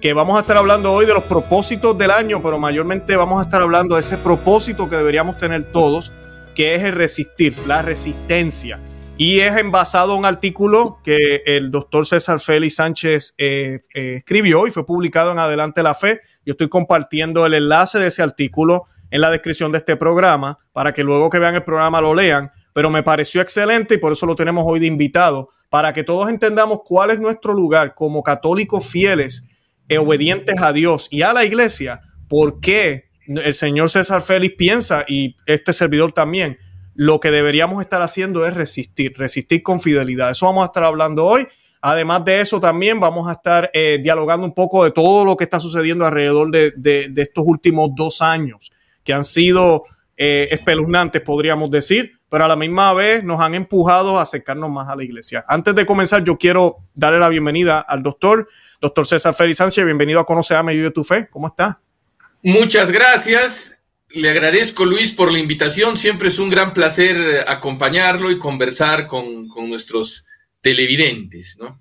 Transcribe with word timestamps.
que 0.00 0.14
vamos 0.14 0.36
a 0.36 0.40
estar 0.40 0.56
hablando 0.56 0.92
hoy 0.92 1.04
de 1.04 1.12
los 1.12 1.24
propósitos 1.24 1.96
del 1.98 2.10
año, 2.10 2.42
pero 2.42 2.58
mayormente 2.58 3.16
vamos 3.16 3.38
a 3.40 3.42
estar 3.42 3.60
hablando 3.60 3.96
de 3.96 4.00
ese 4.00 4.16
propósito 4.16 4.88
que 4.88 4.96
deberíamos 4.96 5.36
tener 5.36 5.64
todos, 5.64 6.10
que 6.54 6.74
es 6.74 6.84
el 6.84 6.92
resistir, 6.92 7.58
la 7.66 7.82
resistencia. 7.82 8.80
Y 9.18 9.40
es 9.40 9.54
envasado 9.58 10.16
un 10.16 10.24
artículo 10.24 10.98
que 11.04 11.42
el 11.44 11.70
doctor 11.70 12.06
César 12.06 12.40
Félix 12.40 12.76
Sánchez 12.76 13.34
eh, 13.36 13.80
eh, 13.94 14.14
escribió 14.16 14.66
y 14.66 14.70
fue 14.70 14.86
publicado 14.86 15.32
en 15.32 15.38
Adelante 15.38 15.82
la 15.82 15.92
Fe. 15.92 16.20
Yo 16.46 16.52
estoy 16.52 16.70
compartiendo 16.70 17.44
el 17.44 17.52
enlace 17.52 17.98
de 17.98 18.06
ese 18.06 18.22
artículo 18.22 18.84
en 19.10 19.20
la 19.20 19.30
descripción 19.30 19.70
de 19.72 19.78
este 19.78 19.96
programa 19.96 20.58
para 20.72 20.94
que 20.94 21.04
luego 21.04 21.28
que 21.28 21.38
vean 21.38 21.54
el 21.54 21.64
programa 21.64 22.00
lo 22.00 22.14
lean. 22.14 22.50
Pero 22.72 22.88
me 22.88 23.02
pareció 23.02 23.42
excelente 23.42 23.96
y 23.96 23.98
por 23.98 24.12
eso 24.12 24.24
lo 24.24 24.36
tenemos 24.36 24.64
hoy 24.66 24.80
de 24.80 24.86
invitado, 24.86 25.50
para 25.68 25.92
que 25.92 26.02
todos 26.02 26.30
entendamos 26.30 26.80
cuál 26.82 27.10
es 27.10 27.20
nuestro 27.20 27.52
lugar 27.52 27.94
como 27.94 28.22
católicos 28.22 28.86
fieles 28.86 29.44
obedientes 29.98 30.56
a 30.60 30.72
Dios 30.72 31.08
y 31.10 31.22
a 31.22 31.32
la 31.32 31.44
iglesia, 31.44 32.02
¿por 32.28 32.60
qué 32.60 33.10
el 33.26 33.54
señor 33.54 33.90
César 33.90 34.22
Félix 34.22 34.54
piensa, 34.56 35.04
y 35.06 35.36
este 35.46 35.72
servidor 35.72 36.12
también, 36.12 36.58
lo 36.94 37.20
que 37.20 37.30
deberíamos 37.30 37.82
estar 37.82 38.02
haciendo 38.02 38.46
es 38.46 38.54
resistir, 38.54 39.14
resistir 39.16 39.62
con 39.62 39.80
fidelidad? 39.80 40.30
Eso 40.30 40.46
vamos 40.46 40.62
a 40.62 40.66
estar 40.66 40.84
hablando 40.84 41.26
hoy. 41.26 41.46
Además 41.82 42.24
de 42.24 42.40
eso, 42.40 42.60
también 42.60 43.00
vamos 43.00 43.28
a 43.28 43.32
estar 43.32 43.70
eh, 43.72 43.98
dialogando 44.02 44.44
un 44.44 44.52
poco 44.52 44.84
de 44.84 44.90
todo 44.90 45.24
lo 45.24 45.36
que 45.36 45.44
está 45.44 45.60
sucediendo 45.60 46.04
alrededor 46.04 46.50
de, 46.50 47.12
estos 47.16 47.44
últimos 47.46 47.90
dos 47.94 48.20
años, 48.20 48.70
que 49.02 49.14
han 49.14 49.24
sido 49.24 49.84
eh, 50.16 50.48
espeluznantes, 50.50 51.22
podríamos 51.22 51.70
decir, 51.70 52.19
pero 52.30 52.44
a 52.44 52.48
la 52.48 52.56
misma 52.56 52.94
vez 52.94 53.24
nos 53.24 53.40
han 53.40 53.54
empujado 53.54 54.18
a 54.18 54.22
acercarnos 54.22 54.70
más 54.70 54.88
a 54.88 54.94
la 54.94 55.02
iglesia. 55.02 55.44
Antes 55.48 55.74
de 55.74 55.84
comenzar, 55.84 56.22
yo 56.24 56.38
quiero 56.38 56.76
darle 56.94 57.18
la 57.18 57.28
bienvenida 57.28 57.80
al 57.80 58.02
doctor, 58.02 58.48
doctor 58.80 59.06
César 59.06 59.34
Félix 59.34 59.58
Sánchez. 59.58 59.84
Bienvenido 59.84 60.20
a 60.20 60.26
Conocer 60.26 60.56
a 60.56 60.62
Medio 60.62 60.84
de 60.84 60.92
tu 60.92 61.02
Fe. 61.02 61.28
¿Cómo 61.28 61.48
está? 61.48 61.80
Muchas 62.42 62.92
gracias. 62.92 63.82
Le 64.10 64.30
agradezco, 64.30 64.84
Luis, 64.84 65.12
por 65.12 65.32
la 65.32 65.40
invitación. 65.40 65.98
Siempre 65.98 66.28
es 66.28 66.38
un 66.38 66.50
gran 66.50 66.72
placer 66.72 67.44
acompañarlo 67.48 68.30
y 68.30 68.38
conversar 68.38 69.08
con, 69.08 69.48
con 69.48 69.68
nuestros 69.68 70.24
televidentes, 70.60 71.58
¿no? 71.60 71.80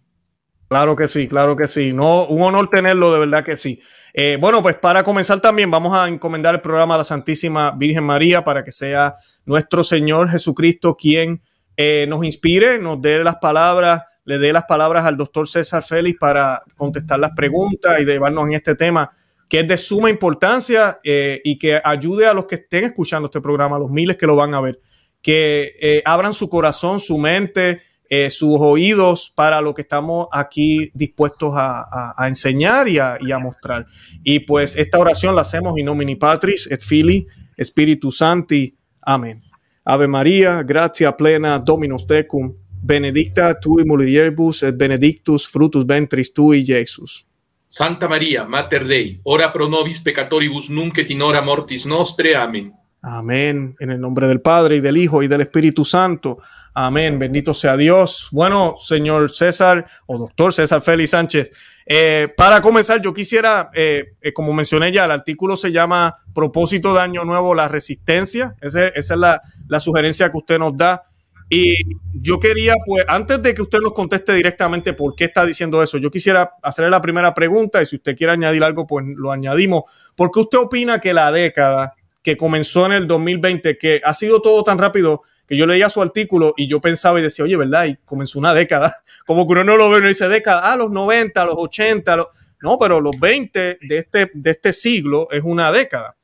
Claro 0.68 0.96
que 0.96 1.08
sí, 1.08 1.28
claro 1.28 1.56
que 1.56 1.68
sí. 1.68 1.94
No, 1.94 2.26
un 2.26 2.42
honor 2.42 2.70
tenerlo, 2.70 3.14
de 3.14 3.20
verdad 3.20 3.44
que 3.44 3.58
sí. 3.58 3.82
Eh, 4.14 4.38
bueno, 4.40 4.62
pues 4.62 4.76
para 4.76 5.04
comenzar 5.04 5.40
también 5.40 5.70
vamos 5.70 5.96
a 5.96 6.08
encomendar 6.08 6.56
el 6.56 6.62
programa 6.62 6.96
a 6.96 7.00
la 7.00 7.04
Santísima 7.04 7.72
Virgen 7.72 8.04
María 8.04 8.44
para 8.44 8.64
que 8.64 8.72
sea 8.72 9.16
nuestro 9.46 9.84
Señor 9.84 10.30
Jesucristo 10.30 10.96
quien 10.96 11.42
eh, 11.78 12.06
nos 12.10 12.26
inspire, 12.26 12.80
nos 12.80 13.02
dé 13.02 13.24
las 13.24 13.38
palabras, 13.38 14.04
le 14.26 14.38
dé 14.38 14.52
las 14.52 14.64
palabras 14.64 15.06
al 15.06 15.18
doctor 15.18 15.48
César 15.48 15.84
Félix 15.84 16.18
para 16.20 16.64
contestar 16.76 17.20
las 17.20 17.32
preguntas 17.32 18.00
y 18.00 18.06
llevarnos 18.06 18.48
en 18.48 18.54
este 18.54 18.76
tema 18.76 19.12
que 19.48 19.62
es 19.62 19.68
de 19.68 19.78
suma 19.78 20.12
importancia 20.12 21.00
eh, 21.04 21.42
y 21.44 21.58
que 21.58 21.82
ayude 21.84 22.28
a 22.28 22.34
los 22.34 22.46
que 22.46 22.56
estén 22.56 22.84
escuchando 22.84 23.28
este 23.28 23.42
programa, 23.42 23.78
a 23.78 23.80
los 23.80 23.90
miles 23.90 24.16
que 24.16 24.28
lo 24.28 24.36
van 24.36 24.54
a 24.54 24.62
ver, 24.62 24.80
que 25.24 26.02
abran 26.06 26.34
su 26.34 26.50
corazón, 26.50 27.00
su 27.00 27.18
mente, 27.18 27.82
eh, 28.10 28.32
sus 28.32 28.58
oídos 28.60 29.32
para 29.36 29.62
lo 29.62 29.74
que 29.74 29.84
estamos 29.84 30.28
aquí 30.32 30.92
dispuestos 30.96 31.54
a, 31.56 32.26
enseñar 32.28 32.88
y 32.88 32.98
a, 32.98 33.40
mostrar. 33.40 33.86
Y 34.24 34.40
pues 34.40 34.76
esta 34.76 34.98
oración 34.98 35.36
la 35.36 35.42
hacemos 35.42 35.78
in 35.78 35.86
nomine 35.86 36.16
Patris 36.16 36.68
et 36.72 36.82
Filii 36.82 37.28
Spiritus 37.64 38.18
Santi. 38.18 38.76
Amén. 39.02 39.44
Ave 39.86 40.08
María, 40.08 40.64
gracia 40.64 41.16
plena, 41.16 41.60
Dominus 41.60 42.06
tecum, 42.06 42.54
benedicta 42.82 43.60
tui 43.60 43.84
mulieribus 43.86 44.64
et 44.64 44.76
benedictus 44.76 45.48
frutus 45.48 45.86
ventris 45.86 46.34
tui, 46.34 46.64
Jesus. 46.66 47.26
Santa 47.68 48.08
María, 48.08 48.46
Mater 48.46 48.86
Dei, 48.86 49.20
ora 49.24 49.52
pro 49.52 49.68
nobis 49.68 50.00
peccatoribus 50.00 50.70
nunc 50.70 50.98
et 50.98 51.10
in 51.12 51.22
hora 51.22 51.42
mortis 51.42 51.86
nostre. 51.86 52.36
Amén. 52.36 52.74
Amén. 53.02 53.76
En 53.80 53.92
el 53.92 54.00
nombre 54.00 54.28
del 54.28 54.42
Padre 54.42 54.78
y 54.78 54.82
del 54.82 54.98
Hijo 54.98 55.24
y 55.24 55.28
del 55.28 55.42
Espíritu 55.42 55.86
Santo. 55.86 56.40
Amén. 56.74 57.18
Bendito 57.18 57.54
sea 57.54 57.78
Dios. 57.78 58.30
Bueno, 58.32 58.76
señor 58.80 59.32
César 59.32 59.86
o 60.06 60.18
doctor 60.18 60.54
César 60.54 60.82
Félix 60.82 61.12
Sánchez, 61.12 61.52
eh, 61.86 62.28
para 62.38 62.62
comenzar, 62.62 63.02
yo 63.02 63.14
quisiera, 63.14 63.72
eh, 63.74 64.14
eh, 64.22 64.32
como 64.34 64.54
mencioné 64.54 64.92
ya, 64.92 65.06
el 65.06 65.12
artículo 65.12 65.58
se 65.58 65.72
llama 65.72 66.18
Propósito 66.36 66.94
de 66.94 67.02
Año 67.02 67.26
Nuevo, 67.26 67.56
la 67.56 67.68
resistencia. 67.68 68.56
esa 68.62 68.90
es 68.90 69.10
la, 69.10 69.42
la 69.68 69.80
sugerencia 69.80 70.30
que 70.30 70.38
usted 70.38 70.60
nos 70.60 70.78
da. 70.78 71.04
Y 71.50 71.74
yo 72.14 72.40
quería, 72.40 72.76
pues, 72.86 73.04
antes 73.08 73.42
de 73.42 73.56
que 73.56 73.64
usted 73.64 73.80
nos 73.80 73.94
conteste 73.94 74.34
directamente 74.34 74.94
por 74.94 75.16
qué 75.16 75.26
está 75.26 75.44
diciendo 75.46 75.82
eso, 75.82 75.98
yo 75.98 76.12
quisiera 76.12 76.52
hacerle 76.62 76.92
la 76.92 77.02
primera 77.02 77.34
pregunta 77.34 77.82
y 77.82 77.88
si 77.88 77.96
usted 77.96 78.16
quiere 78.16 78.34
añadir 78.34 78.64
algo, 78.64 78.86
pues 78.86 79.04
lo 79.08 79.32
añadimos. 79.32 80.14
¿Por 80.16 80.30
qué 80.30 80.42
usted 80.42 80.60
opina 80.60 81.02
que 81.02 81.12
la 81.12 81.32
década 81.32 81.96
que 82.22 82.38
comenzó 82.38 82.86
en 82.86 82.94
el 82.94 83.08
2020, 83.08 83.78
que 83.78 84.02
ha 84.04 84.14
sido 84.14 84.42
todo 84.42 84.64
tan 84.64 84.78
rápido 84.78 85.24
que 85.48 85.58
yo 85.58 85.66
leía 85.66 85.90
su 85.90 86.02
artículo 86.02 86.54
y 86.58 86.68
yo 86.68 86.80
pensaba 86.80 87.20
y 87.20 87.24
decía, 87.24 87.44
oye, 87.44 87.58
¿verdad? 87.58 87.86
Y 87.86 87.96
comenzó 88.06 88.38
una 88.38 88.54
década, 88.54 88.96
como 89.26 89.48
que 89.48 89.54
uno 89.54 89.64
no 89.64 89.78
lo 89.78 89.90
ve, 89.90 90.02
no 90.02 90.08
dice 90.08 90.28
década, 90.28 90.72
ah, 90.72 90.76
los 90.76 90.92
90, 90.92 91.44
los 91.46 91.56
80, 91.58 92.18
no, 92.62 92.78
pero 92.78 93.02
los 93.02 93.20
20 93.20 93.80
de 93.82 93.98
este, 93.98 94.32
de 94.34 94.52
este 94.52 94.74
siglo 94.74 95.28
es 95.32 95.42
una 95.44 95.72
década. 95.72 96.16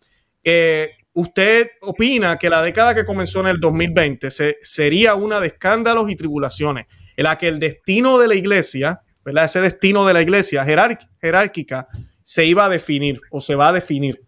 Eh, 0.44 0.92
¿Usted 1.14 1.72
opina 1.82 2.38
que 2.38 2.50
la 2.50 2.62
década 2.62 2.94
que 2.94 3.06
comenzó 3.06 3.40
en 3.40 3.48
el 3.48 3.60
2020 3.62 4.30
se, 4.32 4.58
sería 4.60 5.16
una 5.16 5.40
de 5.40 5.48
escándalos 5.48 6.12
y 6.12 6.16
tribulaciones, 6.18 6.88
en 7.16 7.24
la 7.24 7.38
que 7.38 7.48
el 7.48 7.58
destino 7.58 8.20
de 8.20 8.28
la 8.28 8.36
iglesia, 8.36 9.02
¿verdad? 9.24 9.46
Ese 9.46 9.62
destino 9.62 10.06
de 10.06 10.14
la 10.14 10.22
iglesia 10.22 10.66
jerárquica 10.66 11.88
se 12.22 12.46
iba 12.46 12.66
a 12.66 12.70
definir 12.70 13.22
o 13.32 13.40
se 13.40 13.56
va 13.56 13.70
a 13.70 13.74
definir? 13.74 14.25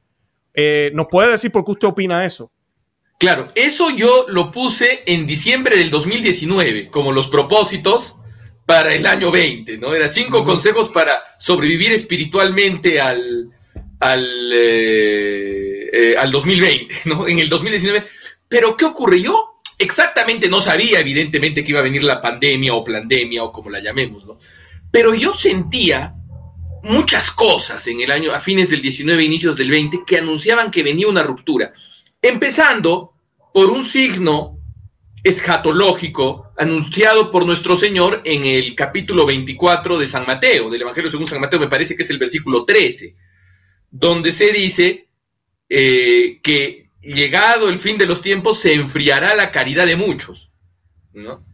Eh, 0.60 0.90
¿Nos 0.96 1.06
puede 1.06 1.30
decir 1.30 1.52
por 1.52 1.64
qué 1.64 1.72
usted 1.72 1.88
opina 1.88 2.26
eso? 2.26 2.52
Claro, 3.20 3.52
eso 3.54 3.92
yo 3.92 4.26
lo 4.28 4.50
puse 4.50 5.04
en 5.06 5.28
diciembre 5.28 5.78
del 5.78 5.92
2019 5.92 6.90
como 6.90 7.12
los 7.12 7.28
propósitos 7.28 8.16
para 8.66 8.96
el 8.96 9.06
año 9.06 9.30
20, 9.30 9.78
¿no? 9.78 9.94
Eran 9.94 10.10
cinco 10.10 10.44
consejos 10.44 10.90
para 10.90 11.22
sobrevivir 11.38 11.92
espiritualmente 11.92 13.00
al, 13.00 13.52
al, 14.00 14.52
eh, 14.52 15.90
eh, 15.94 16.16
al 16.18 16.32
2020, 16.32 16.96
¿no? 17.06 17.28
En 17.28 17.38
el 17.38 17.50
2019. 17.50 18.04
Pero 18.50 18.76
¿qué 18.76 18.86
ocurre? 18.86 19.22
Yo 19.22 19.62
exactamente 19.78 20.50
no 20.50 20.60
sabía, 20.60 21.00
evidentemente, 21.00 21.64
que 21.64 21.70
iba 21.70 21.82
a 21.82 21.84
venir 21.84 22.04
la 22.04 22.20
pandemia 22.20 22.74
o 22.74 22.84
pandemia 22.84 23.44
o 23.44 23.52
como 23.52 23.70
la 23.70 23.80
llamemos, 23.80 24.26
¿no? 24.26 24.40
Pero 24.90 25.14
yo 25.14 25.34
sentía 25.36 26.16
muchas 26.88 27.32
cosas 27.32 27.86
en 27.88 28.00
el 28.00 28.12
año, 28.12 28.34
a 28.34 28.40
fines 28.40 28.70
del 28.70 28.82
19, 28.82 29.24
inicios 29.24 29.56
del 29.56 29.70
20, 29.70 30.04
que 30.08 30.18
anunciaban 30.18 30.72
que 30.72 30.84
venía 30.84 31.08
una 31.08 31.22
ruptura. 31.22 31.74
Empezando 32.22 33.14
por 33.54 33.70
un 33.70 33.84
signo 33.84 34.58
escatológico 35.24 36.52
anunciado 36.58 37.30
por 37.30 37.46
nuestro 37.46 37.76
Señor 37.76 38.22
en 38.24 38.46
el 38.46 38.74
capítulo 38.74 39.26
24 39.26 39.98
de 39.98 40.08
San 40.08 40.26
Mateo, 40.26 40.70
del 40.70 40.82
Evangelio 40.82 41.12
según 41.12 41.28
San 41.28 41.42
Mateo, 41.42 41.60
me 41.60 41.68
parece 41.68 41.96
que 41.96 42.04
es 42.04 42.10
el 42.10 42.20
versículo 42.20 42.64
13, 42.64 43.14
donde 43.92 44.32
se 44.32 44.52
dice 44.54 45.10
eh, 45.70 46.40
que 46.42 46.90
llegado 47.02 47.70
el 47.70 47.80
fin 47.80 47.98
de 47.98 48.06
los 48.06 48.22
tiempos 48.22 48.60
se 48.60 48.74
enfriará 48.74 49.36
la 49.36 49.52
caridad 49.52 49.86
de 49.86 49.98
muchos, 49.98 50.52
¿no? 51.14 51.46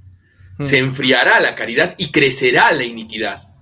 Hmm. 0.59 0.65
Se 0.65 0.77
enfriará 0.77 1.39
la 1.39 1.55
caridad 1.55 1.95
y 1.97 2.11
crecerá 2.11 2.71
la 2.71 2.83
iniquidad 2.83 3.52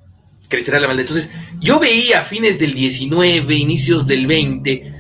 crecerá 0.52 0.80
la 0.80 0.88
maldad. 0.88 1.08
Entonces, 1.08 1.32
yo 1.60 1.80
veía 1.80 2.20
a 2.20 2.24
fines 2.24 2.60
del 2.60 2.76
19, 2.76 3.56
inicios 3.56 4.06
del 4.06 4.28
20, 4.28 4.94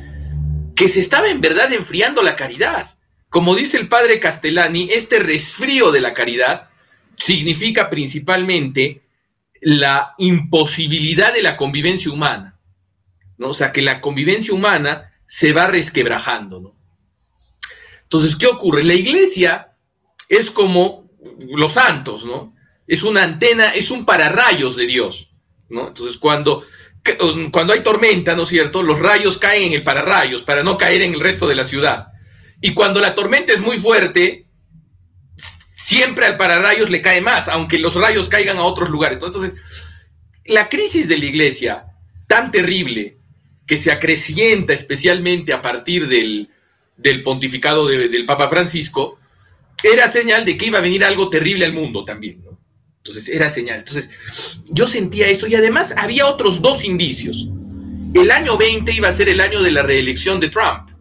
que 0.75 0.87
se 0.87 0.99
estaba 0.99 1.29
en 1.29 1.41
verdad 1.41 1.71
enfriando 1.71 2.23
la 2.23 2.35
caridad. 2.35 2.95
Como 3.29 3.55
dice 3.55 3.77
el 3.77 3.87
padre 3.87 4.19
Castellani, 4.19 4.89
este 4.91 5.19
resfrío 5.19 5.91
de 5.91 6.01
la 6.01 6.13
caridad 6.13 6.69
significa 7.15 7.89
principalmente 7.89 9.03
la 9.61 10.15
imposibilidad 10.17 11.33
de 11.33 11.43
la 11.43 11.55
convivencia 11.55 12.11
humana. 12.11 12.57
¿no? 13.37 13.49
O 13.49 13.53
sea, 13.53 13.71
que 13.71 13.81
la 13.81 14.01
convivencia 14.01 14.53
humana 14.53 15.13
se 15.27 15.53
va 15.53 15.67
resquebrajando. 15.67 16.59
¿no? 16.59 16.75
Entonces, 18.03 18.35
¿qué 18.35 18.47
ocurre? 18.47 18.83
La 18.83 18.95
iglesia 18.95 19.73
es 20.27 20.49
como 20.49 21.09
los 21.47 21.73
santos, 21.73 22.25
¿no? 22.25 22.55
Es 22.87 23.03
una 23.03 23.23
antena, 23.23 23.69
es 23.69 23.91
un 23.91 24.05
pararrayos 24.05 24.75
de 24.75 24.87
Dios. 24.87 25.30
Entonces, 25.71 26.17
cuando, 26.17 26.65
cuando 27.51 27.73
hay 27.73 27.81
tormenta, 27.81 28.35
¿no 28.35 28.43
es 28.43 28.49
cierto? 28.49 28.83
Los 28.83 28.99
rayos 28.99 29.37
caen 29.37 29.63
en 29.63 29.73
el 29.73 29.83
pararrayos 29.83 30.41
para 30.43 30.63
no 30.63 30.77
caer 30.77 31.01
en 31.01 31.13
el 31.13 31.19
resto 31.19 31.47
de 31.47 31.55
la 31.55 31.65
ciudad. 31.65 32.07
Y 32.61 32.73
cuando 32.73 32.99
la 32.99 33.15
tormenta 33.15 33.53
es 33.53 33.61
muy 33.61 33.77
fuerte, 33.77 34.45
siempre 35.75 36.25
al 36.25 36.37
pararrayos 36.37 36.89
le 36.89 37.01
cae 37.01 37.21
más, 37.21 37.47
aunque 37.47 37.79
los 37.79 37.95
rayos 37.95 38.29
caigan 38.29 38.57
a 38.57 38.63
otros 38.63 38.89
lugares. 38.89 39.19
Entonces, 39.21 39.55
la 40.45 40.69
crisis 40.69 41.07
de 41.07 41.17
la 41.17 41.25
iglesia, 41.25 41.85
tan 42.27 42.51
terrible, 42.51 43.17
que 43.65 43.77
se 43.77 43.91
acrecienta 43.91 44.73
especialmente 44.73 45.53
a 45.53 45.61
partir 45.61 46.07
del, 46.07 46.49
pontificado 47.23 47.87
del 47.87 48.25
Papa 48.25 48.49
Francisco, 48.49 49.17
era 49.83 50.07
señal 50.09 50.45
de 50.45 50.57
que 50.57 50.67
iba 50.67 50.79
a 50.79 50.81
venir 50.81 51.03
algo 51.03 51.29
terrible 51.29 51.65
al 51.65 51.73
mundo 51.73 52.03
también. 52.03 52.43
Entonces, 53.03 53.29
era 53.29 53.49
señal. 53.49 53.79
Entonces, 53.79 54.11
yo 54.69 54.85
sentía 54.85 55.27
eso 55.27 55.47
y 55.47 55.55
además 55.55 55.93
había 55.97 56.27
otros 56.27 56.61
dos 56.61 56.83
indicios. 56.83 57.49
El 58.13 58.29
año 58.29 58.57
20 58.57 58.93
iba 58.93 59.07
a 59.07 59.13
ser 59.13 59.29
el 59.29 59.41
año 59.41 59.61
de 59.63 59.71
la 59.71 59.81
reelección 59.81 60.39
de 60.39 60.49
Trump. 60.49 60.91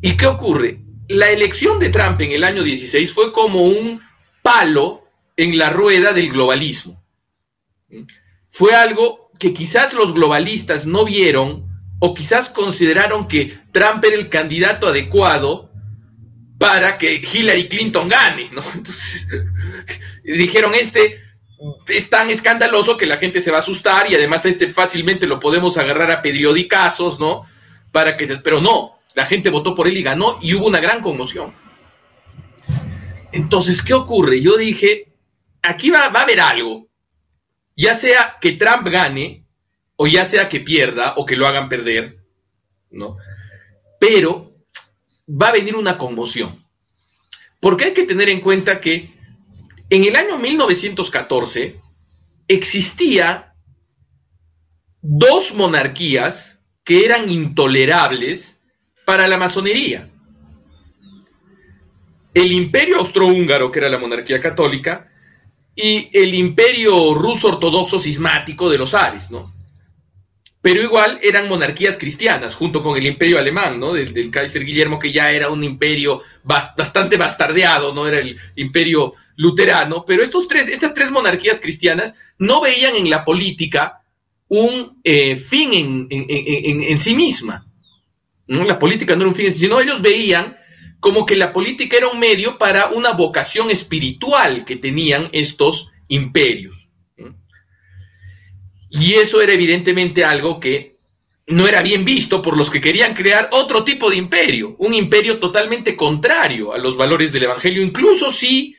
¿Y 0.00 0.16
qué 0.16 0.26
ocurre? 0.26 0.80
La 1.08 1.30
elección 1.30 1.80
de 1.80 1.88
Trump 1.88 2.20
en 2.20 2.32
el 2.32 2.44
año 2.44 2.62
16 2.62 3.12
fue 3.12 3.32
como 3.32 3.64
un 3.64 4.00
palo 4.42 5.08
en 5.36 5.58
la 5.58 5.70
rueda 5.70 6.12
del 6.12 6.30
globalismo. 6.30 7.02
Fue 8.48 8.74
algo 8.74 9.30
que 9.40 9.52
quizás 9.52 9.92
los 9.92 10.14
globalistas 10.14 10.86
no 10.86 11.04
vieron 11.04 11.66
o 11.98 12.14
quizás 12.14 12.48
consideraron 12.50 13.26
que 13.26 13.58
Trump 13.72 14.04
era 14.04 14.16
el 14.16 14.28
candidato 14.28 14.86
adecuado 14.86 15.65
para 16.58 16.96
que 16.98 17.14
Hillary 17.14 17.68
Clinton 17.68 18.08
gane, 18.08 18.50
¿no? 18.52 18.62
Entonces 18.74 19.28
dijeron, 20.24 20.74
este 20.74 21.20
es 21.88 22.10
tan 22.10 22.30
escandaloso 22.30 22.96
que 22.96 23.06
la 23.06 23.16
gente 23.16 23.40
se 23.40 23.50
va 23.50 23.58
a 23.58 23.60
asustar 23.60 24.10
y 24.10 24.14
además 24.14 24.44
este 24.44 24.70
fácilmente 24.72 25.26
lo 25.26 25.40
podemos 25.40 25.76
agarrar 25.78 26.10
a 26.10 26.22
periodicazos, 26.22 27.18
¿no? 27.18 27.42
Para 27.92 28.16
que 28.16 28.26
se... 28.26 28.36
Pero 28.38 28.60
no, 28.60 28.98
la 29.14 29.26
gente 29.26 29.50
votó 29.50 29.74
por 29.74 29.88
él 29.88 29.96
y 29.96 30.02
ganó 30.02 30.38
y 30.42 30.54
hubo 30.54 30.66
una 30.66 30.80
gran 30.80 31.02
conmoción. 31.02 31.54
Entonces, 33.32 33.82
¿qué 33.82 33.94
ocurre? 33.94 34.40
Yo 34.40 34.56
dije, 34.56 35.12
aquí 35.62 35.90
va, 35.90 36.08
va 36.08 36.20
a 36.20 36.22
haber 36.24 36.40
algo, 36.40 36.88
ya 37.74 37.94
sea 37.94 38.36
que 38.40 38.52
Trump 38.52 38.88
gane 38.88 39.44
o 39.96 40.06
ya 40.06 40.24
sea 40.24 40.48
que 40.48 40.60
pierda 40.60 41.14
o 41.16 41.26
que 41.26 41.36
lo 41.36 41.46
hagan 41.46 41.68
perder, 41.68 42.18
¿no? 42.90 43.16
Pero 43.98 44.55
va 45.28 45.48
a 45.48 45.52
venir 45.52 45.76
una 45.76 45.98
conmoción. 45.98 46.64
Porque 47.60 47.86
hay 47.86 47.94
que 47.94 48.04
tener 48.04 48.28
en 48.28 48.40
cuenta 48.40 48.80
que 48.80 49.14
en 49.90 50.04
el 50.04 50.16
año 50.16 50.38
1914 50.38 51.80
existía 52.48 53.54
dos 55.00 55.54
monarquías 55.54 56.60
que 56.84 57.04
eran 57.04 57.28
intolerables 57.30 58.60
para 59.04 59.28
la 59.28 59.38
masonería. 59.38 60.10
El 62.34 62.52
imperio 62.52 62.98
austrohúngaro, 62.98 63.72
que 63.72 63.78
era 63.78 63.88
la 63.88 63.98
monarquía 63.98 64.40
católica, 64.40 65.10
y 65.74 66.10
el 66.12 66.34
imperio 66.34 67.14
ruso 67.14 67.48
ortodoxo 67.48 67.98
cismático 67.98 68.70
de 68.70 68.78
los 68.78 68.94
Ares, 68.94 69.30
¿no? 69.30 69.55
Pero 70.66 70.82
igual 70.82 71.20
eran 71.22 71.46
monarquías 71.46 71.96
cristianas, 71.96 72.56
junto 72.56 72.82
con 72.82 72.98
el 72.98 73.06
imperio 73.06 73.38
alemán, 73.38 73.78
¿no? 73.78 73.92
Del, 73.92 74.32
Kaiser 74.32 74.64
Guillermo, 74.64 74.98
que 74.98 75.12
ya 75.12 75.30
era 75.30 75.48
un 75.48 75.62
imperio 75.62 76.22
bastante 76.42 77.16
bastardeado, 77.16 77.94
¿no? 77.94 78.08
Era 78.08 78.18
el 78.18 78.36
imperio 78.56 79.14
luterano, 79.36 80.04
pero 80.04 80.24
estos 80.24 80.48
tres, 80.48 80.66
estas 80.66 80.92
tres 80.92 81.12
monarquías 81.12 81.60
cristianas 81.60 82.16
no 82.38 82.60
veían 82.60 82.96
en 82.96 83.08
la 83.08 83.24
política 83.24 84.02
un 84.48 85.00
eh, 85.04 85.36
fin 85.36 86.08
en, 86.10 86.98
sí 86.98 87.14
misma. 87.14 87.64
¿no? 88.48 88.64
La 88.64 88.80
política 88.80 89.14
no 89.14 89.20
era 89.20 89.28
un 89.28 89.36
fin, 89.36 89.54
sino 89.54 89.80
ellos 89.80 90.02
veían 90.02 90.56
como 90.98 91.26
que 91.26 91.36
la 91.36 91.52
política 91.52 91.96
era 91.96 92.08
un 92.08 92.18
medio 92.18 92.58
para 92.58 92.88
una 92.88 93.12
vocación 93.12 93.70
espiritual 93.70 94.64
que 94.64 94.74
tenían 94.74 95.28
estos 95.30 95.92
imperios. 96.08 96.85
Y 98.98 99.14
eso 99.14 99.40
era 99.40 99.52
evidentemente 99.52 100.24
algo 100.24 100.58
que 100.58 100.96
no 101.48 101.68
era 101.68 101.82
bien 101.82 102.04
visto 102.04 102.42
por 102.42 102.56
los 102.56 102.70
que 102.70 102.80
querían 102.80 103.14
crear 103.14 103.48
otro 103.52 103.84
tipo 103.84 104.10
de 104.10 104.16
imperio, 104.16 104.74
un 104.78 104.94
imperio 104.94 105.38
totalmente 105.38 105.94
contrario 105.94 106.72
a 106.72 106.78
los 106.78 106.96
valores 106.96 107.32
del 107.32 107.44
Evangelio, 107.44 107.82
incluso 107.82 108.32
si 108.32 108.76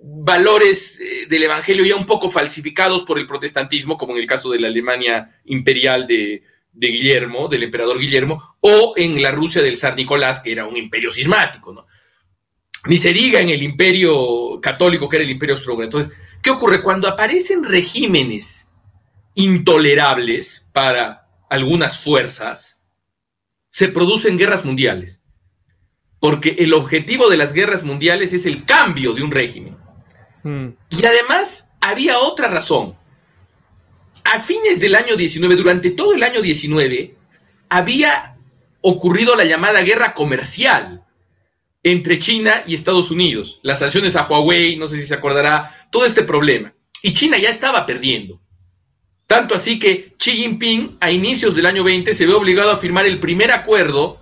valores 0.00 0.98
eh, 1.00 1.26
del 1.28 1.44
Evangelio 1.44 1.84
ya 1.84 1.96
un 1.96 2.06
poco 2.06 2.30
falsificados 2.30 3.04
por 3.04 3.18
el 3.18 3.26
protestantismo, 3.26 3.96
como 3.96 4.14
en 4.14 4.20
el 4.20 4.26
caso 4.26 4.50
de 4.50 4.60
la 4.60 4.68
Alemania 4.68 5.40
imperial 5.44 6.06
de, 6.06 6.42
Guillermo, 6.72 7.48
del 7.48 7.64
emperador 7.64 7.98
Guillermo, 7.98 8.56
o 8.60 8.94
en 8.96 9.20
la 9.20 9.32
Rusia 9.32 9.62
del 9.62 9.76
zar 9.76 9.96
Nicolás, 9.96 10.40
que 10.40 10.52
era 10.52 10.66
un 10.66 10.76
imperio 10.76 11.10
cismático, 11.10 11.72
¿no? 11.72 11.86
Ni 12.86 12.98
se 12.98 13.12
diga 13.12 13.40
en 13.40 13.50
el 13.50 13.62
imperio 13.62 14.60
católico, 14.62 15.08
que 15.08 15.16
era 15.16 15.24
el 15.24 15.30
imperio 15.30 15.56
austrohúngaro. 15.56 15.86
Entonces, 15.86 16.16
¿qué 16.40 16.50
ocurre? 16.50 16.80
Cuando 16.80 17.08
aparecen 17.08 17.64
regímenes 17.64 18.67
intolerables 19.38 20.66
para 20.72 21.22
algunas 21.48 22.00
fuerzas, 22.00 22.80
se 23.68 23.86
producen 23.86 24.36
guerras 24.36 24.64
mundiales. 24.64 25.22
Porque 26.18 26.56
el 26.58 26.74
objetivo 26.74 27.28
de 27.28 27.36
las 27.36 27.52
guerras 27.52 27.84
mundiales 27.84 28.32
es 28.32 28.46
el 28.46 28.64
cambio 28.64 29.12
de 29.14 29.22
un 29.22 29.30
régimen. 29.30 29.76
Mm. 30.42 30.70
Y 30.90 31.04
además 31.04 31.70
había 31.80 32.18
otra 32.18 32.48
razón. 32.48 32.96
A 34.24 34.40
fines 34.40 34.80
del 34.80 34.96
año 34.96 35.14
19, 35.14 35.54
durante 35.54 35.90
todo 35.90 36.14
el 36.14 36.24
año 36.24 36.42
19, 36.42 37.14
había 37.68 38.36
ocurrido 38.80 39.36
la 39.36 39.44
llamada 39.44 39.82
guerra 39.82 40.14
comercial 40.14 41.04
entre 41.84 42.18
China 42.18 42.64
y 42.66 42.74
Estados 42.74 43.12
Unidos. 43.12 43.60
Las 43.62 43.78
sanciones 43.78 44.16
a 44.16 44.26
Huawei, 44.26 44.76
no 44.76 44.88
sé 44.88 45.00
si 45.00 45.06
se 45.06 45.14
acordará, 45.14 45.86
todo 45.92 46.04
este 46.04 46.24
problema. 46.24 46.74
Y 47.02 47.12
China 47.12 47.38
ya 47.38 47.50
estaba 47.50 47.86
perdiendo. 47.86 48.40
Tanto 49.28 49.54
así 49.54 49.78
que 49.78 50.14
Xi 50.16 50.32
Jinping 50.32 50.96
a 51.00 51.12
inicios 51.12 51.54
del 51.54 51.66
año 51.66 51.84
20 51.84 52.14
se 52.14 52.26
ve 52.26 52.32
obligado 52.32 52.70
a 52.70 52.78
firmar 52.78 53.04
el 53.04 53.20
primer 53.20 53.52
acuerdo 53.52 54.18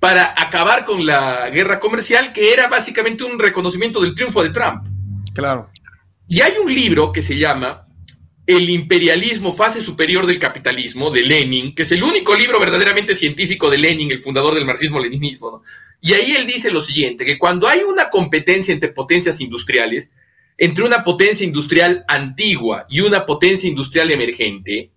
para 0.00 0.34
acabar 0.36 0.84
con 0.84 1.06
la 1.06 1.48
guerra 1.50 1.78
comercial, 1.78 2.32
que 2.32 2.52
era 2.52 2.66
básicamente 2.66 3.22
un 3.22 3.38
reconocimiento 3.38 4.00
del 4.00 4.16
triunfo 4.16 4.42
de 4.42 4.50
Trump. 4.50 4.88
Claro. 5.34 5.70
Y 6.26 6.40
hay 6.40 6.54
un 6.60 6.74
libro 6.74 7.12
que 7.12 7.22
se 7.22 7.38
llama 7.38 7.86
El 8.44 8.70
imperialismo, 8.70 9.52
fase 9.52 9.80
superior 9.80 10.26
del 10.26 10.40
capitalismo, 10.40 11.12
de 11.12 11.22
Lenin, 11.22 11.72
que 11.72 11.82
es 11.82 11.92
el 11.92 12.02
único 12.02 12.34
libro 12.34 12.58
verdaderamente 12.58 13.14
científico 13.14 13.70
de 13.70 13.78
Lenin, 13.78 14.10
el 14.10 14.20
fundador 14.20 14.56
del 14.56 14.66
marxismo-leninismo. 14.66 15.62
Y 16.00 16.14
ahí 16.14 16.32
él 16.32 16.48
dice 16.48 16.72
lo 16.72 16.80
siguiente, 16.80 17.24
que 17.24 17.38
cuando 17.38 17.68
hay 17.68 17.84
una 17.84 18.10
competencia 18.10 18.74
entre 18.74 18.88
potencias 18.88 19.40
industriales, 19.40 20.10
entre 20.56 20.84
una 20.84 21.02
potencia 21.02 21.44
industrial 21.44 22.04
antigua 22.08 22.86
y 22.88 23.00
una 23.00 23.26
potencia 23.26 23.68
industrial 23.68 24.10
emergente, 24.10 24.92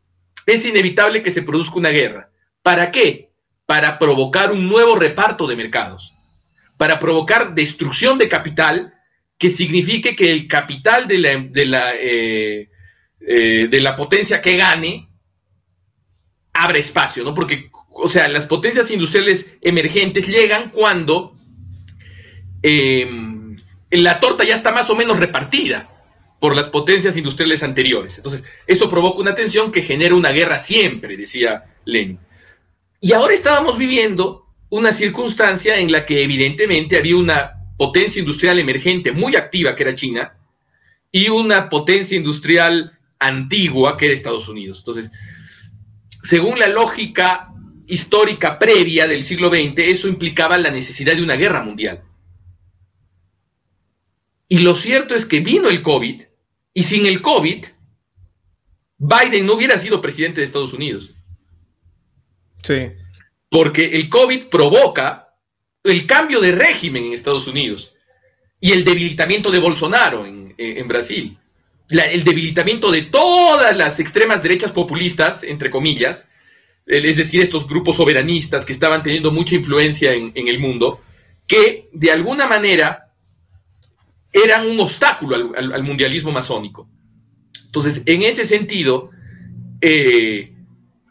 es 0.45 0.65
inevitable 0.65 1.23
que 1.23 1.31
se 1.31 1.41
produzca 1.41 1.75
una 1.75 1.89
guerra. 1.89 2.29
¿Para 2.61 2.91
qué? 2.91 3.31
Para 3.65 3.99
provocar 3.99 4.51
un 4.51 4.67
nuevo 4.67 4.95
reparto 4.95 5.47
de 5.47 5.55
mercados, 5.55 6.13
para 6.77 6.99
provocar 6.99 7.55
destrucción 7.55 8.17
de 8.17 8.29
capital 8.29 8.93
que 9.37 9.49
signifique 9.49 10.15
que 10.15 10.31
el 10.31 10.47
capital 10.47 11.07
de 11.07 11.17
la, 11.19 11.37
de 11.37 11.65
la, 11.65 11.93
eh, 11.95 12.69
eh, 13.19 13.67
de 13.69 13.79
la 13.79 13.95
potencia 13.95 14.41
que 14.41 14.57
gane 14.57 15.09
abre 16.53 16.79
espacio, 16.79 17.23
¿no? 17.23 17.35
Porque, 17.35 17.69
o 17.89 18.09
sea, 18.09 18.27
las 18.27 18.47
potencias 18.47 18.89
industriales 18.89 19.47
emergentes 19.61 20.27
llegan 20.27 20.71
cuando... 20.71 21.35
Eh, 22.63 23.26
la 23.91 24.19
torta 24.19 24.43
ya 24.43 24.55
está 24.55 24.71
más 24.71 24.89
o 24.89 24.95
menos 24.95 25.19
repartida 25.19 25.89
por 26.39 26.55
las 26.55 26.69
potencias 26.69 27.17
industriales 27.17 27.63
anteriores. 27.63 28.17
Entonces, 28.17 28.43
eso 28.67 28.89
provoca 28.89 29.19
una 29.19 29.33
tensión 29.33 29.71
que 29.71 29.81
genera 29.81 30.15
una 30.15 30.31
guerra 30.31 30.59
siempre, 30.59 31.17
decía 31.17 31.65
Lenin. 31.85 32.19
Y 33.01 33.13
ahora 33.13 33.33
estábamos 33.33 33.77
viviendo 33.77 34.45
una 34.69 34.91
circunstancia 34.91 35.77
en 35.77 35.91
la 35.91 36.05
que 36.05 36.23
evidentemente 36.23 36.97
había 36.97 37.17
una 37.17 37.53
potencia 37.77 38.19
industrial 38.19 38.59
emergente 38.59 39.11
muy 39.11 39.35
activa, 39.35 39.75
que 39.75 39.83
era 39.83 39.95
China, 39.95 40.37
y 41.11 41.29
una 41.29 41.69
potencia 41.69 42.17
industrial 42.17 42.97
antigua, 43.19 43.97
que 43.97 44.05
era 44.05 44.13
Estados 44.13 44.47
Unidos. 44.49 44.79
Entonces, 44.79 45.11
según 46.23 46.59
la 46.59 46.67
lógica 46.67 47.49
histórica 47.87 48.59
previa 48.59 49.07
del 49.07 49.23
siglo 49.23 49.49
XX, 49.49 49.73
eso 49.77 50.07
implicaba 50.07 50.57
la 50.57 50.71
necesidad 50.71 51.15
de 51.15 51.23
una 51.23 51.35
guerra 51.35 51.61
mundial. 51.63 52.03
Y 54.47 54.59
lo 54.59 54.75
cierto 54.75 55.15
es 55.15 55.25
que 55.25 55.39
vino 55.39 55.69
el 55.69 55.81
COVID 55.81 56.23
y 56.73 56.83
sin 56.83 57.05
el 57.05 57.21
COVID, 57.21 57.65
Biden 58.97 59.45
no 59.45 59.53
hubiera 59.53 59.77
sido 59.77 60.01
presidente 60.01 60.41
de 60.41 60.45
Estados 60.45 60.73
Unidos. 60.73 61.13
Sí. 62.63 62.91
Porque 63.49 63.85
el 63.85 64.09
COVID 64.09 64.45
provoca 64.45 65.33
el 65.83 66.05
cambio 66.05 66.39
de 66.39 66.51
régimen 66.51 67.05
en 67.05 67.13
Estados 67.13 67.47
Unidos 67.47 67.93
y 68.59 68.71
el 68.71 68.83
debilitamiento 68.83 69.51
de 69.51 69.59
Bolsonaro 69.59 70.25
en, 70.25 70.87
Brasil. 70.87 71.37
el 71.89 72.23
debilitamiento 72.23 72.91
de 72.91 73.03
todas 73.03 73.75
las 73.77 73.99
extremas 73.99 74.41
derechas 74.41 74.71
populistas, 74.71 75.43
entre 75.43 75.69
comillas, 75.69 76.27
es 76.87 77.17
decir, 77.17 77.41
estos 77.41 77.67
grupos 77.67 77.97
soberanistas 77.97 78.65
que 78.65 78.73
estaban 78.73 79.03
teniendo 79.03 79.31
mucha 79.31 79.55
influencia 79.55 80.13
en, 80.13 80.31
el 80.35 80.59
mundo, 80.59 81.01
que 81.45 81.89
de 81.91 82.11
alguna 82.11 82.47
manera 82.47 83.06
eran 84.31 84.67
un 84.67 84.79
obstáculo 84.79 85.53
al, 85.55 85.83
mundialismo 85.83 86.31
masónico. 86.31 86.87
Entonces, 87.65 88.03
en 88.05 88.23
ese 88.23 88.45
sentido, 88.45 89.11
eh, 89.81 90.53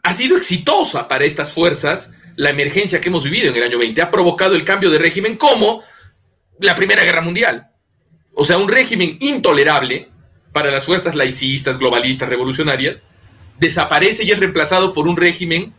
ha 0.03 0.13
sido 0.13 0.37
exitosa 0.37 1.07
para 1.07 1.25
estas 1.25 1.53
fuerzas 1.53 2.11
la 2.35 2.49
emergencia 2.51 3.01
que 3.01 3.09
hemos 3.09 3.23
vivido 3.23 3.49
en 3.49 3.57
el 3.57 3.63
año 3.63 3.79
20. 3.79 4.01
Ha 4.01 4.11
provocado 4.11 4.55
el 4.55 4.63
cambio 4.63 4.89
de 4.89 4.99
régimen 4.99 5.35
como 5.37 5.83
la 6.59 6.75
Primera 6.75 7.03
Guerra 7.03 7.21
Mundial. 7.21 7.67
O 8.33 8.45
sea, 8.45 8.57
un 8.57 8.69
régimen 8.69 9.17
intolerable 9.19 10.09
para 10.53 10.71
las 10.71 10.85
fuerzas 10.85 11.15
laicistas, 11.15 11.77
globalistas, 11.77 12.29
revolucionarias, 12.29 13.03
desaparece 13.59 14.23
y 14.23 14.31
es 14.31 14.39
reemplazado 14.39 14.93
por 14.93 15.07
un 15.07 15.17
régimen 15.17 15.73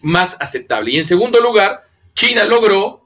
más 0.00 0.36
aceptable. 0.40 0.92
Y 0.92 0.98
en 0.98 1.06
segundo 1.06 1.40
lugar, 1.40 1.86
China 2.14 2.44
logró 2.44 3.01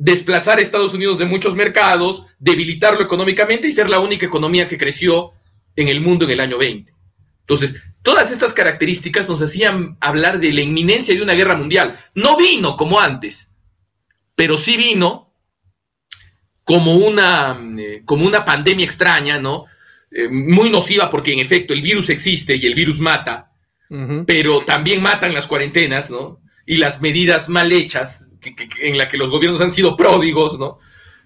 desplazar 0.00 0.58
a 0.58 0.62
Estados 0.62 0.94
Unidos 0.94 1.18
de 1.18 1.26
muchos 1.26 1.54
mercados, 1.54 2.26
debilitarlo 2.38 3.02
económicamente 3.02 3.68
y 3.68 3.72
ser 3.72 3.90
la 3.90 4.00
única 4.00 4.24
economía 4.24 4.66
que 4.66 4.78
creció 4.78 5.32
en 5.76 5.88
el 5.88 6.00
mundo 6.00 6.24
en 6.24 6.30
el 6.30 6.40
año 6.40 6.56
20. 6.56 6.90
Entonces, 7.40 7.82
todas 8.00 8.30
estas 8.30 8.54
características 8.54 9.28
nos 9.28 9.42
hacían 9.42 9.98
hablar 10.00 10.40
de 10.40 10.54
la 10.54 10.62
inminencia 10.62 11.14
de 11.14 11.20
una 11.20 11.34
guerra 11.34 11.54
mundial. 11.54 12.00
No 12.14 12.38
vino 12.38 12.78
como 12.78 12.98
antes, 12.98 13.52
pero 14.34 14.56
sí 14.56 14.78
vino 14.78 15.34
como 16.64 16.94
una, 16.94 17.60
eh, 17.78 18.00
como 18.06 18.24
una 18.24 18.42
pandemia 18.46 18.86
extraña, 18.86 19.38
¿no? 19.38 19.66
Eh, 20.10 20.28
muy 20.30 20.70
nociva 20.70 21.10
porque 21.10 21.34
en 21.34 21.40
efecto 21.40 21.74
el 21.74 21.82
virus 21.82 22.08
existe 22.08 22.56
y 22.56 22.64
el 22.64 22.74
virus 22.74 23.00
mata, 23.00 23.52
pero 24.24 24.64
también 24.64 25.02
matan 25.02 25.34
las 25.34 25.48
cuarentenas, 25.48 26.10
¿no? 26.10 26.40
Y 26.64 26.76
las 26.76 27.02
medidas 27.02 27.48
mal 27.48 27.70
hechas 27.72 28.29
en 28.80 28.98
las 28.98 29.08
que 29.08 29.16
los 29.16 29.30
gobiernos 29.30 29.60
han 29.60 29.72
sido 29.72 29.96
pródigos, 29.96 30.58
¿no? 30.58 30.78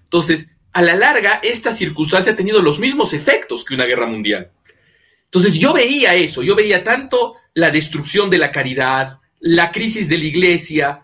Entonces, 0.03 0.49
a 0.73 0.81
la 0.81 0.95
larga, 0.95 1.39
esta 1.43 1.73
circunstancia 1.73 2.33
ha 2.33 2.35
tenido 2.35 2.61
los 2.61 2.79
mismos 2.79 3.13
efectos 3.13 3.63
que 3.63 3.75
una 3.75 3.85
guerra 3.85 4.07
mundial. 4.07 4.51
Entonces, 5.25 5.55
yo 5.55 5.73
veía 5.73 6.15
eso, 6.15 6.43
yo 6.43 6.55
veía 6.55 6.83
tanto 6.83 7.35
la 7.53 7.71
destrucción 7.71 8.29
de 8.29 8.37
la 8.37 8.51
caridad, 8.51 9.19
la 9.39 9.71
crisis 9.71 10.09
de 10.09 10.17
la 10.17 10.25
iglesia 10.25 11.01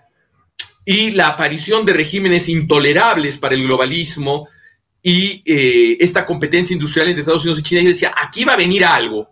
y 0.85 1.11
la 1.11 1.27
aparición 1.27 1.85
de 1.85 1.93
regímenes 1.93 2.49
intolerables 2.49 3.37
para 3.37 3.55
el 3.55 3.63
globalismo, 3.63 4.47
y 5.03 5.41
eh, 5.45 5.97
esta 5.99 6.25
competencia 6.25 6.73
industrial 6.73 7.07
entre 7.07 7.21
Estados 7.21 7.43
Unidos 7.43 7.59
y 7.59 7.63
China, 7.63 7.81
yo 7.81 7.89
decía, 7.89 8.13
aquí 8.15 8.45
va 8.45 8.53
a 8.53 8.57
venir 8.57 8.85
algo, 8.85 9.29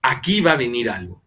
aquí 0.00 0.40
va 0.40 0.52
a 0.52 0.56
venir 0.56 0.88
algo. 0.88 1.22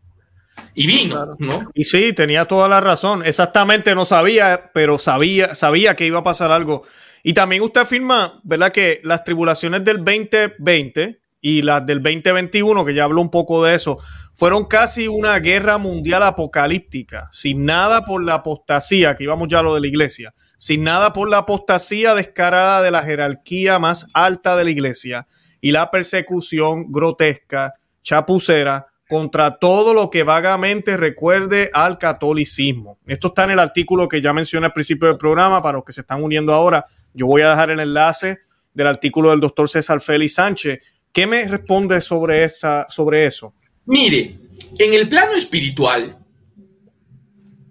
Y 0.73 0.85
vino, 0.85 1.25
¿no? 1.39 1.69
Y 1.73 1.85
sí, 1.85 2.13
tenía 2.13 2.45
toda 2.45 2.67
la 2.67 2.79
razón. 2.81 3.25
Exactamente 3.25 3.95
no 3.95 4.05
sabía, 4.05 4.69
pero 4.73 4.97
sabía, 4.97 5.55
sabía 5.55 5.95
que 5.95 6.05
iba 6.05 6.19
a 6.19 6.23
pasar 6.23 6.51
algo. 6.51 6.83
Y 7.23 7.33
también 7.33 7.63
usted 7.63 7.81
afirma, 7.81 8.39
¿verdad? 8.43 8.71
Que 8.71 9.01
las 9.03 9.23
tribulaciones 9.23 9.83
del 9.83 9.97
2020 9.97 11.19
y 11.41 11.61
las 11.61 11.85
del 11.85 12.01
2021, 12.01 12.85
que 12.85 12.93
ya 12.93 13.05
habló 13.05 13.21
un 13.21 13.31
poco 13.31 13.63
de 13.63 13.75
eso, 13.75 13.97
fueron 14.33 14.65
casi 14.65 15.07
una 15.07 15.39
guerra 15.39 15.77
mundial 15.77 16.23
apocalíptica, 16.23 17.27
sin 17.31 17.65
nada 17.65 18.05
por 18.05 18.23
la 18.23 18.35
apostasía, 18.35 19.15
que 19.15 19.23
íbamos 19.23 19.47
ya 19.47 19.59
a 19.59 19.63
lo 19.63 19.73
de 19.73 19.81
la 19.81 19.87
iglesia, 19.87 20.33
sin 20.57 20.83
nada 20.83 21.13
por 21.13 21.29
la 21.29 21.37
apostasía 21.37 22.15
descarada 22.15 22.81
de 22.81 22.91
la 22.91 23.03
jerarquía 23.03 23.79
más 23.79 24.07
alta 24.13 24.55
de 24.55 24.63
la 24.63 24.69
iglesia 24.69 25.27
y 25.59 25.71
la 25.71 25.89
persecución 25.89 26.91
grotesca, 26.91 27.73
chapucera, 28.03 28.87
contra 29.07 29.57
todo 29.57 29.93
lo 29.93 30.09
que 30.09 30.23
vagamente 30.23 30.97
recuerde 30.97 31.69
al 31.73 31.97
catolicismo. 31.97 32.99
Esto 33.07 33.29
está 33.29 33.45
en 33.45 33.51
el 33.51 33.59
artículo 33.59 34.07
que 34.07 34.21
ya 34.21 34.33
mencioné 34.33 34.67
al 34.67 34.73
principio 34.73 35.07
del 35.07 35.17
programa, 35.17 35.61
para 35.61 35.77
los 35.77 35.85
que 35.85 35.93
se 35.93 36.01
están 36.01 36.21
uniendo 36.21 36.53
ahora, 36.53 36.85
yo 37.13 37.25
voy 37.25 37.41
a 37.41 37.49
dejar 37.49 37.71
el 37.71 37.79
enlace 37.79 38.39
del 38.73 38.87
artículo 38.87 39.31
del 39.31 39.39
doctor 39.39 39.69
César 39.69 40.01
Félix 40.01 40.35
Sánchez, 40.35 40.79
¿Qué 41.17 41.25
me 41.25 41.47
responde 41.47 41.99
sobre, 41.99 42.43
esa, 42.43 42.85
sobre 42.89 43.25
eso? 43.25 43.51
Mire, 43.87 44.37
en 44.77 44.93
el 44.93 45.09
plano 45.09 45.33
espiritual 45.33 46.15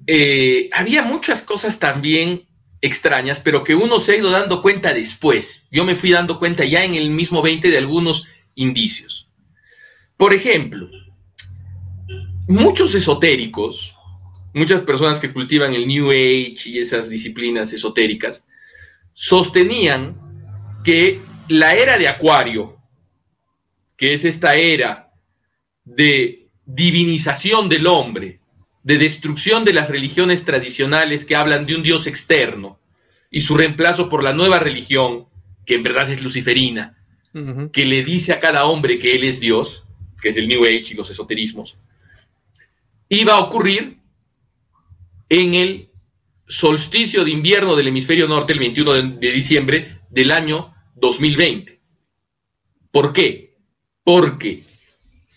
eh, 0.04 0.68
había 0.72 1.02
muchas 1.02 1.42
cosas 1.42 1.78
también 1.78 2.44
extrañas, 2.80 3.38
pero 3.38 3.62
que 3.62 3.76
uno 3.76 4.00
se 4.00 4.12
ha 4.12 4.16
ido 4.16 4.32
dando 4.32 4.62
cuenta 4.62 4.92
después. 4.92 5.64
Yo 5.70 5.84
me 5.84 5.94
fui 5.94 6.10
dando 6.10 6.40
cuenta 6.40 6.64
ya 6.64 6.84
en 6.84 6.94
el 6.94 7.10
mismo 7.10 7.40
20 7.40 7.70
de 7.70 7.78
algunos 7.78 8.26
indicios. 8.56 9.28
Por 10.16 10.34
ejemplo, 10.34 10.88
muchos 12.46 12.94
esotéricos, 12.94 13.94
muchas 14.54 14.82
personas 14.82 15.20
que 15.20 15.32
cultivan 15.32 15.74
el 15.74 15.86
New 15.86 16.10
Age 16.10 16.56
y 16.66 16.78
esas 16.78 17.08
disciplinas 17.08 17.72
esotéricas, 17.72 18.46
sostenían 19.14 20.16
que 20.84 21.20
la 21.48 21.74
era 21.74 21.98
de 21.98 22.08
Acuario, 22.08 22.76
que 23.96 24.14
es 24.14 24.24
esta 24.24 24.54
era 24.56 25.12
de 25.84 26.48
divinización 26.64 27.68
del 27.68 27.86
hombre, 27.86 28.40
de 28.82 28.98
destrucción 28.98 29.64
de 29.64 29.72
las 29.72 29.88
religiones 29.88 30.44
tradicionales 30.44 31.24
que 31.24 31.36
hablan 31.36 31.66
de 31.66 31.74
un 31.74 31.82
Dios 31.82 32.06
externo 32.06 32.78
y 33.30 33.40
su 33.40 33.56
reemplazo 33.56 34.08
por 34.08 34.22
la 34.22 34.32
nueva 34.32 34.58
religión, 34.58 35.26
que 35.64 35.74
en 35.74 35.82
verdad 35.82 36.10
es 36.10 36.22
luciferina, 36.22 36.92
que 37.72 37.84
le 37.84 38.02
dice 38.02 38.32
a 38.32 38.40
cada 38.40 38.64
hombre 38.64 38.98
que 38.98 39.14
él 39.14 39.24
es 39.24 39.40
Dios, 39.40 39.84
que 40.22 40.30
es 40.30 40.36
el 40.36 40.48
New 40.48 40.64
Age 40.64 40.86
y 40.90 40.94
los 40.94 41.10
esoterismos, 41.10 41.76
iba 43.08 43.34
a 43.34 43.40
ocurrir 43.40 43.98
en 45.28 45.54
el 45.54 45.90
solsticio 46.46 47.24
de 47.24 47.32
invierno 47.32 47.74
del 47.74 47.88
hemisferio 47.88 48.28
norte, 48.28 48.52
el 48.52 48.60
21 48.60 48.92
de 49.18 49.32
diciembre 49.32 50.00
del 50.10 50.30
año 50.30 50.74
2020. 50.94 51.80
¿Por 52.90 53.12
qué? 53.12 53.46
porque 54.06 54.62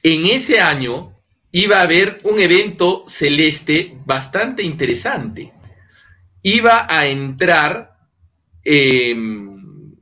en 0.04 0.28
ese 0.28 0.60
año 0.60 1.20
iba 1.52 1.80
a 1.80 1.82
haber 1.82 2.18
un 2.24 2.40
evento 2.40 3.04
celeste 3.08 3.98
bastante 4.06 4.62
interesante. 4.62 5.52
Iba 6.44 6.86
a 6.88 7.08
entrar, 7.08 7.98
em, 8.64 9.96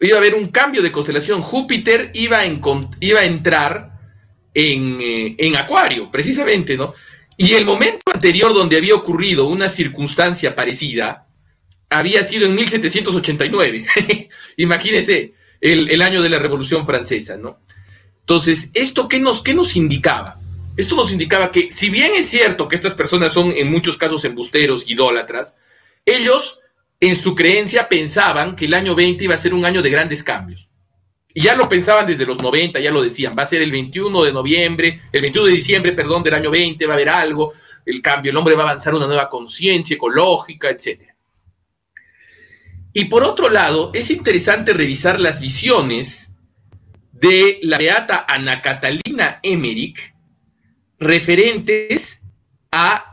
iba 0.00 0.16
a 0.16 0.18
haber 0.18 0.34
un 0.34 0.48
cambio 0.48 0.82
de 0.82 0.92
constelación. 0.92 1.40
Júpiter 1.40 2.10
iba 2.12 2.40
a, 2.40 2.44
iba 3.00 3.20
a 3.20 3.24
entrar 3.24 3.91
en, 4.54 4.98
eh, 5.00 5.34
en 5.38 5.56
Acuario, 5.56 6.10
precisamente, 6.10 6.76
¿no? 6.76 6.94
Y 7.36 7.54
el 7.54 7.64
momento 7.64 8.12
anterior 8.12 8.52
donde 8.52 8.76
había 8.76 8.94
ocurrido 8.94 9.46
una 9.46 9.68
circunstancia 9.68 10.54
parecida 10.54 11.26
había 11.90 12.24
sido 12.24 12.46
en 12.46 12.54
1789. 12.54 13.86
Imagínese, 14.56 15.34
el, 15.60 16.02
año 16.02 16.22
de 16.22 16.28
la 16.28 16.38
Revolución 16.38 16.86
Francesa, 16.86 17.36
¿no? 17.36 17.60
Entonces, 18.20 18.70
¿esto 18.74 19.08
qué 19.08 19.18
nos, 19.18 19.42
qué 19.42 19.54
nos 19.54 19.76
indicaba? 19.76 20.38
Esto 20.76 20.96
nos 20.96 21.12
indicaba 21.12 21.50
que, 21.50 21.70
si 21.70 21.90
bien 21.90 22.12
es 22.14 22.28
cierto 22.28 22.68
que 22.68 22.76
estas 22.76 22.94
personas 22.94 23.32
son 23.32 23.52
en 23.52 23.70
muchos 23.70 23.96
casos 23.96 24.24
embusteros, 24.24 24.88
idólatras, 24.88 25.54
ellos 26.04 26.60
en 27.00 27.16
su 27.16 27.34
creencia 27.34 27.88
pensaban 27.88 28.56
que 28.56 28.64
el 28.64 28.74
año 28.74 28.94
20 28.94 29.24
iba 29.24 29.34
a 29.34 29.38
ser 29.38 29.54
un 29.54 29.64
año 29.64 29.82
de 29.82 29.90
grandes 29.90 30.22
cambios. 30.22 30.68
Y 31.34 31.42
ya 31.42 31.54
lo 31.54 31.68
pensaban 31.68 32.06
desde 32.06 32.26
los 32.26 32.38
90, 32.38 32.78
ya 32.80 32.90
lo 32.90 33.02
decían, 33.02 33.34
va 33.38 33.44
a 33.44 33.46
ser 33.46 33.62
el 33.62 33.70
21 33.70 34.24
de 34.24 34.32
noviembre, 34.32 35.02
el 35.12 35.22
21 35.22 35.46
de 35.46 35.52
diciembre, 35.54 35.92
perdón, 35.92 36.22
del 36.22 36.34
año 36.34 36.50
20, 36.50 36.86
va 36.86 36.92
a 36.92 36.96
haber 36.96 37.08
algo, 37.08 37.54
el 37.86 38.02
cambio, 38.02 38.30
el 38.30 38.36
hombre 38.36 38.54
va 38.54 38.62
a 38.62 38.66
avanzar 38.66 38.94
una 38.94 39.06
nueva 39.06 39.30
conciencia 39.30 39.94
ecológica, 39.94 40.68
etc. 40.68 41.08
Y 42.92 43.06
por 43.06 43.24
otro 43.24 43.48
lado, 43.48 43.90
es 43.94 44.10
interesante 44.10 44.74
revisar 44.74 45.18
las 45.20 45.40
visiones 45.40 46.30
de 47.12 47.60
la 47.62 47.78
beata 47.78 48.26
Ana 48.28 48.60
Catalina 48.60 49.40
Emmerich 49.42 50.14
referentes 50.98 52.20
a 52.70 53.08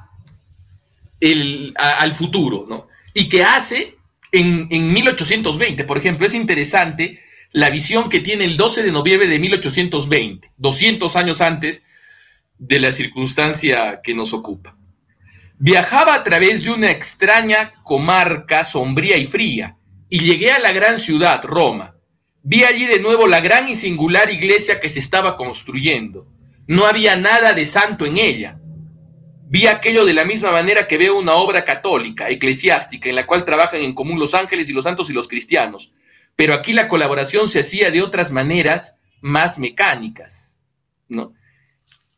al 1.76 2.14
futuro, 2.14 2.66
¿no? 2.68 2.88
Y 3.14 3.28
que 3.28 3.44
hace 3.44 3.98
en, 4.32 4.68
en 4.72 4.94
1820, 4.94 5.84
por 5.84 5.98
ejemplo, 5.98 6.26
es 6.26 6.34
interesante 6.34 7.20
la 7.52 7.70
visión 7.70 8.10
que 8.10 8.20
tiene 8.20 8.46
el 8.46 8.58
12 8.58 8.84
de 8.84 8.92
noviembre 8.92 9.28
de 9.28 9.40
1820, 9.40 10.52
200 10.58 11.16
años 11.16 11.42
antes 11.42 11.84
de 12.58 12.80
la 12.80 12.92
circunstancia 12.92 14.02
que 14.04 14.14
nos 14.14 14.34
ocupa. 14.34 14.76
Viajaba 15.58 16.14
a 16.14 16.24
través 16.24 16.64
de 16.64 16.72
una 16.72 16.92
extraña 16.92 17.74
comarca 17.84 18.64
sombría 18.64 19.18
y 19.18 19.26
fría, 19.26 19.78
y 20.10 20.20
llegué 20.22 20.52
a 20.52 20.60
la 20.60 20.72
gran 20.72 21.00
ciudad, 21.00 21.44
Roma. 21.44 21.96
Vi 22.42 22.64
allí 22.64 22.86
de 22.86 23.00
nuevo 23.00 23.28
la 23.28 23.42
gran 23.42 23.68
y 23.68 23.76
singular 23.76 24.32
iglesia 24.32 24.80
que 24.80 24.90
se 24.90 25.00
estaba 25.00 25.36
construyendo. 25.36 26.28
No 26.68 26.86
había 26.86 27.16
nada 27.16 27.54
de 27.54 27.66
santo 27.66 28.06
en 28.06 28.18
ella. 28.18 28.60
Vi 29.48 29.68
aquello 29.68 30.06
de 30.06 30.14
la 30.14 30.26
misma 30.26 30.52
manera 30.52 30.88
que 30.88 30.98
veo 30.98 31.18
una 31.18 31.34
obra 31.34 31.66
católica, 31.66 32.30
eclesiástica, 32.30 33.10
en 33.10 33.16
la 33.16 33.26
cual 33.26 33.44
trabajan 33.44 33.82
en 33.82 33.94
común 33.94 34.20
los 34.20 34.34
ángeles 34.34 34.70
y 34.70 34.74
los 34.74 34.84
santos 34.84 35.10
y 35.10 35.14
los 35.14 35.28
cristianos. 35.28 35.94
Pero 36.40 36.54
aquí 36.54 36.72
la 36.72 36.88
colaboración 36.88 37.50
se 37.50 37.60
hacía 37.60 37.92
de 37.92 38.02
otras 38.02 38.32
maneras 38.32 38.98
más 39.20 39.60
mecánicas, 39.60 40.58
¿no? 41.10 41.34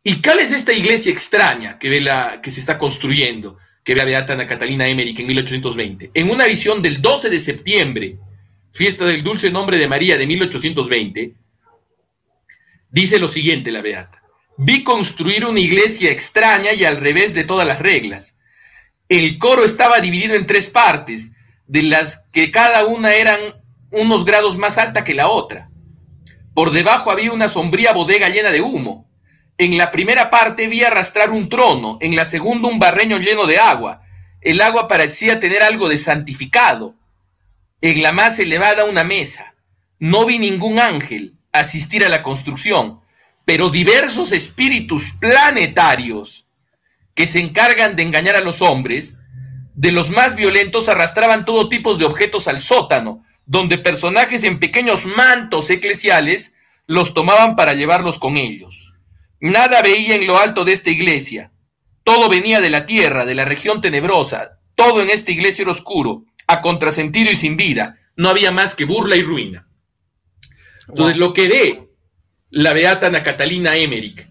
¿Y 0.03 0.21
cuál 0.21 0.41
es 0.41 0.51
esta 0.51 0.73
iglesia 0.73 1.11
extraña 1.11 1.79
que, 1.79 1.89
que 2.43 2.51
se 2.51 2.59
está 2.59 2.77
construyendo, 2.77 3.57
que 3.83 3.95
ve 3.95 4.01
a 4.03 4.05
Beata 4.05 4.33
Ana 4.33 4.45
Catalina 4.45 4.87
Emmerich 4.87 5.19
en 5.19 5.25
1820? 5.25 6.11
En 6.13 6.29
una 6.29 6.45
visión 6.45 6.83
del 6.83 7.01
12 7.01 7.31
de 7.31 7.39
septiembre, 7.39 8.19
fiesta 8.71 9.05
del 9.05 9.23
dulce 9.23 9.49
nombre 9.49 9.79
de 9.79 9.87
María 9.87 10.19
de 10.19 10.27
1820, 10.27 11.33
dice 12.91 13.17
lo 13.17 13.27
siguiente 13.27 13.71
la 13.71 13.81
Beata. 13.81 14.21
Vi 14.55 14.83
construir 14.83 15.47
una 15.47 15.61
iglesia 15.61 16.11
extraña 16.11 16.73
y 16.73 16.85
al 16.85 16.97
revés 16.97 17.33
de 17.33 17.43
todas 17.43 17.67
las 17.67 17.79
reglas. 17.79 18.37
El 19.09 19.39
coro 19.39 19.65
estaba 19.65 19.99
dividido 19.99 20.35
en 20.35 20.45
tres 20.45 20.67
partes, 20.67 21.31
de 21.65 21.81
las 21.81 22.23
que 22.31 22.51
cada 22.51 22.85
una 22.85 23.15
eran 23.15 23.39
unos 23.91 24.25
grados 24.25 24.57
más 24.57 24.77
alta 24.77 25.03
que 25.03 25.13
la 25.13 25.27
otra. 25.27 25.69
Por 26.53 26.71
debajo 26.71 27.12
había 27.12 27.31
una 27.31 27.48
sombría 27.48 27.93
bodega 27.93 28.29
llena 28.29 28.51
de 28.51 28.62
humo. 28.62 29.10
En 29.57 29.77
la 29.77 29.91
primera 29.91 30.29
parte 30.29 30.67
vi 30.67 30.83
arrastrar 30.83 31.29
un 31.29 31.50
trono, 31.50 31.98
en 32.01 32.15
la 32.15 32.25
segunda 32.25 32.67
un 32.67 32.79
barreño 32.79 33.19
lleno 33.19 33.45
de 33.45 33.60
agua. 33.60 34.01
El 34.41 34.62
agua 34.62 34.88
parecía 34.88 35.39
tener 35.39 35.62
algo 35.62 35.88
de 35.88 35.98
santificado. 35.98 36.95
En 37.81 38.01
la 38.01 38.12
más 38.12 38.39
elevada 38.39 38.86
una 38.86 39.03
mesa. 39.03 39.53
No 40.00 40.25
vi 40.25 40.39
ningún 40.39 40.79
ángel 40.79 41.36
asistir 41.51 42.03
a 42.03 42.10
la 42.10 42.24
construcción, 42.24 43.01
pero 43.45 43.69
diversos 43.69 44.31
espíritus 44.31 45.12
planetarios 45.19 46.48
que 47.13 47.27
se 47.27 47.39
encargan 47.39 47.95
de 47.95 48.03
engañar 48.03 48.36
a 48.36 48.41
los 48.41 48.62
hombres, 48.62 49.17
de 49.75 49.91
los 49.91 50.10
más 50.10 50.36
violentos 50.36 50.89
arrastraban 50.89 51.45
todo 51.45 51.69
tipo 51.69 51.95
de 51.95 52.05
objetos 52.05 52.48
al 52.48 52.62
sótano, 52.62 53.24
donde 53.51 53.77
personajes 53.77 54.46
en 54.46 54.60
pequeños 54.60 55.05
mantos 55.05 55.70
eclesiales 55.70 56.53
los 56.88 57.13
tomaban 57.13 57.58
para 57.58 57.74
llevarlos 57.74 58.17
con 58.17 58.38
ellos. 58.38 58.93
Nada 59.41 59.81
veía 59.81 60.15
en 60.15 60.25
lo 60.25 60.39
alto 60.39 60.63
de 60.63 60.72
esta 60.72 60.89
iglesia. 60.89 61.51
Todo 62.05 62.29
venía 62.29 62.62
de 62.62 62.70
la 62.70 62.86
tierra, 62.86 63.25
de 63.25 63.36
la 63.36 63.43
región 63.43 63.81
tenebrosa. 63.81 64.60
Todo 64.74 65.01
en 65.01 65.10
esta 65.10 65.31
iglesia 65.31 65.63
era 65.63 65.74
oscuro, 65.74 66.24
a 66.48 66.62
contrasentido 66.62 67.29
y 67.29 67.36
sin 67.36 67.58
vida. 67.58 67.98
No 68.15 68.29
había 68.29 68.51
más 68.51 68.74
que 68.74 68.86
burla 68.86 69.17
y 69.17 69.22
ruina. 69.22 69.67
Entonces, 70.88 71.17
lo 71.17 71.34
que 71.34 71.50
ve 71.50 71.89
la 72.51 72.72
beata 72.72 73.08
Ana 73.08 73.22
Catalina 73.22 73.75
Emmerich, 73.75 74.29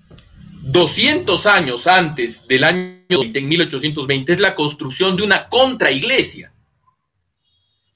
200 0.63 1.45
años 1.45 1.87
antes 1.87 2.49
del 2.49 2.65
año 2.65 3.03
20, 3.11 3.39
en 3.39 3.49
1820, 3.49 4.33
es 4.33 4.41
la 4.41 4.55
construcción 4.55 5.15
de 5.15 5.25
una 5.25 5.51
contraiglesia 5.51 6.55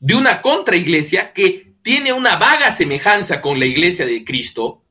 de 0.04 0.14
una 0.14 0.42
contraiglesia 0.42 1.32
que 1.32 1.76
tiene 1.82 2.12
una 2.12 2.36
vaga 2.36 2.70
semejanza 2.70 3.40
con 3.40 3.58
la 3.58 3.64
iglesia 3.64 4.04
de 4.04 4.22
Cristo, 4.22 4.84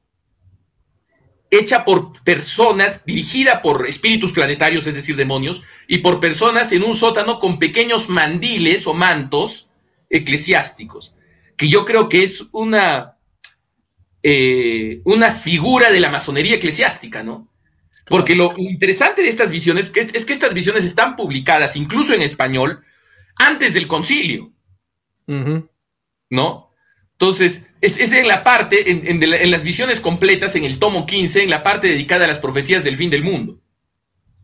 hecha 1.51 1.85
por 1.85 2.23
personas, 2.23 3.05
dirigida 3.05 3.61
por 3.61 3.87
espíritus 3.87 4.31
planetarios, 4.31 4.87
es 4.87 4.95
decir, 4.95 5.15
demonios, 5.15 5.61
y 5.87 5.99
por 5.99 6.19
personas 6.19 6.71
en 6.71 6.81
un 6.81 6.95
sótano 6.95 7.37
con 7.37 7.59
pequeños 7.59 8.09
mandiles 8.09 8.87
o 8.87 8.95
mantos 8.95 9.69
eclesiásticos, 10.09 11.15
que 11.57 11.69
yo 11.69 11.85
creo 11.85 12.09
que 12.09 12.23
es 12.23 12.45
una, 12.51 13.19
eh, 14.23 15.01
una 15.03 15.31
figura 15.33 15.91
de 15.91 15.99
la 15.99 16.09
masonería 16.09 16.55
eclesiástica, 16.55 17.21
¿no? 17.21 17.47
Porque 18.07 18.35
lo 18.35 18.55
interesante 18.57 19.21
de 19.21 19.29
estas 19.29 19.51
visiones 19.51 19.91
es, 19.93 20.11
es 20.11 20.25
que 20.25 20.33
estas 20.33 20.55
visiones 20.55 20.83
están 20.83 21.15
publicadas, 21.15 21.75
incluso 21.75 22.15
en 22.15 22.23
español, 22.23 22.83
antes 23.37 23.75
del 23.75 23.87
concilio. 23.87 24.53
¿No? 26.29 26.71
Entonces, 27.13 27.63
es, 27.79 27.97
en 27.97 28.27
la 28.27 28.43
parte, 28.43 28.89
en, 28.89 29.51
las 29.51 29.63
visiones 29.63 29.99
completas, 29.99 30.55
en 30.55 30.65
el 30.65 30.79
tomo 30.79 31.05
15, 31.05 31.43
en 31.43 31.49
la 31.49 31.63
parte 31.63 31.87
dedicada 31.87 32.25
a 32.25 32.27
las 32.27 32.39
profecías 32.39 32.83
del 32.83 32.97
fin 32.97 33.09
del 33.09 33.23
mundo. 33.23 33.59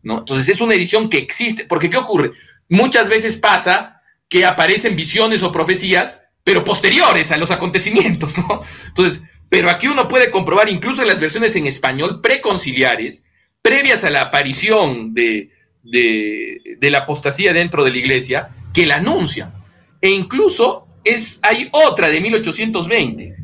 ¿No? 0.02 0.18
Entonces, 0.20 0.48
es 0.48 0.60
una 0.60 0.74
edición 0.74 1.10
que 1.10 1.18
existe. 1.18 1.64
Porque, 1.66 1.90
¿qué 1.90 1.96
ocurre? 1.96 2.32
Muchas 2.68 3.08
veces 3.08 3.36
pasa 3.36 4.00
que 4.28 4.46
aparecen 4.46 4.96
visiones 4.96 5.42
o 5.42 5.52
profecías, 5.52 6.22
pero 6.44 6.64
posteriores 6.64 7.32
a 7.32 7.36
los 7.36 7.50
acontecimientos, 7.50 8.38
¿no? 8.38 8.60
Entonces, 8.86 9.20
pero 9.48 9.68
aquí 9.68 9.88
uno 9.88 10.08
puede 10.08 10.30
comprobar, 10.30 10.68
incluso 10.68 11.02
en 11.02 11.08
las 11.08 11.20
versiones 11.20 11.56
en 11.56 11.66
español 11.66 12.20
preconciliares, 12.22 13.24
previas 13.60 14.04
a 14.04 14.10
la 14.10 14.22
aparición 14.22 15.12
de, 15.12 15.50
de, 15.82 16.76
de 16.78 16.90
la 16.90 16.98
apostasía 16.98 17.52
dentro 17.52 17.84
de 17.84 17.90
la 17.90 17.98
iglesia, 17.98 18.50
que 18.72 18.86
la 18.86 18.96
anuncian. 18.96 19.52
E 20.00 20.10
incluso 20.10 20.86
es, 21.04 21.40
hay 21.42 21.68
otra 21.72 22.08
de 22.08 22.20
1820. 22.20 23.36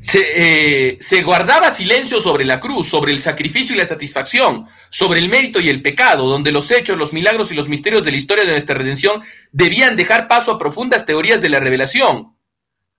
Se, 0.00 0.20
eh, 0.36 0.98
se, 1.00 1.22
guardaba 1.22 1.70
silencio 1.70 2.20
sobre 2.20 2.44
la 2.44 2.60
cruz, 2.60 2.88
sobre 2.88 3.12
el 3.12 3.22
sacrificio 3.22 3.74
y 3.74 3.78
la 3.78 3.86
satisfacción, 3.86 4.66
sobre 4.90 5.18
el 5.20 5.30
mérito 5.30 5.60
y 5.60 5.70
el 5.70 5.80
pecado, 5.80 6.28
donde 6.28 6.52
los 6.52 6.70
hechos, 6.70 6.98
los 6.98 7.14
milagros 7.14 7.50
y 7.50 7.54
los 7.54 7.70
misterios 7.70 8.04
de 8.04 8.10
la 8.10 8.18
historia 8.18 8.44
de 8.44 8.50
nuestra 8.50 8.74
redención 8.74 9.22
debían 9.52 9.96
dejar 9.96 10.28
paso 10.28 10.52
a 10.52 10.58
profundas 10.58 11.06
teorías 11.06 11.40
de 11.40 11.48
la 11.48 11.58
revelación, 11.58 12.34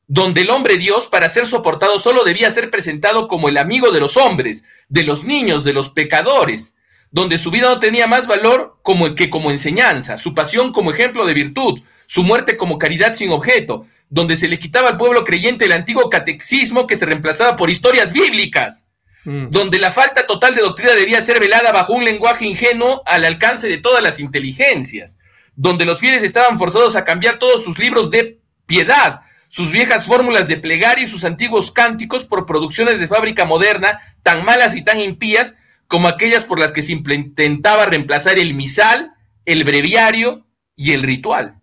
donde 0.08 0.42
el 0.42 0.50
hombre 0.50 0.78
Dios, 0.78 1.08
para 1.08 1.30
ser 1.30 1.46
soportado, 1.46 2.00
solo 2.00 2.24
debía 2.24 2.50
ser 2.50 2.72
presentado 2.72 3.28
como 3.28 3.50
el 3.50 3.58
amigo 3.58 3.92
de 3.92 4.00
los 4.00 4.18
hombres, 4.18 4.64
de 4.90 5.04
los 5.04 5.24
niños, 5.24 5.64
de 5.64 5.74
los 5.74 5.90
pecadores, 5.90 6.74
donde 7.12 7.38
su 7.38 7.52
vida 7.52 7.70
no 7.70 7.80
tenía 7.80 8.08
más 8.08 8.26
valor 8.26 8.80
que 9.16 9.30
como 9.30 9.52
enseñanza, 9.52 10.18
su 10.18 10.34
pasión 10.34 10.74
como 10.74 10.92
ejemplo 10.92 11.26
de 11.26 11.34
virtud, 11.34 11.80
su 12.08 12.24
muerte 12.24 12.58
como 12.58 12.78
caridad 12.78 13.14
sin 13.14 13.32
objeto, 13.32 13.86
donde 14.10 14.38
se 14.38 14.48
le 14.48 14.60
quitaba 14.60 14.90
al 14.90 14.98
pueblo 14.98 15.24
creyente 15.24 15.66
el 15.66 15.72
antiguo 15.72 16.10
catexismo 16.10 16.88
que 16.88 16.96
se 16.96 17.06
reemplazaba 17.06 17.56
por 17.56 17.70
historias 17.70 18.14
bíblicas, 18.14 18.86
mm. 19.26 19.48
donde 19.50 19.80
la 19.80 19.92
falta 19.92 20.28
total 20.28 20.56
de 20.56 20.62
doctrina 20.62 20.94
debía 20.94 21.22
ser 21.22 21.40
velada 21.40 21.72
bajo 21.72 21.94
un 21.94 22.06
lenguaje 22.06 22.46
ingenuo 22.46 23.02
al 23.06 23.26
alcance 23.26 23.68
de 23.68 23.78
todas 23.78 24.04
las 24.04 24.20
inteligencias, 24.20 25.18
donde 25.56 25.86
los 25.86 26.00
fieles 26.00 26.24
estaban 26.24 26.60
forzados 26.60 26.96
a 26.96 27.04
cambiar 27.04 27.40
todos 27.40 27.64
sus 27.64 27.80
libros 27.80 28.12
de 28.12 28.40
piedad, 28.66 29.22
sus 29.48 29.72
viejas 29.72 30.06
fórmulas 30.06 30.48
de 30.48 30.58
plegaria 30.58 31.06
y 31.06 31.08
sus 31.08 31.24
antiguos 31.24 31.72
cánticos 31.72 32.26
por 32.26 32.46
producciones 32.46 33.00
de 33.00 33.08
fábrica 33.08 33.46
moderna 33.46 34.00
tan 34.22 34.44
malas 34.44 34.76
y 34.76 34.84
tan 34.84 35.00
impías 35.00 35.56
como 35.88 36.08
aquellas 36.08 36.44
por 36.44 36.60
las 36.60 36.72
que 36.72 36.82
se 36.82 36.92
intentaba 36.92 37.86
reemplazar 37.86 38.40
el 38.40 38.54
misal, 38.54 39.14
el 39.46 39.64
breviario 39.64 40.46
y 40.76 40.92
el 40.92 41.04
ritual. 41.04 41.62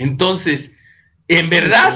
Entonces, 0.00 0.72
en 1.28 1.50
verdad... 1.50 1.94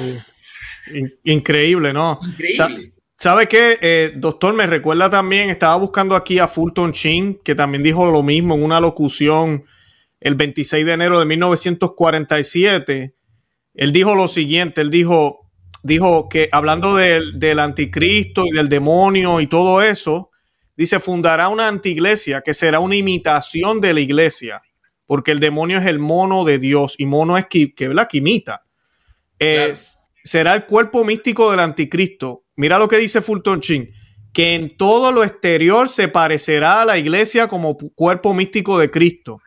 Increíble, 1.25 1.95
¿no? 1.95 2.21
Increíble. 2.23 2.77
¿Sabe 3.17 3.49
qué, 3.49 3.79
eh, 3.81 4.13
doctor? 4.15 4.53
Me 4.53 4.67
recuerda 4.67 5.09
también, 5.09 5.49
estaba 5.49 5.77
buscando 5.77 6.15
aquí 6.15 6.39
a 6.39 6.47
Fulton 6.47 6.93
Sheen, 6.93 7.41
que 7.43 7.55
también 7.55 7.83
dijo 7.83 8.11
lo 8.11 8.23
mismo 8.23 8.55
en 8.55 8.63
una 8.63 8.79
locución 8.81 9.65
el 10.21 10.35
26 10.35 10.85
de 10.85 10.93
enero 10.93 11.19
de 11.19 11.25
1947. 11.25 13.15
Él 13.73 13.93
dijo 13.93 14.15
lo 14.15 14.29
siguiente, 14.29 14.83
él 14.83 14.91
dijo, 14.91 15.51
dijo 15.83 16.29
que 16.29 16.51
hablando 16.53 16.97
del, 16.97 17.39
del 17.39 17.61
anticristo 17.61 18.45
y 18.45 18.51
del 18.51 18.69
demonio 18.69 19.41
y 19.41 19.47
todo 19.47 19.81
eso, 19.81 20.31
dice, 20.77 21.01
fundará 21.01 21.49
una 21.49 21.69
antiglesia 21.69 22.43
que 22.43 22.53
será 22.53 22.81
una 22.81 22.97
imitación 22.97 23.81
de 23.81 23.95
la 23.95 24.01
iglesia 24.01 24.63
porque 25.07 25.33
el 25.33 25.41
demonio 25.41 25.79
es 25.79 25.87
el 25.87 25.99
mono 25.99 26.45
de 26.45 26.59
Dios 26.59 26.95
y 26.99 27.07
mono 27.07 27.37
es 27.37 27.47
que, 27.47 27.75
que, 27.75 27.89
la 27.89 28.09
que 28.09 28.19
imita. 28.19 28.65
Será 30.23 30.55
el 30.55 30.65
cuerpo 30.65 31.05
místico 31.05 31.51
del 31.51 31.61
anticristo. 31.61 32.45
Mira 32.57 32.79
lo 32.79 32.89
que 32.89 32.97
dice 32.97 33.21
Fulton 33.21 33.61
Chin, 33.61 33.91
que 34.33 34.55
en 34.55 34.77
todo 34.77 35.13
lo 35.13 35.23
exterior 35.23 35.89
se 35.89 36.09
parecerá 36.09 36.83
a 36.83 36.85
la 36.85 36.97
iglesia 36.97 37.47
como 37.49 37.77
cuerpo 37.77 38.33
místico 38.33 38.79
de 38.79 38.91
Cristo. 38.91 39.41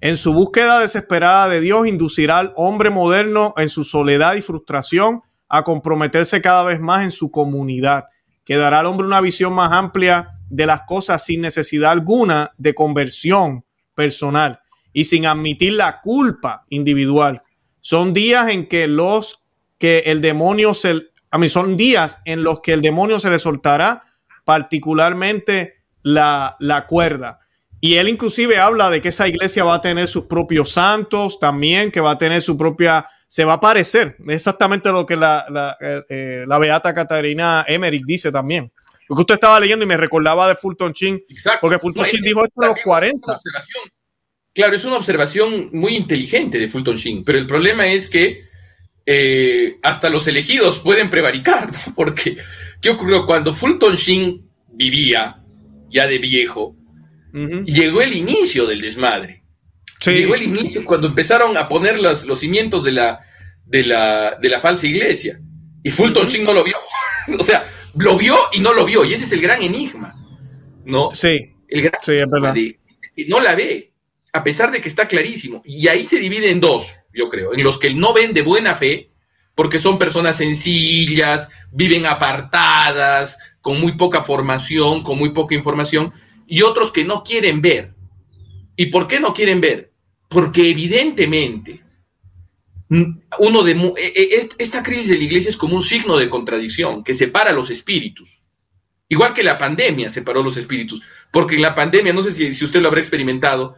En 0.00 0.16
su 0.16 0.32
búsqueda 0.32 0.80
desesperada 0.80 1.48
de 1.48 1.60
Dios 1.60 1.86
inducirá 1.86 2.38
al 2.38 2.52
hombre 2.56 2.90
moderno 2.90 3.54
en 3.56 3.68
su 3.68 3.84
soledad 3.84 4.34
y 4.34 4.42
frustración 4.42 5.22
a 5.48 5.64
comprometerse 5.64 6.40
cada 6.40 6.62
vez 6.62 6.80
más 6.80 7.04
en 7.04 7.10
su 7.10 7.30
comunidad, 7.30 8.04
que 8.44 8.56
dará 8.56 8.80
al 8.80 8.86
hombre 8.86 9.06
una 9.06 9.20
visión 9.20 9.52
más 9.52 9.72
amplia 9.72 10.38
de 10.48 10.66
las 10.66 10.82
cosas 10.82 11.24
sin 11.24 11.40
necesidad 11.40 11.90
alguna 11.90 12.52
de 12.56 12.74
conversión 12.74 13.64
personal 13.94 14.60
y 14.96 15.04
sin 15.04 15.26
admitir 15.26 15.74
la 15.74 16.00
culpa 16.00 16.64
individual. 16.70 17.42
Son 17.80 18.14
días 18.14 18.48
en 18.48 18.66
que 18.66 18.86
los 18.86 19.42
que 19.76 19.98
el 20.06 20.22
demonio 20.22 20.72
se, 20.72 21.02
a 21.30 21.36
mí 21.36 21.50
son 21.50 21.76
días 21.76 22.22
en 22.24 22.42
los 22.42 22.60
que 22.60 22.72
el 22.72 22.80
demonio 22.80 23.20
se 23.20 23.28
le 23.28 23.38
soltará 23.38 24.00
particularmente 24.46 25.82
la, 26.02 26.56
la 26.60 26.86
cuerda. 26.86 27.40
Y 27.78 27.96
él 27.96 28.08
inclusive 28.08 28.56
habla 28.56 28.88
de 28.88 29.02
que 29.02 29.10
esa 29.10 29.28
iglesia 29.28 29.64
va 29.64 29.74
a 29.74 29.80
tener 29.82 30.08
sus 30.08 30.24
propios 30.24 30.70
santos 30.70 31.38
también, 31.38 31.92
que 31.92 32.00
va 32.00 32.12
a 32.12 32.18
tener 32.18 32.40
su 32.40 32.56
propia, 32.56 33.04
se 33.28 33.44
va 33.44 33.52
a 33.52 33.60
parecer, 33.60 34.16
exactamente 34.28 34.90
lo 34.90 35.04
que 35.04 35.16
la, 35.16 35.44
la, 35.50 35.76
eh, 35.78 36.02
eh, 36.08 36.44
la 36.46 36.56
Beata 36.56 36.94
Catarina 36.94 37.66
Emmerich 37.68 38.06
dice 38.06 38.32
también. 38.32 38.72
Porque 39.06 39.20
usted 39.20 39.34
estaba 39.34 39.60
leyendo 39.60 39.84
y 39.84 39.88
me 39.88 39.98
recordaba 39.98 40.48
de 40.48 40.54
Fulton 40.54 40.94
Chin, 40.94 41.22
porque 41.60 41.78
Fulton 41.78 42.06
Chin 42.06 42.22
dijo 42.22 42.42
esto 42.42 42.62
en 42.62 42.68
los 42.68 42.78
40. 42.82 43.40
Claro, 44.56 44.74
es 44.74 44.86
una 44.86 44.96
observación 44.96 45.68
muy 45.74 45.94
inteligente 45.94 46.58
de 46.58 46.70
Fulton 46.70 46.96
Sheen, 46.96 47.24
pero 47.24 47.38
el 47.38 47.46
problema 47.46 47.88
es 47.88 48.08
que 48.08 48.46
eh, 49.04 49.76
hasta 49.82 50.08
los 50.08 50.26
elegidos 50.28 50.78
pueden 50.78 51.10
prevaricar, 51.10 51.70
¿no? 51.70 51.78
Porque, 51.94 52.38
¿qué 52.80 52.88
ocurrió? 52.88 53.26
Cuando 53.26 53.52
Fulton 53.52 53.96
Sheen 53.96 54.48
vivía, 54.72 55.42
ya 55.90 56.06
de 56.06 56.16
viejo, 56.16 56.74
llegó 57.66 58.00
el 58.00 58.14
inicio 58.14 58.64
del 58.64 58.80
desmadre. 58.80 59.42
Llegó 60.06 60.34
el 60.34 60.44
inicio 60.44 60.86
cuando 60.86 61.08
empezaron 61.08 61.54
a 61.58 61.68
poner 61.68 62.00
los, 62.00 62.24
los 62.24 62.40
cimientos 62.40 62.82
de 62.82 62.92
la, 62.92 63.20
de, 63.66 63.82
la, 63.82 64.38
de 64.40 64.48
la 64.48 64.60
falsa 64.60 64.86
iglesia. 64.86 65.38
Y 65.82 65.90
Fulton 65.90 66.28
Sheen 66.28 66.44
no 66.44 66.54
lo 66.54 66.64
vio. 66.64 66.78
o 67.38 67.44
sea, 67.44 67.68
lo 67.94 68.16
vio 68.16 68.38
y 68.54 68.60
no 68.60 68.72
lo 68.72 68.86
vio. 68.86 69.04
Y 69.04 69.12
ese 69.12 69.26
es 69.26 69.32
el 69.32 69.42
gran 69.42 69.62
enigma. 69.62 70.14
¿No? 70.86 71.10
Sí. 71.12 71.52
El 71.68 71.82
gran 71.82 72.00
sí, 72.00 72.12
es 72.12 72.30
verdad. 72.30 72.54
no 73.28 73.40
la 73.40 73.54
ve, 73.54 73.92
a 74.36 74.44
pesar 74.44 74.70
de 74.70 74.82
que 74.82 74.88
está 74.88 75.08
clarísimo. 75.08 75.62
Y 75.64 75.88
ahí 75.88 76.04
se 76.04 76.18
divide 76.18 76.50
en 76.50 76.60
dos, 76.60 76.94
yo 77.14 77.30
creo. 77.30 77.54
En 77.54 77.64
los 77.64 77.78
que 77.78 77.94
no 77.94 78.12
ven 78.12 78.34
de 78.34 78.42
buena 78.42 78.74
fe, 78.74 79.10
porque 79.54 79.80
son 79.80 79.98
personas 79.98 80.36
sencillas, 80.36 81.48
viven 81.72 82.04
apartadas, 82.04 83.38
con 83.62 83.80
muy 83.80 83.92
poca 83.92 84.22
formación, 84.22 85.02
con 85.02 85.18
muy 85.18 85.30
poca 85.30 85.54
información, 85.54 86.12
y 86.46 86.60
otros 86.60 86.92
que 86.92 87.04
no 87.04 87.22
quieren 87.22 87.62
ver. 87.62 87.94
¿Y 88.76 88.86
por 88.86 89.08
qué 89.08 89.20
no 89.20 89.32
quieren 89.32 89.62
ver? 89.62 89.90
Porque 90.28 90.68
evidentemente 90.68 91.82
uno 93.38 93.62
de 93.62 93.72
e, 93.96 94.36
e, 94.36 94.48
esta 94.58 94.82
crisis 94.82 95.08
de 95.08 95.16
la 95.16 95.24
iglesia 95.24 95.48
es 95.48 95.56
como 95.56 95.76
un 95.76 95.82
signo 95.82 96.18
de 96.18 96.28
contradicción 96.28 97.02
que 97.02 97.14
separa 97.14 97.52
los 97.52 97.70
espíritus. 97.70 98.42
Igual 99.08 99.32
que 99.32 99.42
la 99.42 99.56
pandemia 99.56 100.10
separó 100.10 100.42
los 100.42 100.58
espíritus, 100.58 101.00
porque 101.32 101.54
en 101.54 101.62
la 101.62 101.74
pandemia, 101.74 102.12
no 102.12 102.22
sé 102.22 102.32
si, 102.32 102.54
si 102.54 102.64
usted 102.66 102.82
lo 102.82 102.88
habrá 102.88 103.00
experimentado 103.00 103.76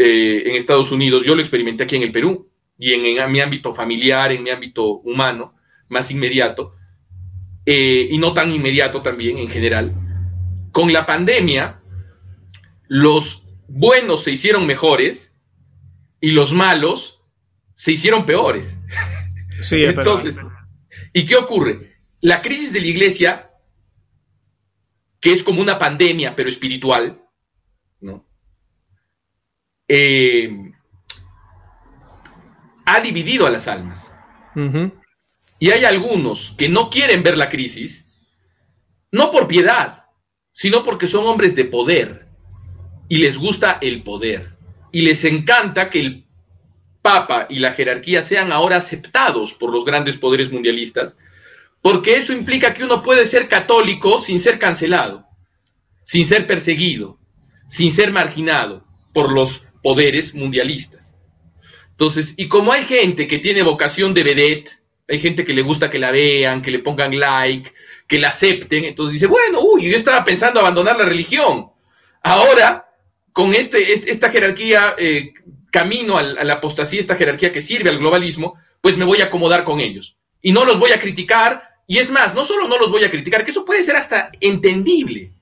eh, 0.00 0.44
en 0.46 0.54
Estados 0.54 0.92
Unidos, 0.92 1.24
yo 1.24 1.34
lo 1.34 1.40
experimenté 1.40 1.82
aquí 1.82 1.96
en 1.96 2.04
el 2.04 2.12
Perú 2.12 2.48
y 2.78 2.92
en, 2.92 3.32
mi 3.32 3.40
ámbito 3.40 3.72
familiar, 3.72 4.30
en 4.30 4.44
mi 4.44 4.50
ámbito 4.50 5.00
humano, 5.00 5.56
más 5.90 6.12
inmediato, 6.12 6.72
eh, 7.66 8.06
y 8.08 8.16
no 8.18 8.32
tan 8.32 8.52
inmediato 8.52 9.02
también 9.02 9.38
en 9.38 9.48
general, 9.48 9.92
con 10.70 10.92
la 10.92 11.04
pandemia, 11.04 11.80
los 12.86 13.42
buenos 13.66 14.22
se 14.22 14.30
hicieron 14.30 14.68
mejores 14.68 15.34
y 16.20 16.30
los 16.30 16.52
malos 16.52 17.24
se 17.74 17.90
hicieron 17.90 18.24
peores. 18.24 18.76
Sí, 19.60 19.84
Entonces, 19.84 20.36
¿y 21.12 21.26
qué 21.26 21.34
ocurre? 21.34 21.96
La 22.20 22.40
crisis 22.40 22.72
de 22.72 22.80
la 22.80 22.86
iglesia, 22.86 23.50
que 25.18 25.32
es 25.32 25.42
como 25.42 25.60
una 25.60 25.76
pandemia, 25.76 26.36
pero 26.36 26.48
espiritual. 26.48 27.20
Eh, 29.88 30.72
ha 32.84 33.00
dividido 33.00 33.46
a 33.46 33.50
las 33.50 33.68
almas. 33.68 34.10
Y 35.58 35.70
hay 35.70 35.84
algunos 35.84 36.54
que 36.56 36.68
no 36.68 36.90
quieren 36.90 37.22
ver 37.22 37.36
la 37.36 37.48
crisis, 37.48 38.06
no 39.12 39.30
por 39.30 39.46
piedad, 39.46 40.04
sino 40.52 40.82
porque 40.82 41.06
son 41.06 41.26
hombres 41.26 41.54
de 41.54 41.64
poder 41.64 42.26
y 43.08 43.18
les 43.18 43.36
gusta 43.38 43.78
el 43.80 44.02
poder. 44.02 44.56
Y 44.90 45.02
les 45.02 45.24
encanta 45.24 45.90
que 45.90 46.00
el 46.00 46.24
Papa 47.02 47.46
y 47.48 47.60
la 47.60 47.72
jerarquía 47.72 48.22
sean 48.22 48.52
ahora 48.52 48.76
aceptados 48.76 49.52
por 49.52 49.72
los 49.72 49.84
grandes 49.84 50.16
poderes 50.16 50.52
mundialistas, 50.52 51.16
porque 51.80 52.16
eso 52.16 52.32
implica 52.32 52.74
que 52.74 52.84
uno 52.84 53.02
puede 53.02 53.24
ser 53.26 53.48
católico 53.48 54.20
sin 54.20 54.40
ser 54.40 54.58
cancelado, 54.58 55.26
sin 56.02 56.26
ser 56.26 56.46
perseguido, 56.46 57.18
sin 57.68 57.92
ser 57.92 58.12
marginado 58.12 58.84
por 59.12 59.30
los 59.30 59.67
poderes 59.82 60.34
mundialistas. 60.34 61.08
Entonces, 61.98 62.34
y 62.36 62.46
como 62.46 62.72
hay 62.72 62.84
gente 62.84 63.26
que 63.26 63.38
tiene 63.38 63.62
vocación 63.62 64.14
de 64.14 64.22
vedette, 64.22 64.78
hay 65.08 65.18
gente 65.18 65.44
que 65.44 65.52
le 65.52 65.62
gusta 65.62 65.90
que 65.90 65.98
la 65.98 66.12
vean, 66.12 66.62
que 66.62 66.70
le 66.70 66.78
pongan 66.78 67.18
like, 67.18 67.72
que 68.06 68.18
la 68.18 68.28
acepten, 68.28 68.84
entonces 68.84 69.14
dice, 69.14 69.26
bueno, 69.26 69.60
uy, 69.60 69.90
yo 69.90 69.96
estaba 69.96 70.24
pensando 70.24 70.60
abandonar 70.60 70.96
la 70.96 71.06
religión. 71.06 71.70
Ahora, 72.22 72.88
con 73.32 73.54
este, 73.54 73.92
esta 73.92 74.30
jerarquía, 74.30 74.94
eh, 74.96 75.32
camino 75.72 76.18
a 76.18 76.22
la 76.22 76.54
apostasía, 76.54 77.00
esta 77.00 77.16
jerarquía 77.16 77.50
que 77.50 77.62
sirve 77.62 77.90
al 77.90 77.98
globalismo, 77.98 78.54
pues 78.80 78.96
me 78.96 79.04
voy 79.04 79.20
a 79.20 79.24
acomodar 79.24 79.64
con 79.64 79.80
ellos. 79.80 80.16
Y 80.40 80.52
no 80.52 80.64
los 80.64 80.78
voy 80.78 80.92
a 80.92 81.00
criticar, 81.00 81.62
y 81.86 81.98
es 81.98 82.10
más, 82.10 82.34
no 82.34 82.44
solo 82.44 82.68
no 82.68 82.78
los 82.78 82.90
voy 82.90 83.02
a 83.02 83.10
criticar, 83.10 83.44
que 83.44 83.50
eso 83.50 83.64
puede 83.64 83.82
ser 83.82 83.96
hasta 83.96 84.30
entendible, 84.40 85.32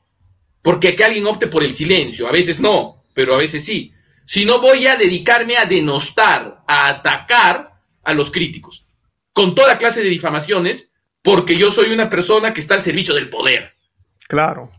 porque 0.62 0.96
que 0.96 1.04
alguien 1.04 1.26
opte 1.26 1.48
por 1.48 1.62
el 1.62 1.74
silencio, 1.74 2.26
a 2.26 2.32
veces 2.32 2.60
no, 2.60 3.04
pero 3.12 3.34
a 3.34 3.38
veces 3.38 3.64
sí 3.64 3.92
sino 4.26 4.60
voy 4.60 4.86
a 4.86 4.96
dedicarme 4.96 5.56
a 5.56 5.64
denostar, 5.64 6.62
a 6.66 6.88
atacar 6.88 7.80
a 8.02 8.12
los 8.12 8.30
críticos, 8.30 8.84
con 9.32 9.54
toda 9.54 9.78
clase 9.78 10.02
de 10.02 10.08
difamaciones, 10.08 10.90
porque 11.22 11.56
yo 11.56 11.70
soy 11.70 11.92
una 11.92 12.10
persona 12.10 12.52
que 12.52 12.60
está 12.60 12.74
al 12.74 12.82
servicio 12.82 13.14
del 13.14 13.30
poder. 13.30 13.74
Claro. 14.28 14.72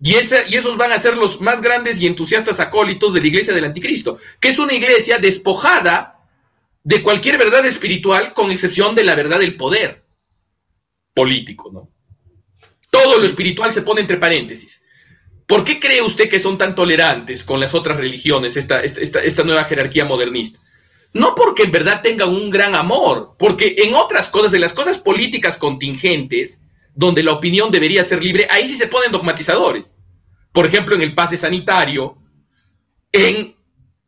Y, 0.00 0.14
y 0.14 0.56
esos 0.56 0.76
van 0.76 0.92
a 0.92 0.98
ser 0.98 1.16
los 1.16 1.40
más 1.40 1.60
grandes 1.60 2.00
y 2.00 2.06
entusiastas 2.06 2.58
acólitos 2.60 3.12
de 3.12 3.20
la 3.20 3.26
iglesia 3.26 3.54
del 3.54 3.64
anticristo, 3.64 4.18
que 4.40 4.48
es 4.48 4.58
una 4.58 4.72
iglesia 4.72 5.18
despojada 5.18 6.20
de 6.84 7.02
cualquier 7.02 7.38
verdad 7.38 7.64
espiritual, 7.66 8.32
con 8.32 8.50
excepción 8.50 8.94
de 8.94 9.04
la 9.04 9.14
verdad 9.14 9.38
del 9.38 9.56
poder 9.56 10.02
político, 11.14 11.70
¿no? 11.72 11.88
Todo 12.90 13.20
lo 13.20 13.26
espiritual 13.26 13.72
se 13.72 13.82
pone 13.82 14.00
entre 14.00 14.16
paréntesis. 14.18 14.81
¿Por 15.52 15.64
qué 15.64 15.78
cree 15.78 16.00
usted 16.00 16.30
que 16.30 16.40
son 16.40 16.56
tan 16.56 16.74
tolerantes 16.74 17.44
con 17.44 17.60
las 17.60 17.74
otras 17.74 17.98
religiones, 17.98 18.56
esta, 18.56 18.80
esta, 18.80 19.44
nueva 19.44 19.64
jerarquía 19.64 20.06
modernista? 20.06 20.58
No 21.12 21.34
porque 21.34 21.64
en 21.64 21.72
verdad 21.72 22.00
tengan 22.00 22.30
un 22.30 22.48
gran 22.48 22.74
amor, 22.74 23.34
porque 23.38 23.74
en 23.76 23.94
otras 23.94 24.30
cosas, 24.30 24.54
en 24.54 24.62
las 24.62 24.72
cosas 24.72 24.96
políticas 24.96 25.58
contingentes, 25.58 26.62
donde 26.94 27.22
la 27.22 27.32
opinión 27.32 27.70
debería 27.70 28.02
ser 28.02 28.24
libre, 28.24 28.48
ahí 28.50 28.66
sí 28.66 28.76
se 28.76 28.86
ponen 28.86 29.12
dogmatizadores. 29.12 29.94
Por 30.52 30.64
ejemplo, 30.64 30.94
en 30.94 31.02
el 31.02 31.14
pase 31.14 31.36
sanitario, 31.36 32.16
en 33.12 33.54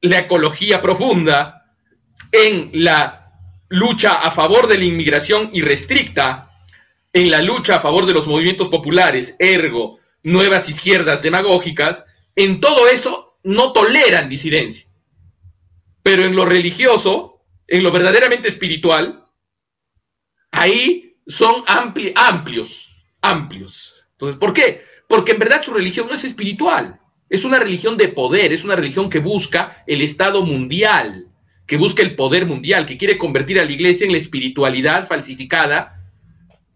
la 0.00 0.20
ecología 0.20 0.80
profunda, 0.80 1.66
en 2.32 2.70
la 2.72 3.34
lucha 3.68 4.14
a 4.14 4.30
favor 4.30 4.66
de 4.66 4.78
la 4.78 4.84
inmigración 4.86 5.50
irrestricta, 5.52 6.50
en 7.12 7.30
la 7.30 7.42
lucha 7.42 7.76
a 7.76 7.80
favor 7.80 8.06
de 8.06 8.14
los 8.14 8.26
movimientos 8.26 8.68
populares, 8.68 9.36
ergo, 9.38 9.98
nuevas 10.24 10.68
izquierdas 10.68 11.22
demagógicas, 11.22 12.04
en 12.34 12.60
todo 12.60 12.88
eso 12.88 13.38
no 13.44 13.72
toleran 13.72 14.28
disidencia. 14.28 14.86
Pero 16.02 16.24
en 16.24 16.34
lo 16.34 16.44
religioso, 16.44 17.44
en 17.68 17.82
lo 17.82 17.92
verdaderamente 17.92 18.48
espiritual, 18.48 19.24
ahí 20.50 21.16
son 21.26 21.62
amplios, 21.66 23.04
amplios. 23.20 24.04
Entonces, 24.12 24.36
¿por 24.38 24.52
qué? 24.52 24.82
Porque 25.08 25.32
en 25.32 25.38
verdad 25.38 25.62
su 25.62 25.72
religión 25.72 26.08
no 26.08 26.14
es 26.14 26.24
espiritual, 26.24 27.00
es 27.28 27.44
una 27.44 27.58
religión 27.58 27.96
de 27.96 28.08
poder, 28.08 28.52
es 28.52 28.64
una 28.64 28.76
religión 28.76 29.10
que 29.10 29.18
busca 29.18 29.84
el 29.86 30.02
Estado 30.02 30.42
mundial, 30.42 31.28
que 31.66 31.76
busca 31.76 32.02
el 32.02 32.16
poder 32.16 32.46
mundial, 32.46 32.86
que 32.86 32.96
quiere 32.96 33.18
convertir 33.18 33.60
a 33.60 33.64
la 33.64 33.72
iglesia 33.72 34.06
en 34.06 34.12
la 34.12 34.18
espiritualidad 34.18 35.06
falsificada 35.06 36.00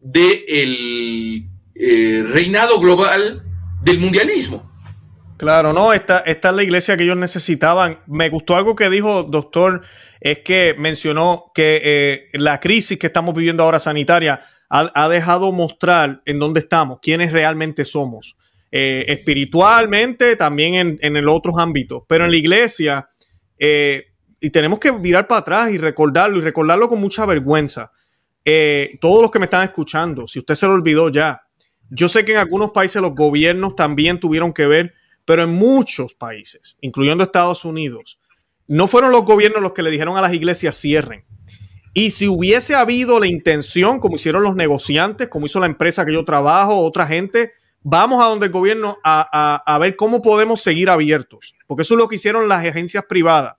del 0.01 1.49
eh, 1.81 2.25
reinado 2.29 2.81
global 2.81 3.45
del 3.85 4.01
mundialismo. 4.01 4.69
Claro, 5.37 5.73
no, 5.73 5.93
esta, 5.93 6.19
esta 6.19 6.49
es 6.51 6.57
la 6.57 6.65
iglesia 6.65 6.97
que 6.97 7.05
ellos 7.05 7.17
necesitaban. 7.17 8.01
Me 8.09 8.29
gustó 8.31 8.57
algo 8.57 8.75
que 8.75 8.91
dijo 8.91 9.23
doctor, 9.23 9.83
es 10.21 10.41
que 10.41 10.75
mencionó 10.77 11.53
que 11.55 11.81
eh, 11.85 12.23
la 12.33 12.59
crisis 12.59 12.99
que 12.99 13.07
estamos 13.07 13.33
viviendo 13.33 13.63
ahora 13.63 13.79
sanitaria 13.79 14.41
ha, 14.69 15.09
dejado 15.09 15.53
mostrar 15.53 16.21
en 16.27 16.41
dónde 16.41 16.61
estamos, 16.61 16.99
quiénes 17.01 17.33
realmente 17.33 17.85
somos. 17.85 18.37
Eh, 18.73 19.05
espiritualmente, 19.07 20.35
también 20.35 20.75
en, 20.75 20.99
en 21.01 21.17
el 21.17 21.29
otros 21.29 21.55
ámbitos, 21.59 22.03
pero 22.09 22.25
en 22.25 22.33
la 22.33 22.37
iglesia, 22.37 23.09
y 23.57 24.51
tenemos 24.51 24.81
que 24.81 24.91
mirar 24.91 25.29
para 25.29 25.43
atrás 25.43 25.71
y 25.71 25.79
recordarlo, 25.79 26.39
y 26.39 26.43
recordarlo 26.43 26.89
con 26.89 27.01
mucha 27.01 27.25
vergüenza. 27.25 27.93
todos 29.01 29.23
los 29.23 29.31
que 29.31 29.39
me 29.39 29.45
están 29.45 29.63
escuchando, 29.63 30.27
si 30.27 30.41
usted 30.41 30.57
se 30.57 30.67
lo 30.67 30.73
olvidó 30.73 31.09
ya, 31.09 31.48
yo 31.91 32.09
sé 32.09 32.25
que 32.25 32.33
en 32.33 32.39
algunos 32.39 32.73
países 32.73 33.01
los 33.01 33.15
gobiernos 33.15 33.75
también 33.75 34.21
tuvieron 34.21 34.53
que 34.53 34.67
ver, 34.67 34.95
pero 35.25 35.45
en 35.45 35.51
muchos 35.51 36.15
países, 36.15 36.77
incluyendo 36.81 37.25
Estados 37.25 37.65
Unidos, 37.65 38.19
no 38.67 38.87
fueron 38.87 39.13
los 39.13 39.25
gobiernos 39.25 39.63
los 39.63 39.73
que 39.73 39.83
le 39.83 39.91
dijeron 39.91 40.17
a 40.17 40.21
las 40.21 40.35
iglesias 40.35 40.77
cierren. 40.77 41.25
Y 41.95 42.11
si 42.11 42.29
hubiese 42.29 42.75
habido 42.75 43.19
la 43.19 43.27
intención, 43.27 43.99
como 43.99 44.17
hicieron 44.17 44.43
los 44.43 44.55
negociantes, 44.55 45.29
como 45.29 45.47
hizo 45.47 45.59
la 45.61 45.67
empresa 45.67 46.05
que 46.05 46.13
yo 46.13 46.25
trabajo, 46.25 46.77
otra 46.77 47.07
gente, 47.07 47.53
vamos 47.83 48.23
a 48.23 48.29
donde 48.29 48.47
el 48.47 48.53
gobierno 48.53 48.99
a, 49.03 49.63
a, 49.65 49.79
ver 49.79 49.97
cómo 49.97 50.21
podemos 50.21 50.61
seguir 50.61 50.91
abiertos. 50.91 51.55
Porque 51.67 51.83
eso 51.83 51.95
es 51.95 51.99
lo 51.99 52.09
que 52.09 52.17
hicieron 52.17 52.47
las 52.47 52.65
agencias 52.65 53.05
privadas. 53.09 53.55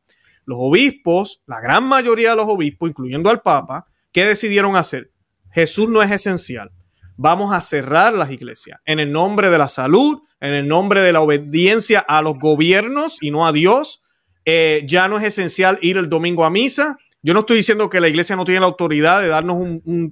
Los 0.45 0.59
obispos, 0.61 1.41
la 1.47 1.59
gran 1.59 1.83
mayoría 1.83 2.31
de 2.31 2.35
los 2.37 2.45
obispos, 2.47 2.89
incluyendo 2.89 3.29
al 3.31 3.41
Papa, 3.41 3.87
¿qué 4.11 4.25
decidieron 4.25 4.75
hacer? 4.75 5.11
Jesús 5.51 5.89
no 5.89 6.01
es 6.03 6.11
esencial 6.11 6.71
vamos 7.21 7.53
a 7.53 7.59
cerrar 7.59 8.13
las 8.13 8.31
iglesias 8.31 8.79
en 8.85 8.97
el 9.01 9.11
nombre 9.11 9.49
de 9.49 9.57
la 9.57 9.67
salud, 9.67 10.21
en 10.39 10.53
el 10.53 10.69
nombre 10.69 11.01
de 11.01 11.11
la 11.11 11.19
obediencia 11.19 11.99
a 11.99 12.21
los 12.21 12.39
gobiernos 12.39 13.17
y 13.19 13.29
no 13.29 13.45
a 13.45 13.51
Dios. 13.51 14.01
Eh, 14.45 14.85
ya 14.87 15.09
no 15.09 15.17
es 15.17 15.25
esencial 15.25 15.77
ir 15.81 15.97
el 15.97 16.07
domingo 16.07 16.45
a 16.45 16.49
misa. 16.49 16.97
Yo 17.21 17.33
no 17.33 17.41
estoy 17.41 17.57
diciendo 17.57 17.89
que 17.89 17.99
la 17.99 18.07
iglesia 18.07 18.37
no 18.37 18.45
tiene 18.45 18.61
la 18.61 18.67
autoridad 18.67 19.19
de 19.19 19.27
darnos 19.27 19.57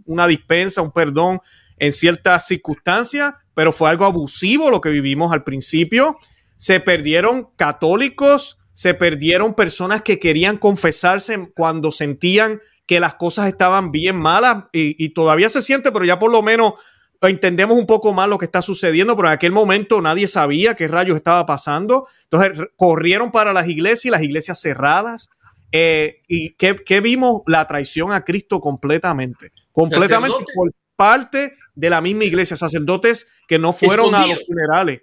una 0.05 0.27
dispensa, 0.27 0.81
un 0.81 0.91
perdón 0.91 1.39
en 1.77 1.93
ciertas 1.93 2.45
circunstancias, 2.45 3.35
pero 3.53 3.71
fue 3.71 3.89
algo 3.89 4.03
abusivo 4.03 4.69
lo 4.69 4.81
que 4.81 4.89
vivimos 4.89 5.31
al 5.31 5.45
principio. 5.45 6.17
Se 6.57 6.81
perdieron 6.81 7.47
católicos, 7.55 8.57
se 8.73 8.93
perdieron 8.93 9.53
personas 9.53 10.01
que 10.01 10.19
querían 10.19 10.57
confesarse 10.57 11.53
cuando 11.55 11.93
sentían 11.93 12.59
que 12.85 12.99
las 12.99 13.13
cosas 13.13 13.47
estaban 13.47 13.91
bien 13.93 14.17
malas 14.17 14.65
y, 14.73 15.09
todavía 15.13 15.47
se 15.47 15.61
siente, 15.61 15.93
pero 15.93 16.03
ya 16.03 16.19
por 16.19 16.31
lo 16.31 16.41
menos 16.41 16.73
entendemos 17.21 17.77
un 17.77 17.85
poco 17.85 18.13
más 18.13 18.27
lo 18.27 18.37
que 18.37 18.45
está 18.45 18.61
sucediendo, 18.61 19.15
pero 19.15 19.27
en 19.29 19.33
aquel 19.33 19.51
momento 19.51 20.01
nadie 20.01 20.27
sabía 20.27 20.75
qué 20.75 20.87
rayos 20.87 21.17
estaba 21.17 21.45
pasando. 21.45 22.07
Entonces 22.23 22.67
corrieron 22.75 23.31
para 23.31 23.53
las 23.53 23.67
iglesias, 23.67 24.11
las 24.11 24.21
iglesias 24.21 24.59
cerradas. 24.59 25.29
Eh, 25.71 26.21
¿Y 26.27 26.55
qué, 26.55 27.01
vimos? 27.01 27.41
La 27.45 27.67
traición 27.67 28.11
a 28.11 28.23
Cristo 28.23 28.59
completamente. 28.59 29.51
Completamente 29.71 30.45
por 30.55 30.71
parte 30.95 31.53
de 31.75 31.89
la 31.89 32.01
misma 32.01 32.25
iglesia. 32.25 32.57
Sacerdotes 32.57 33.27
que 33.47 33.59
no 33.59 33.73
fueron 33.73 34.15
a 34.15 34.25
los 34.25 34.45
funerales, 34.45 35.01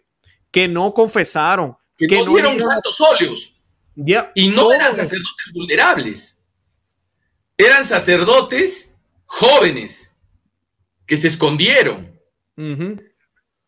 que 0.50 0.68
no 0.68 0.94
confesaron. 0.94 1.76
Que, 1.96 2.08
no 2.08 2.34
dieron 2.34 2.58
santos 2.58 3.00
óleos. 3.00 3.54
y 4.34 4.48
no 4.48 4.72
eran 4.72 4.94
sacerdotes 4.94 5.52
vulnerables 5.54 6.34
eran 7.56 7.86
sacerdotes 7.86 8.92
jóvenes 9.26 10.03
que 11.06 11.16
se 11.16 11.28
escondieron. 11.28 12.18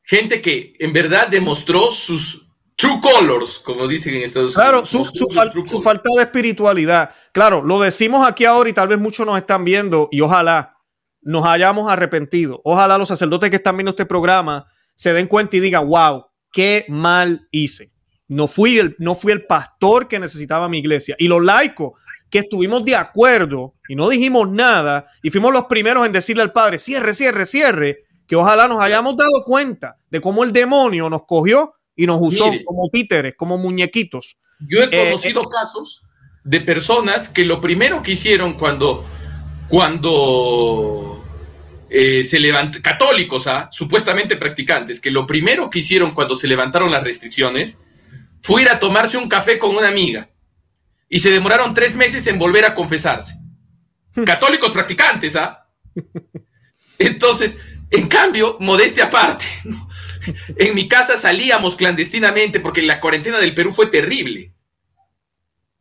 Gente 0.03 0.41
que 0.41 0.75
en 0.79 0.93
verdad 0.93 1.29
demostró 1.29 1.91
sus 1.91 2.47
true 2.77 3.01
colors, 3.01 3.59
como 3.59 3.89
dicen 3.89 4.15
en 4.15 4.23
Estados 4.23 4.57
Unidos. 4.57 4.91
Claro, 4.91 5.67
su, 5.67 5.81
falta 5.81 6.09
de 6.17 6.23
espiritualidad. 6.23 7.11
Claro, 7.33 7.63
lo 7.63 7.81
decimos 7.81 8.27
aquí 8.27 8.45
ahora 8.45 8.69
y 8.71 8.73
tal 8.73 8.89
vez 8.89 8.99
muchos 8.99 9.27
nos 9.27 9.39
están 9.39 9.65
viendo 9.65 10.09
y 10.13 10.21
ojalá 10.21 10.77
nos 11.23 11.45
hayamos 11.45 11.91
arrepentido. 11.91 12.61
Ojalá 12.65 12.99
los 12.99 13.09
sacerdotes 13.09 13.51
que 13.51 13.57
están 13.57 13.77
viendo 13.77 13.91
este 13.91 14.07
programa 14.07 14.67
se 14.95 15.13
den 15.13 15.27
cuenta 15.27 15.57
y 15.57 15.61
digan, 15.61 15.89
wow, 15.89 16.27
qué 16.53 16.85
mal 16.89 17.49
hice. 17.51 17.93
No 18.29 18.49
fui 18.49 18.79
el, 18.79 18.97
no 18.99 19.15
fui 19.15 19.33
el 19.33 19.47
pastor 19.47 20.09
que 20.09 20.19
necesitaba 20.19 20.69
mi 20.69 20.79
iglesia. 20.79 21.17
Y 21.19 21.29
los 21.29 21.43
laicos 21.43 21.93
que 22.37 22.41
estuvimos 22.41 22.85
de 22.85 22.95
acuerdo 22.95 23.77
y 23.89 23.95
no 23.95 24.11
dijimos 24.11 24.51
nada 24.51 25.07
y 25.23 25.31
fuimos 25.31 25.55
los 25.55 25.65
primeros 25.65 26.05
en 26.05 26.13
decirle 26.13 26.43
al 26.43 26.53
Padre, 26.53 26.79
cierre, 26.79 27.15
cierre, 27.15 27.47
cierre, 27.47 28.01
que 28.27 28.37
ojalá 28.37 28.69
nos 28.69 28.83
hayamos 28.83 29.17
dado 29.17 29.43
cuenta 29.43 29.97
de 30.11 30.21
cómo 30.21 30.45
el 30.45 30.53
demonio 30.53 31.09
nos 31.09 31.25
cogió 31.25 31.73
y 31.95 32.05
nos 32.05 32.19
usó 32.21 32.51
como 32.67 32.91
títeres, 32.91 33.37
como 33.37 33.57
muñequitos. 33.57 34.37
Yo 34.69 34.81
he 34.81 34.85
eh, 34.85 35.07
conocido 35.07 35.45
eh, 35.45 35.47
casos 35.51 36.03
de 36.45 36.61
personas 36.61 37.31
que 37.31 37.47
lo 37.47 37.59
primero 37.59 38.03
que 38.03 38.13
hicieron 38.13 38.53
cuando, 38.53 39.03
cuando 39.69 41.25
eh, 41.89 42.23
se 42.23 42.39
levantaron, 42.39 42.83
católicos, 42.83 43.47
¿ah? 43.47 43.71
supuestamente 43.73 44.37
practicantes, 44.37 45.01
que 45.01 45.11
lo 45.11 45.27
primero 45.27 45.71
que 45.71 45.79
hicieron 45.79 46.11
cuando 46.11 46.37
se 46.37 46.49
levantaron 46.49 46.91
las 46.91 47.03
restricciones 47.03 47.79
fue 48.43 48.61
ir 48.61 48.69
a 48.69 48.79
tomarse 48.79 49.17
un 49.17 49.27
café 49.27 49.59
con 49.59 49.75
una 49.75 49.89
amiga 49.89 50.29
y 51.09 51.21
se 51.21 51.31
demoraron 51.31 51.75
tres 51.75 51.95
meses 51.95 52.27
en 52.27 52.39
volver 52.39 52.65
a 52.65 52.75
confesarse. 52.75 53.35
Hmm. 54.15 54.25
Católicos 54.25 54.73
practicantes, 54.73 55.37
¿ah? 55.37 55.69
Entonces, 56.99 57.57
en 57.91 58.09
cambio, 58.09 58.57
modestia 58.61 59.05
aparte, 59.05 59.45
en 60.57 60.75
mi 60.75 60.89
casa 60.89 61.17
salíamos 61.17 61.77
clandestinamente 61.77 62.61
porque 62.61 62.83
la 62.83 63.01
cuarentena 63.01 63.39
del 63.39 63.55
Perú 63.55 63.73
fue 63.73 63.87
terrible. 63.87 64.53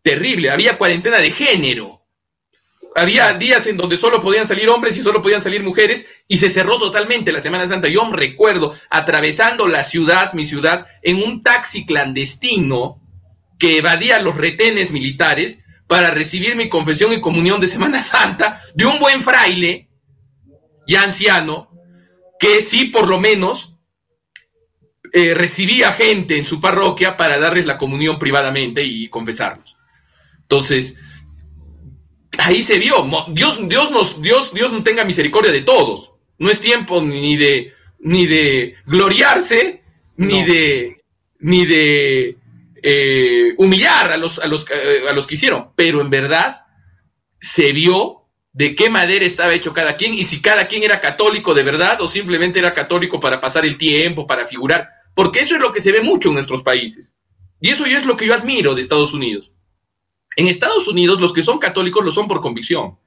Terrible, 0.02 0.52
había 0.52 0.78
cuarentena 0.78 1.20
de 1.20 1.32
género. 1.32 2.04
Había 2.98 3.34
días 3.34 3.68
en 3.68 3.76
donde 3.76 3.98
solo 3.98 4.22
podían 4.22 4.48
salir 4.48 4.70
hombres 4.70 4.96
y 4.96 5.02
solo 5.02 5.22
podían 5.22 5.42
salir 5.42 5.64
mujeres 5.64 6.06
y 6.30 6.38
se 6.38 6.50
cerró 6.50 6.78
totalmente 6.78 7.34
la 7.34 7.42
Semana 7.42 7.68
Santa. 7.68 7.90
Yo 7.90 8.06
me 8.06 8.16
recuerdo 8.16 8.74
atravesando 8.90 9.68
la 9.68 9.84
ciudad, 9.84 10.32
mi 10.34 10.46
ciudad, 10.46 10.88
en 11.02 11.18
un 11.18 11.44
taxi 11.44 11.86
clandestino 11.86 13.02
que 13.60 13.78
evadía 13.78 14.20
los 14.22 14.36
retenes 14.36 14.92
militares 14.92 15.64
para 15.88 16.12
recibir 16.12 16.56
mi 16.56 16.70
confesión 16.70 17.14
y 17.14 17.22
comunión 17.22 17.62
de 17.62 17.68
Semana 17.68 18.04
Santa 18.04 18.62
de 18.74 18.86
un 18.86 19.00
buen 19.00 19.24
fraile, 19.24 19.90
ya 20.88 21.04
anciano, 21.04 21.70
que 22.40 22.62
sí 22.62 22.86
por 22.86 23.08
lo 23.08 23.20
menos 23.20 23.76
eh, 25.14 25.34
recibía 25.34 25.94
gente 25.94 26.38
en 26.38 26.46
su 26.46 26.60
parroquia 26.60 27.16
para 27.16 27.40
darles 27.40 27.66
la 27.66 27.78
comunión 27.78 28.20
privadamente 28.20 28.84
y 28.84 29.08
confesarlos. 29.08 29.78
Entonces, 30.42 30.98
ahí 32.38 32.62
se 32.64 32.78
vio, 32.78 33.08
Dios, 33.30 33.68
Dios, 33.68 33.92
nos, 33.92 34.22
Dios, 34.22 34.54
Dios 34.54 34.72
no 34.72 34.84
tenga 34.84 35.06
misericordia 35.06 35.52
de 35.52 35.62
todos. 35.62 36.12
No 36.38 36.52
es 36.52 36.60
tiempo 36.60 37.02
ni 37.02 37.38
de, 37.38 37.74
ni 38.00 38.26
de 38.26 38.76
gloriarse, 38.86 39.84
ni 40.18 40.44
de, 40.44 41.02
ni 41.40 41.66
de 41.66 42.38
eh, 42.88 43.56
humillar 43.58 44.12
a 44.12 44.18
los, 44.18 44.38
a, 44.38 44.46
los, 44.46 44.64
eh, 44.70 45.10
a 45.10 45.14
los 45.14 45.26
que 45.26 45.34
hicieron, 45.34 45.72
pero 45.76 46.02
en 46.02 46.12
verdad 46.12 46.68
se 47.42 47.72
vio 47.72 48.28
de 48.54 48.76
qué 48.76 48.92
madera 48.92 49.26
estaba 49.26 49.56
hecho 49.56 49.74
cada 49.74 49.96
quien 49.96 50.14
y 50.14 50.24
si 50.24 50.40
cada 50.40 50.68
quien 50.68 50.84
era 50.84 51.00
católico 51.00 51.56
de 51.56 51.64
verdad 51.64 52.00
o 52.02 52.08
simplemente 52.08 52.60
era 52.60 52.76
católico 52.76 53.20
para 53.20 53.42
pasar 53.42 53.66
el 53.66 53.80
tiempo, 53.80 54.28
para 54.28 54.46
figurar, 54.46 54.88
porque 55.16 55.40
eso 55.40 55.56
es 55.56 55.62
lo 55.62 55.74
que 55.74 55.82
se 55.82 55.92
ve 55.92 56.02
mucho 56.02 56.30
en 56.30 56.36
nuestros 56.36 56.62
países. 56.62 57.16
Y 57.60 57.72
eso 57.72 57.88
es 57.88 58.06
lo 58.06 58.16
que 58.16 58.28
yo 58.28 58.36
admiro 58.36 58.76
de 58.76 58.82
Estados 58.82 59.16
Unidos. 59.16 59.56
En 60.36 60.48
Estados 60.48 60.88
Unidos 60.88 61.20
los 61.20 61.34
que 61.34 61.42
son 61.42 61.58
católicos 61.58 62.06
lo 62.06 62.12
son 62.12 62.28
por 62.28 62.40
convicción. 62.40 63.00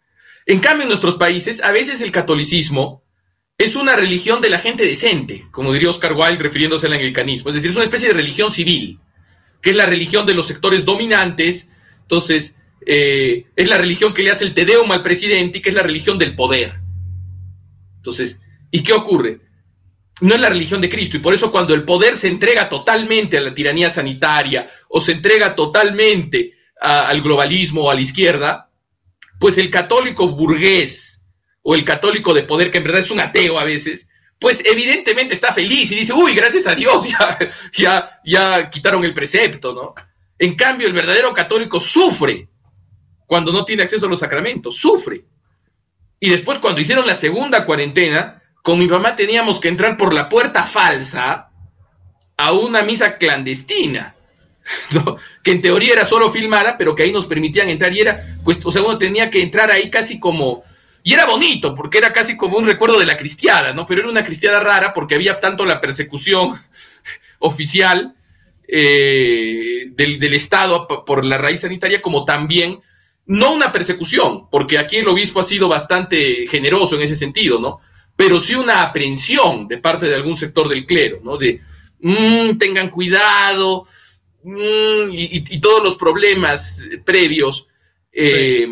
En 0.44 0.58
cambio, 0.58 0.82
en 0.82 0.88
nuestros 0.88 1.14
países, 1.14 1.62
a 1.62 1.70
veces 1.70 2.00
el 2.00 2.10
catolicismo 2.10 3.04
es 3.56 3.76
una 3.76 3.94
religión 3.94 4.40
de 4.40 4.50
la 4.50 4.58
gente 4.58 4.84
decente, 4.84 5.46
como 5.52 5.72
diría 5.72 5.90
Oscar 5.90 6.14
Wilde 6.14 6.42
refiriéndose 6.42 6.86
al 6.86 6.94
anglicanismo, 6.94 7.50
es 7.50 7.54
decir, 7.54 7.70
es 7.70 7.76
una 7.76 7.84
especie 7.84 8.08
de 8.08 8.14
religión 8.14 8.50
civil 8.50 8.98
que 9.60 9.70
es 9.70 9.76
la 9.76 9.86
religión 9.86 10.26
de 10.26 10.34
los 10.34 10.46
sectores 10.46 10.84
dominantes, 10.84 11.68
entonces 12.02 12.56
eh, 12.86 13.46
es 13.56 13.68
la 13.68 13.78
religión 13.78 14.14
que 14.14 14.22
le 14.22 14.30
hace 14.30 14.44
el 14.44 14.54
tedeum 14.54 14.90
al 14.92 15.02
presidente 15.02 15.58
y 15.58 15.62
que 15.62 15.68
es 15.68 15.74
la 15.74 15.82
religión 15.82 16.18
del 16.18 16.34
poder. 16.34 16.74
Entonces, 17.96 18.40
¿y 18.70 18.82
qué 18.82 18.92
ocurre? 18.92 19.40
No 20.20 20.34
es 20.34 20.40
la 20.40 20.48
religión 20.48 20.80
de 20.80 20.88
Cristo 20.88 21.16
y 21.16 21.20
por 21.20 21.34
eso 21.34 21.52
cuando 21.52 21.74
el 21.74 21.84
poder 21.84 22.16
se 22.16 22.28
entrega 22.28 22.68
totalmente 22.68 23.38
a 23.38 23.40
la 23.40 23.54
tiranía 23.54 23.90
sanitaria 23.90 24.68
o 24.88 25.00
se 25.00 25.12
entrega 25.12 25.54
totalmente 25.54 26.54
al 26.80 27.22
globalismo 27.22 27.84
o 27.84 27.90
a 27.90 27.94
la 27.94 28.00
izquierda, 28.00 28.70
pues 29.38 29.58
el 29.58 29.70
católico 29.70 30.28
burgués 30.28 31.24
o 31.62 31.74
el 31.74 31.84
católico 31.84 32.34
de 32.34 32.44
poder, 32.44 32.70
que 32.70 32.78
en 32.78 32.84
verdad 32.84 33.00
es 33.00 33.10
un 33.10 33.20
ateo 33.20 33.58
a 33.58 33.64
veces, 33.64 34.07
pues 34.38 34.62
evidentemente 34.64 35.34
está 35.34 35.52
feliz 35.52 35.90
y 35.90 35.96
dice, 35.96 36.12
uy, 36.12 36.34
gracias 36.34 36.66
a 36.66 36.74
Dios, 36.74 37.06
ya, 37.18 37.38
ya, 37.72 38.20
ya 38.24 38.70
quitaron 38.70 39.04
el 39.04 39.14
precepto, 39.14 39.74
¿no? 39.74 39.94
En 40.38 40.54
cambio, 40.54 40.86
el 40.86 40.92
verdadero 40.92 41.34
católico 41.34 41.80
sufre 41.80 42.48
cuando 43.26 43.52
no 43.52 43.64
tiene 43.64 43.82
acceso 43.82 44.06
a 44.06 44.08
los 44.08 44.20
sacramentos, 44.20 44.76
sufre. 44.76 45.24
Y 46.20 46.30
después, 46.30 46.58
cuando 46.60 46.80
hicieron 46.80 47.06
la 47.06 47.16
segunda 47.16 47.64
cuarentena, 47.64 48.42
con 48.62 48.78
mi 48.78 48.86
mamá 48.86 49.16
teníamos 49.16 49.60
que 49.60 49.68
entrar 49.68 49.96
por 49.96 50.14
la 50.14 50.28
puerta 50.28 50.64
falsa 50.64 51.50
a 52.36 52.52
una 52.52 52.82
misa 52.82 53.18
clandestina, 53.18 54.14
que 55.42 55.50
en 55.50 55.60
teoría 55.60 55.94
era 55.94 56.06
solo 56.06 56.30
filmada, 56.30 56.78
pero 56.78 56.94
que 56.94 57.02
ahí 57.02 57.12
nos 57.12 57.26
permitían 57.26 57.68
entrar 57.68 57.92
y 57.92 58.00
era, 58.00 58.38
pues, 58.44 58.64
o 58.64 58.70
sea, 58.70 58.82
uno 58.82 58.96
tenía 58.96 59.30
que 59.30 59.42
entrar 59.42 59.70
ahí 59.70 59.90
casi 59.90 60.20
como, 60.20 60.62
y 61.02 61.14
era 61.14 61.26
bonito, 61.26 61.74
porque 61.74 61.98
era 61.98 62.12
casi 62.12 62.36
como 62.36 62.58
un 62.58 62.66
recuerdo 62.66 62.98
de 62.98 63.06
la 63.06 63.16
cristiada, 63.16 63.72
¿no? 63.72 63.86
Pero 63.86 64.02
era 64.02 64.10
una 64.10 64.24
cristiada 64.24 64.60
rara 64.60 64.92
porque 64.92 65.14
había 65.14 65.40
tanto 65.40 65.64
la 65.64 65.80
persecución 65.80 66.52
oficial 67.38 68.14
eh, 68.66 69.86
del, 69.92 70.34
Estado 70.34 70.86
por 70.86 71.24
la 71.24 71.38
raíz 71.38 71.62
sanitaria 71.62 72.02
como 72.02 72.24
también, 72.24 72.80
no 73.26 73.52
una 73.52 73.72
persecución, 73.72 74.48
porque 74.50 74.78
aquí 74.78 74.96
el 74.96 75.08
obispo 75.08 75.40
ha 75.40 75.44
sido 75.44 75.68
bastante 75.68 76.46
generoso 76.46 76.96
en 76.96 77.02
ese 77.02 77.14
sentido, 77.14 77.58
¿no? 77.58 77.80
Pero 78.14 78.40
sí 78.40 78.54
una 78.54 78.82
aprehensión 78.82 79.68
de 79.68 79.78
parte 79.78 80.06
de 80.06 80.14
algún 80.14 80.36
sector 80.36 80.68
del 80.68 80.86
clero, 80.86 81.20
¿no? 81.22 81.36
De, 81.36 81.60
mm, 82.00 82.58
tengan 82.58 82.90
cuidado, 82.90 83.86
mm, 84.42 85.10
y, 85.12 85.60
todos 85.60 85.82
los 85.82 85.96
problemas 85.96 86.82
previos. 87.04 87.68
Eh, 88.12 88.70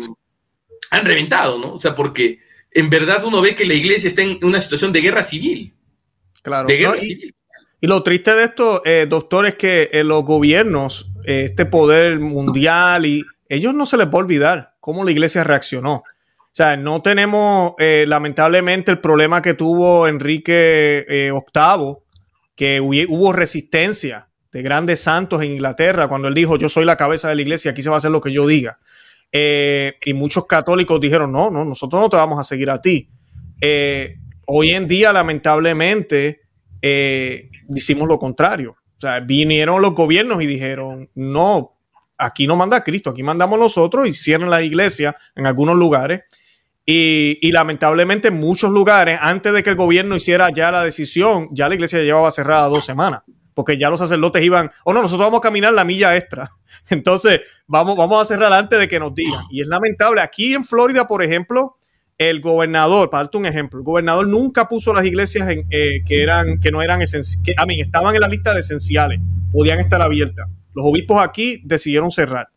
han 0.91 1.05
reventado, 1.05 1.57
¿no? 1.59 1.73
O 1.73 1.79
sea, 1.79 1.95
porque 1.95 2.39
en 2.71 2.89
verdad 2.89 3.23
uno 3.25 3.41
ve 3.41 3.55
que 3.55 3.65
la 3.65 3.73
iglesia 3.73 4.07
está 4.07 4.21
en 4.21 4.39
una 4.43 4.59
situación 4.59 4.93
de 4.93 5.01
guerra 5.01 5.23
civil. 5.23 5.73
Claro. 6.43 6.67
De 6.67 6.77
guerra 6.77 6.97
y, 6.97 7.01
civil. 7.01 7.35
Y 7.79 7.87
lo 7.87 8.01
triste 8.01 8.33
de 8.33 8.43
esto, 8.43 8.81
eh, 8.85 9.05
doctor, 9.07 9.45
es 9.45 9.55
que 9.55 9.89
eh, 9.91 10.03
los 10.03 10.23
gobiernos, 10.23 11.11
eh, 11.25 11.43
este 11.45 11.65
poder 11.65 12.19
mundial, 12.19 13.05
y 13.05 13.23
ellos 13.49 13.75
no 13.75 13.85
se 13.85 13.97
les 13.97 14.07
va 14.07 14.13
a 14.13 14.17
olvidar 14.17 14.75
cómo 14.79 15.03
la 15.03 15.11
iglesia 15.11 15.43
reaccionó. 15.43 15.95
O 15.97 16.57
sea, 16.57 16.75
no 16.75 17.03
tenemos 17.03 17.75
lamentablemente 17.77 18.89
el 18.89 18.97
problema 18.97 19.43
que 19.43 19.53
tuvo 19.53 20.07
Enrique 20.07 21.05
VIII, 21.07 21.97
que 22.55 22.81
hubo 22.81 23.31
resistencia 23.31 24.29
de 24.51 24.63
grandes 24.63 25.01
santos 25.01 25.43
en 25.43 25.51
Inglaterra 25.51 26.07
cuando 26.07 26.27
él 26.27 26.33
dijo, 26.33 26.57
yo 26.57 26.67
soy 26.67 26.83
la 26.83 26.97
cabeza 26.97 27.29
de 27.29 27.35
la 27.35 27.43
iglesia, 27.43 27.69
aquí 27.69 27.83
se 27.83 27.89
va 27.89 27.97
a 27.97 27.99
hacer 27.99 28.09
lo 28.09 28.21
que 28.21 28.31
yo 28.31 28.47
diga. 28.47 28.79
Eh, 29.31 29.95
y 30.05 30.13
muchos 30.13 30.45
católicos 30.45 30.99
dijeron, 31.01 31.31
no, 31.31 31.49
no, 31.49 31.65
nosotros 31.65 32.01
no 32.01 32.09
te 32.09 32.17
vamos 32.17 32.39
a 32.39 32.43
seguir 32.43 32.69
a 32.69 32.81
ti. 32.81 33.09
Eh, 33.61 34.17
hoy 34.45 34.71
en 34.71 34.87
día, 34.87 35.11
lamentablemente, 35.11 36.41
eh, 36.81 37.49
hicimos 37.75 38.07
lo 38.07 38.19
contrario. 38.19 38.75
O 38.97 38.99
sea, 38.99 39.19
vinieron 39.19 39.81
los 39.81 39.93
gobiernos 39.93 40.41
y 40.41 40.47
dijeron, 40.47 41.09
no, 41.15 41.77
aquí 42.17 42.47
no 42.47 42.55
manda 42.55 42.83
Cristo, 42.83 43.11
aquí 43.11 43.21
mandamos 43.21 43.59
nosotros 43.59 44.07
y 44.07 44.13
cierran 44.13 44.49
la 44.49 44.63
iglesia 44.63 45.15
en 45.35 45.45
algunos 45.45 45.75
lugares. 45.75 46.21
Y, 46.89 47.37
y, 47.41 47.51
lamentablemente 47.51 48.29
en 48.29 48.39
muchos 48.39 48.71
lugares, 48.71 49.19
antes 49.21 49.51
de 49.51 49.61
que 49.61 49.69
el 49.69 49.75
gobierno 49.75 50.15
hiciera 50.15 50.49
ya 50.51 50.71
la 50.71 50.85
decisión, 50.85 51.49
ya 51.51 51.67
la 51.67 51.75
iglesia 51.75 51.99
llevaba 51.99 52.31
cerrada 52.31 52.69
dos 52.69 52.85
semanas, 52.85 53.23
porque 53.57 53.75
ya 53.75 53.89
los 53.89 53.97
sacerdotes 53.97 54.43
iban, 54.43 54.69
oh 54.83 54.93
no, 54.93 55.01
nosotros 55.01 55.25
vamos 55.25 55.39
a 55.39 55.41
caminar 55.41 55.73
la 55.73 55.83
milla 55.83 56.15
extra. 56.15 56.51
Entonces, 56.91 57.41
vamos, 57.65 57.97
vamos 57.97 58.21
a 58.21 58.25
cerrar 58.25 58.53
antes 58.53 58.77
de 58.77 58.87
que 58.87 58.99
nos 58.99 59.15
digan. 59.15 59.45
Y 59.49 59.61
es 59.61 59.67
lamentable. 59.67 60.21
Aquí 60.21 60.53
en 60.53 60.63
Florida, 60.63 61.07
por 61.07 61.23
ejemplo, 61.23 61.75
el 62.19 62.39
gobernador, 62.39 63.09
para 63.09 63.23
darte 63.23 63.37
un 63.39 63.47
ejemplo, 63.47 63.79
el 63.79 63.83
gobernador 63.83 64.27
nunca 64.27 64.67
puso 64.67 64.93
las 64.93 65.05
iglesias 65.05 65.49
eh, 65.71 66.03
que, 66.05 66.21
eran, 66.21 66.59
que 66.59 66.69
no 66.69 66.83
eran 66.83 67.01
esenciales, 67.01 67.57
a 67.57 67.65
mí, 67.65 67.81
estaban 67.81 68.13
en 68.13 68.21
la 68.21 68.27
lista 68.27 68.53
de 68.53 68.59
esenciales, 68.59 69.19
podían 69.51 69.79
estar 69.79 70.03
abiertas. 70.03 70.47
Los 70.75 70.85
obispos 70.85 71.19
aquí 71.19 71.59
decidieron 71.65 72.11
cerrar. 72.11 72.49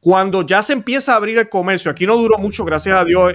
Cuando 0.00 0.44
ya 0.44 0.64
se 0.64 0.72
empieza 0.72 1.12
a 1.12 1.16
abrir 1.16 1.38
el 1.38 1.48
comercio, 1.48 1.92
aquí 1.92 2.06
no 2.06 2.16
duró 2.16 2.38
mucho, 2.38 2.64
gracias 2.64 2.96
a 2.96 3.04
Dios, 3.04 3.34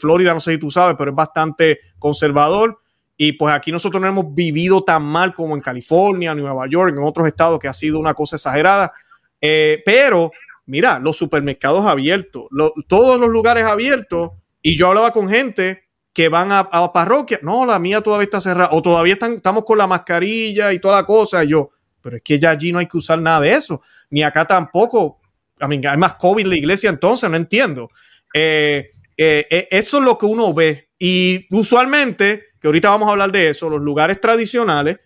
Florida, 0.00 0.34
no 0.34 0.40
sé 0.40 0.54
si 0.54 0.58
tú 0.58 0.72
sabes, 0.72 0.96
pero 0.98 1.12
es 1.12 1.16
bastante 1.16 1.78
conservador. 2.00 2.80
Y 3.16 3.32
pues 3.32 3.54
aquí 3.54 3.72
nosotros 3.72 4.00
no 4.00 4.08
hemos 4.08 4.34
vivido 4.34 4.82
tan 4.82 5.02
mal 5.02 5.32
como 5.34 5.54
en 5.54 5.60
California, 5.60 6.34
Nueva 6.34 6.66
York, 6.68 6.92
en 6.92 7.02
otros 7.02 7.26
estados, 7.26 7.58
que 7.58 7.68
ha 7.68 7.72
sido 7.72 7.98
una 7.98 8.14
cosa 8.14 8.36
exagerada. 8.36 8.92
Eh, 9.40 9.82
pero, 9.84 10.32
mira, 10.66 10.98
los 10.98 11.16
supermercados 11.16 11.86
abiertos, 11.86 12.44
todos 12.86 13.18
los 13.18 13.28
lugares 13.30 13.64
abiertos, 13.64 14.32
y 14.60 14.76
yo 14.76 14.88
hablaba 14.88 15.12
con 15.12 15.28
gente 15.28 15.84
que 16.12 16.28
van 16.28 16.52
a, 16.52 16.60
a 16.60 16.92
parroquia, 16.92 17.38
no, 17.42 17.66
la 17.66 17.78
mía 17.78 18.00
todavía 18.00 18.24
está 18.24 18.40
cerrada, 18.40 18.70
o 18.72 18.82
todavía 18.82 19.14
estamos 19.14 19.64
con 19.64 19.78
la 19.78 19.86
mascarilla 19.86 20.72
y 20.72 20.78
toda 20.78 20.96
la 20.96 21.06
cosa. 21.06 21.44
Y 21.44 21.48
yo, 21.48 21.70
pero 22.00 22.16
es 22.16 22.22
que 22.22 22.38
ya 22.38 22.50
allí 22.50 22.72
no 22.72 22.78
hay 22.78 22.86
que 22.86 22.96
usar 22.96 23.18
nada 23.18 23.40
de 23.40 23.52
eso, 23.52 23.80
ni 24.10 24.22
acá 24.22 24.44
tampoco 24.46 25.20
I 25.60 25.66
mean, 25.68 25.86
hay 25.86 25.96
más 25.96 26.14
COVID 26.14 26.44
en 26.44 26.50
la 26.50 26.56
iglesia 26.56 26.90
entonces, 26.90 27.28
no 27.30 27.36
entiendo. 27.36 27.90
Eh, 28.34 28.90
eh, 29.16 29.46
eh, 29.50 29.68
eso 29.70 29.98
es 29.98 30.04
lo 30.04 30.18
que 30.18 30.26
uno 30.26 30.52
ve. 30.52 30.90
Y 30.98 31.46
usualmente, 31.50 32.44
ahorita 32.66 32.90
vamos 32.90 33.08
a 33.08 33.12
hablar 33.12 33.32
de 33.32 33.50
eso, 33.50 33.70
los 33.70 33.80
lugares 33.80 34.20
tradicionales 34.20 34.98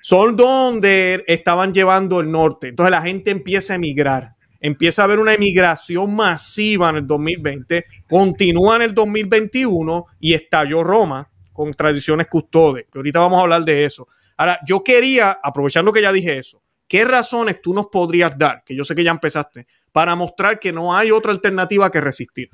son 0.00 0.36
donde 0.36 1.24
estaban 1.26 1.72
llevando 1.72 2.20
el 2.20 2.30
norte. 2.30 2.68
Entonces 2.68 2.90
la 2.90 3.02
gente 3.02 3.30
empieza 3.30 3.74
a 3.74 3.76
emigrar. 3.76 4.34
Empieza 4.60 5.02
a 5.02 5.04
haber 5.06 5.18
una 5.18 5.32
emigración 5.32 6.14
masiva 6.14 6.90
en 6.90 6.96
el 6.96 7.06
2020, 7.06 7.84
continúa 8.06 8.76
en 8.76 8.82
el 8.82 8.94
2021 8.94 10.06
y 10.20 10.34
estalló 10.34 10.84
Roma 10.84 11.30
con 11.50 11.72
tradiciones 11.72 12.26
custodes, 12.26 12.86
que 12.92 12.98
ahorita 12.98 13.20
vamos 13.20 13.38
a 13.38 13.42
hablar 13.42 13.64
de 13.64 13.84
eso. 13.84 14.06
Ahora, 14.36 14.60
yo 14.66 14.84
quería, 14.84 15.38
aprovechando 15.42 15.92
que 15.92 16.02
ya 16.02 16.12
dije 16.12 16.36
eso, 16.36 16.62
¿qué 16.86 17.04
razones 17.04 17.62
tú 17.62 17.72
nos 17.72 17.86
podrías 17.86 18.36
dar, 18.36 18.62
que 18.64 18.74
yo 18.74 18.84
sé 18.84 18.94
que 18.94 19.04
ya 19.04 19.10
empezaste, 19.10 19.66
para 19.92 20.14
mostrar 20.14 20.58
que 20.58 20.72
no 20.72 20.94
hay 20.94 21.10
otra 21.10 21.32
alternativa 21.32 21.90
que 21.90 22.00
resistir? 22.00 22.50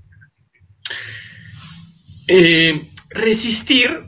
Eh, 2.28 2.88
resistir 3.10 4.04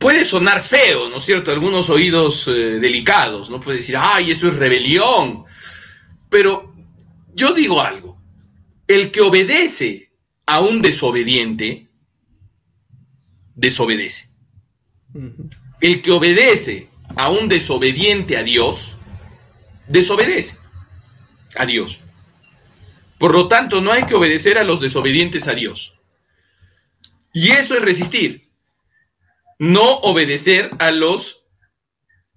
puede 0.00 0.24
sonar 0.24 0.64
feo, 0.64 1.10
¿no 1.10 1.18
es 1.18 1.24
cierto? 1.24 1.52
Algunos 1.52 1.90
oídos 1.90 2.48
eh, 2.48 2.80
delicados, 2.80 3.50
¿no? 3.50 3.60
Puede 3.60 3.76
decir, 3.76 3.96
ay, 3.98 4.30
eso 4.30 4.48
es 4.48 4.56
rebelión. 4.56 5.44
Pero 6.30 6.74
yo 7.34 7.52
digo 7.52 7.82
algo, 7.82 8.18
el 8.88 9.10
que 9.10 9.20
obedece 9.20 10.10
a 10.46 10.60
un 10.60 10.80
desobediente, 10.80 11.86
desobedece. 13.54 14.30
El 15.80 16.00
que 16.00 16.10
obedece 16.12 16.88
a 17.14 17.28
un 17.28 17.48
desobediente 17.48 18.38
a 18.38 18.42
Dios, 18.42 18.96
desobedece 19.86 20.56
a 21.56 21.66
Dios. 21.66 22.00
Por 23.18 23.34
lo 23.34 23.48
tanto, 23.48 23.82
no 23.82 23.92
hay 23.92 24.04
que 24.04 24.14
obedecer 24.14 24.56
a 24.56 24.64
los 24.64 24.80
desobedientes 24.80 25.46
a 25.46 25.52
Dios. 25.52 25.92
Y 27.34 27.50
eso 27.50 27.74
es 27.74 27.82
resistir. 27.82 28.49
No 29.60 29.98
obedecer 29.98 30.70
a 30.78 30.90
los 30.90 31.44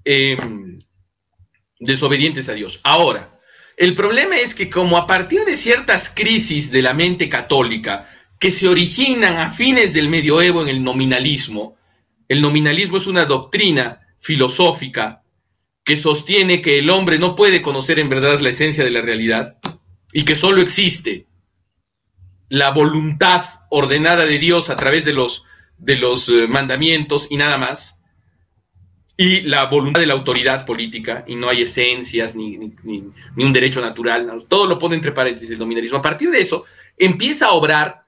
em, 0.03 0.77
desobedientes 1.79 2.49
a 2.49 2.53
Dios. 2.53 2.81
Ahora, 2.83 3.39
el 3.77 3.95
problema 3.95 4.37
es 4.37 4.53
que 4.53 4.69
como 4.69 4.97
a 4.97 5.07
partir 5.07 5.45
de 5.45 5.55
ciertas 5.55 6.09
crisis 6.09 6.69
de 6.69 6.81
la 6.81 6.93
mente 6.93 7.29
católica 7.29 8.09
que 8.39 8.51
se 8.51 8.67
originan 8.67 9.37
a 9.37 9.49
fines 9.49 9.93
del 9.93 10.09
medioevo 10.09 10.61
en 10.61 10.67
el 10.67 10.83
nominalismo, 10.83 11.77
el 12.27 12.41
nominalismo 12.41 12.97
es 12.97 13.07
una 13.07 13.23
doctrina 13.23 14.01
filosófica 14.19 15.23
que 15.85 15.95
sostiene 15.95 16.61
que 16.61 16.79
el 16.79 16.89
hombre 16.89 17.19
no 17.19 17.37
puede 17.37 17.61
conocer 17.61 17.99
en 17.99 18.09
verdad 18.09 18.41
la 18.41 18.49
esencia 18.49 18.83
de 18.83 18.91
la 18.91 19.01
realidad, 19.01 19.57
y 20.11 20.25
que 20.25 20.35
solo 20.35 20.61
existe 20.61 21.25
la 22.49 22.71
voluntad 22.71 23.45
ordenada 23.69 24.25
de 24.25 24.39
Dios 24.39 24.69
a 24.69 24.75
través 24.75 25.05
de 25.05 25.13
los, 25.13 25.45
de 25.77 25.95
los 25.97 26.29
eh, 26.29 26.47
mandamientos 26.47 27.27
y 27.29 27.37
nada 27.37 27.57
más, 27.57 27.99
y 29.15 29.41
la 29.41 29.65
voluntad 29.65 30.01
de 30.01 30.07
la 30.07 30.13
autoridad 30.13 30.65
política, 30.65 31.23
y 31.27 31.35
no 31.35 31.49
hay 31.49 31.61
esencias 31.61 32.35
ni, 32.35 32.57
ni, 32.83 33.03
un 33.37 33.53
derecho 33.53 33.81
natural, 33.81 34.45
todo 34.47 34.65
lo 34.65 34.79
pone 34.79 34.95
entre 34.95 35.11
paréntesis 35.11 35.51
el 35.51 35.59
nominalismo. 35.59 35.99
A 35.99 36.01
partir 36.01 36.31
de 36.31 36.41
eso, 36.41 36.65
empieza 36.97 37.47
a 37.47 37.51
obrar 37.53 38.05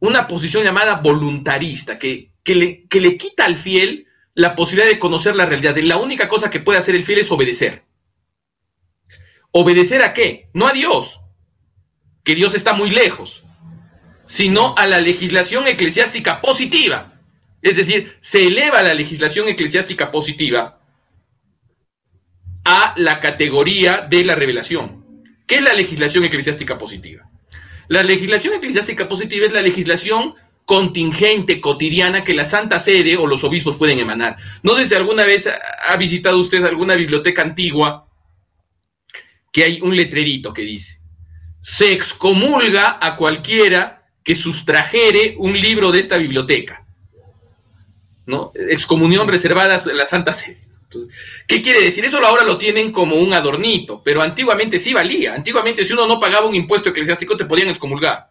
una 0.00 0.28
posición 0.28 0.62
llamada 0.62 1.00
voluntarista, 1.00 1.98
que, 1.98 2.30
que, 2.44 2.54
le, 2.54 2.86
que 2.86 3.00
le 3.00 3.16
quita 3.16 3.44
al 3.44 3.56
fiel 3.56 4.06
la 4.34 4.54
posibilidad 4.54 4.88
de 4.88 5.00
conocer 5.00 5.34
la 5.34 5.46
realidad. 5.46 5.76
La 5.78 5.96
única 5.96 6.28
cosa 6.28 6.48
que 6.48 6.60
puede 6.60 6.78
hacer 6.78 6.94
el 6.94 7.04
fiel 7.04 7.18
es 7.18 7.32
obedecer. 7.32 7.82
¿Obedecer 9.50 10.02
a 10.02 10.12
qué? 10.12 10.48
No 10.52 10.68
a 10.68 10.72
Dios, 10.72 11.20
que 12.22 12.36
Dios 12.36 12.54
está 12.54 12.72
muy 12.72 12.90
lejos, 12.90 13.44
sino 14.28 14.74
a 14.76 14.86
la 14.86 15.00
legislación 15.00 15.66
eclesiástica 15.66 16.40
positiva. 16.40 17.14
Es 17.62 17.76
decir, 17.76 18.16
se 18.20 18.46
eleva 18.46 18.82
la 18.82 18.94
legislación 18.94 19.48
eclesiástica 19.48 20.10
positiva 20.10 20.78
a 22.64 22.94
la 22.96 23.18
categoría 23.18 24.06
de 24.08 24.24
la 24.24 24.34
revelación. 24.34 25.24
¿Qué 25.46 25.56
es 25.56 25.62
la 25.62 25.72
legislación 25.72 26.24
eclesiástica 26.24 26.76
positiva? 26.76 27.28
La 27.88 28.02
legislación 28.02 28.54
eclesiástica 28.54 29.08
positiva 29.08 29.46
es 29.46 29.52
la 29.52 29.62
legislación 29.62 30.34
contingente, 30.66 31.62
cotidiana, 31.62 32.22
que 32.22 32.34
la 32.34 32.44
Santa 32.44 32.78
Sede 32.78 33.16
o 33.16 33.26
los 33.26 33.42
obispos 33.42 33.76
pueden 33.76 33.98
emanar. 33.98 34.36
No 34.62 34.76
sé 34.76 34.86
si 34.86 34.94
alguna 34.94 35.24
vez 35.24 35.48
ha 35.48 35.96
visitado 35.96 36.38
usted 36.38 36.62
alguna 36.62 36.94
biblioteca 36.94 37.40
antigua 37.40 38.06
que 39.50 39.64
hay 39.64 39.80
un 39.80 39.96
letrerito 39.96 40.52
que 40.52 40.62
dice, 40.62 41.00
se 41.62 41.92
excomulga 41.92 42.98
a 43.00 43.16
cualquiera 43.16 43.97
que 44.28 44.34
sustrajere 44.34 45.36
un 45.38 45.58
libro 45.58 45.90
de 45.90 46.00
esta 46.00 46.18
biblioteca. 46.18 46.84
¿No? 48.26 48.52
Excomunión 48.54 49.26
reservada 49.26 49.76
a 49.76 49.92
la 49.94 50.04
Santa 50.04 50.34
Sede. 50.34 50.68
¿Qué 51.46 51.62
quiere 51.62 51.80
decir? 51.80 52.04
Eso 52.04 52.18
ahora 52.18 52.44
lo 52.44 52.58
tienen 52.58 52.92
como 52.92 53.16
un 53.16 53.32
adornito, 53.32 54.02
pero 54.04 54.20
antiguamente 54.20 54.78
sí 54.78 54.92
valía. 54.92 55.32
Antiguamente 55.32 55.86
si 55.86 55.94
uno 55.94 56.06
no 56.06 56.20
pagaba 56.20 56.46
un 56.46 56.54
impuesto 56.54 56.90
eclesiástico 56.90 57.38
te 57.38 57.46
podían 57.46 57.70
excomulgar. 57.70 58.28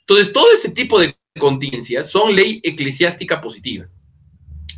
Entonces 0.00 0.30
todo 0.30 0.52
ese 0.52 0.68
tipo 0.72 1.00
de 1.00 1.16
contingencias 1.38 2.10
son 2.10 2.36
ley 2.36 2.60
eclesiástica 2.62 3.40
positiva. 3.40 3.86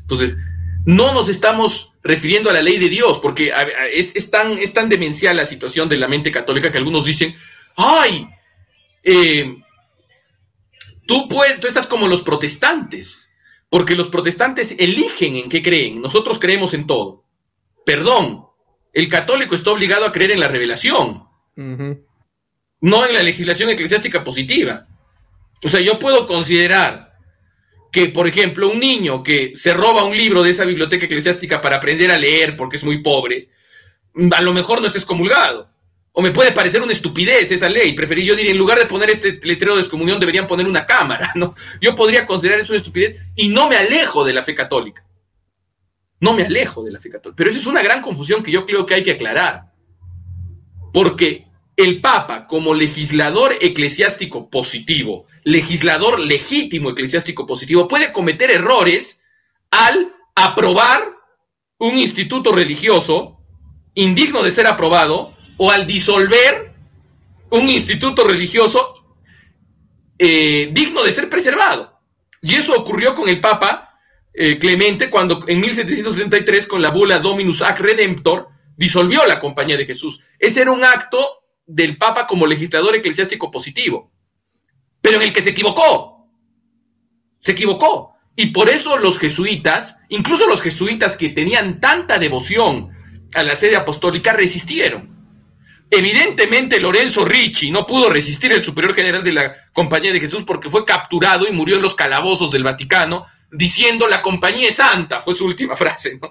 Entonces, 0.02 0.36
no 0.84 1.12
nos 1.12 1.28
estamos 1.28 1.92
refiriendo 2.04 2.50
a 2.50 2.52
la 2.52 2.62
ley 2.62 2.78
de 2.78 2.88
Dios, 2.88 3.18
porque 3.18 3.52
es, 3.92 4.30
tan, 4.30 4.58
es 4.58 4.72
tan 4.72 4.88
demencial 4.88 5.36
la 5.36 5.44
situación 5.44 5.88
de 5.88 5.96
la 5.96 6.06
mente 6.06 6.30
católica 6.30 6.70
que 6.70 6.78
algunos 6.78 7.04
dicen, 7.04 7.34
ay, 7.74 8.28
eh, 9.02 9.56
tú, 11.06 11.28
puedes, 11.28 11.60
tú 11.60 11.68
estás 11.68 11.86
como 11.86 12.08
los 12.08 12.22
protestantes, 12.22 13.30
porque 13.68 13.94
los 13.94 14.08
protestantes 14.08 14.74
eligen 14.78 15.36
en 15.36 15.48
qué 15.48 15.62
creen, 15.62 16.00
nosotros 16.00 16.38
creemos 16.38 16.74
en 16.74 16.86
todo. 16.86 17.24
Perdón, 17.84 18.46
el 18.92 19.08
católico 19.08 19.54
está 19.54 19.70
obligado 19.70 20.04
a 20.04 20.12
creer 20.12 20.32
en 20.32 20.40
la 20.40 20.48
revelación, 20.48 21.24
no 21.54 23.06
en 23.06 23.14
la 23.14 23.22
legislación 23.22 23.70
eclesiástica 23.70 24.24
positiva. 24.24 24.86
O 25.62 25.68
sea, 25.68 25.80
yo 25.80 25.98
puedo 25.98 26.26
considerar 26.26 27.14
que, 27.92 28.08
por 28.08 28.26
ejemplo, 28.26 28.68
un 28.68 28.78
niño 28.78 29.22
que 29.22 29.54
se 29.56 29.72
roba 29.72 30.04
un 30.04 30.16
libro 30.16 30.42
de 30.42 30.50
esa 30.50 30.64
biblioteca 30.64 31.06
eclesiástica 31.06 31.60
para 31.60 31.76
aprender 31.76 32.10
a 32.10 32.18
leer 32.18 32.56
porque 32.56 32.76
es 32.76 32.84
muy 32.84 33.02
pobre, 33.02 33.48
a 34.32 34.42
lo 34.42 34.52
mejor 34.52 34.80
no 34.80 34.88
es 34.88 34.96
excomulgado. 34.96 35.70
O 36.18 36.22
me 36.22 36.30
puede 36.30 36.52
parecer 36.52 36.80
una 36.80 36.94
estupidez 36.94 37.52
esa 37.52 37.68
ley. 37.68 37.92
Preferí, 37.92 38.24
yo 38.24 38.34
diría, 38.34 38.52
en 38.52 38.56
lugar 38.56 38.78
de 38.78 38.86
poner 38.86 39.10
este 39.10 39.38
letrero 39.42 39.76
de 39.76 39.82
excomunión, 39.82 40.18
deberían 40.18 40.46
poner 40.46 40.66
una 40.66 40.86
cámara, 40.86 41.30
¿no? 41.34 41.54
Yo 41.78 41.94
podría 41.94 42.26
considerar 42.26 42.58
eso 42.58 42.72
una 42.72 42.78
estupidez 42.78 43.20
y 43.34 43.50
no 43.50 43.68
me 43.68 43.76
alejo 43.76 44.24
de 44.24 44.32
la 44.32 44.42
fe 44.42 44.54
católica. 44.54 45.04
No 46.18 46.32
me 46.32 46.44
alejo 46.44 46.82
de 46.82 46.92
la 46.92 47.00
fe 47.00 47.10
católica. 47.10 47.36
Pero 47.36 47.50
esa 47.50 47.60
es 47.60 47.66
una 47.66 47.82
gran 47.82 48.00
confusión 48.00 48.42
que 48.42 48.50
yo 48.50 48.64
creo 48.64 48.86
que 48.86 48.94
hay 48.94 49.02
que 49.02 49.10
aclarar. 49.10 49.64
Porque 50.90 51.48
el 51.76 52.00
Papa, 52.00 52.46
como 52.46 52.72
legislador 52.72 53.54
eclesiástico 53.60 54.48
positivo, 54.48 55.26
legislador 55.44 56.18
legítimo 56.18 56.88
eclesiástico 56.88 57.46
positivo, 57.46 57.88
puede 57.88 58.10
cometer 58.12 58.50
errores 58.50 59.20
al 59.70 60.14
aprobar 60.34 61.10
un 61.76 61.98
instituto 61.98 62.52
religioso 62.52 63.38
indigno 63.92 64.42
de 64.42 64.52
ser 64.52 64.66
aprobado 64.66 65.35
o 65.56 65.70
al 65.70 65.86
disolver 65.86 66.72
un 67.50 67.68
instituto 67.68 68.26
religioso 68.26 68.94
eh, 70.18 70.70
digno 70.72 71.02
de 71.02 71.12
ser 71.12 71.28
preservado. 71.28 72.00
Y 72.42 72.54
eso 72.54 72.74
ocurrió 72.74 73.14
con 73.14 73.28
el 73.28 73.40
Papa 73.40 73.98
eh, 74.32 74.58
Clemente 74.58 75.08
cuando 75.08 75.44
en 75.46 75.60
1733 75.60 76.66
con 76.66 76.82
la 76.82 76.90
bula 76.90 77.18
Dominus 77.18 77.62
Ac 77.62 77.80
Redemptor 77.80 78.48
disolvió 78.76 79.24
la 79.26 79.40
Compañía 79.40 79.76
de 79.76 79.86
Jesús. 79.86 80.20
Ese 80.38 80.60
era 80.60 80.72
un 80.72 80.84
acto 80.84 81.26
del 81.66 81.96
Papa 81.96 82.26
como 82.26 82.46
legislador 82.46 82.94
eclesiástico 82.94 83.50
positivo, 83.50 84.12
pero 85.00 85.16
en 85.16 85.22
el 85.22 85.32
que 85.32 85.42
se 85.42 85.50
equivocó. 85.50 86.28
Se 87.40 87.52
equivocó. 87.52 88.14
Y 88.36 88.46
por 88.46 88.68
eso 88.68 88.98
los 88.98 89.18
jesuitas, 89.18 89.98
incluso 90.10 90.46
los 90.46 90.60
jesuitas 90.60 91.16
que 91.16 91.30
tenían 91.30 91.80
tanta 91.80 92.18
devoción 92.18 92.90
a 93.34 93.42
la 93.42 93.56
sede 93.56 93.76
apostólica, 93.76 94.34
resistieron. 94.34 95.15
Evidentemente 95.90 96.80
Lorenzo 96.80 97.24
Ricci 97.24 97.70
no 97.70 97.86
pudo 97.86 98.10
resistir 98.10 98.52
el 98.52 98.64
superior 98.64 98.94
general 98.94 99.22
de 99.22 99.32
la 99.32 99.54
Compañía 99.72 100.12
de 100.12 100.20
Jesús 100.20 100.42
porque 100.44 100.70
fue 100.70 100.84
capturado 100.84 101.46
y 101.46 101.52
murió 101.52 101.76
en 101.76 101.82
los 101.82 101.94
calabozos 101.94 102.50
del 102.50 102.64
Vaticano 102.64 103.26
diciendo 103.50 104.08
la 104.08 104.22
compañía 104.22 104.68
es 104.68 104.76
santa, 104.76 105.20
fue 105.20 105.34
su 105.34 105.46
última 105.46 105.76
frase, 105.76 106.18
¿no? 106.20 106.30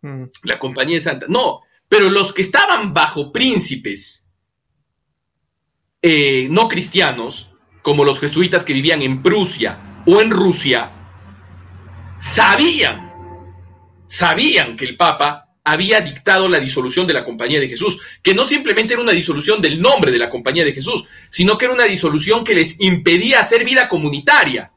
Mm. 0.00 0.30
La 0.44 0.58
compañía 0.58 0.96
es 0.96 1.04
santa. 1.04 1.26
No, 1.28 1.62
pero 1.88 2.10
los 2.10 2.32
que 2.32 2.42
estaban 2.42 2.94
bajo 2.94 3.32
príncipes 3.32 4.24
eh, 6.02 6.48
no 6.50 6.68
cristianos, 6.68 7.50
como 7.82 8.04
los 8.04 8.20
jesuitas 8.20 8.64
que 8.64 8.74
vivían 8.74 9.02
en 9.02 9.22
Prusia 9.22 10.02
o 10.06 10.20
en 10.20 10.30
Rusia, 10.30 10.92
sabían, 12.18 13.12
sabían 14.06 14.76
que 14.76 14.84
el 14.84 14.96
Papa 14.96 15.43
había 15.64 16.02
dictado 16.02 16.46
la 16.46 16.60
disolución 16.60 17.06
de 17.06 17.14
la 17.14 17.24
Compañía 17.24 17.58
de 17.58 17.68
Jesús, 17.68 17.98
que 18.22 18.34
no 18.34 18.44
simplemente 18.44 18.92
era 18.92 19.02
una 19.02 19.12
disolución 19.12 19.62
del 19.62 19.80
nombre 19.80 20.12
de 20.12 20.18
la 20.18 20.28
Compañía 20.28 20.64
de 20.64 20.74
Jesús, 20.74 21.06
sino 21.30 21.56
que 21.56 21.64
era 21.64 21.74
una 21.74 21.84
disolución 21.84 22.44
que 22.44 22.54
les 22.54 22.78
impedía 22.80 23.40
hacer 23.40 23.64
vida 23.64 23.88
comunitaria 23.88 24.72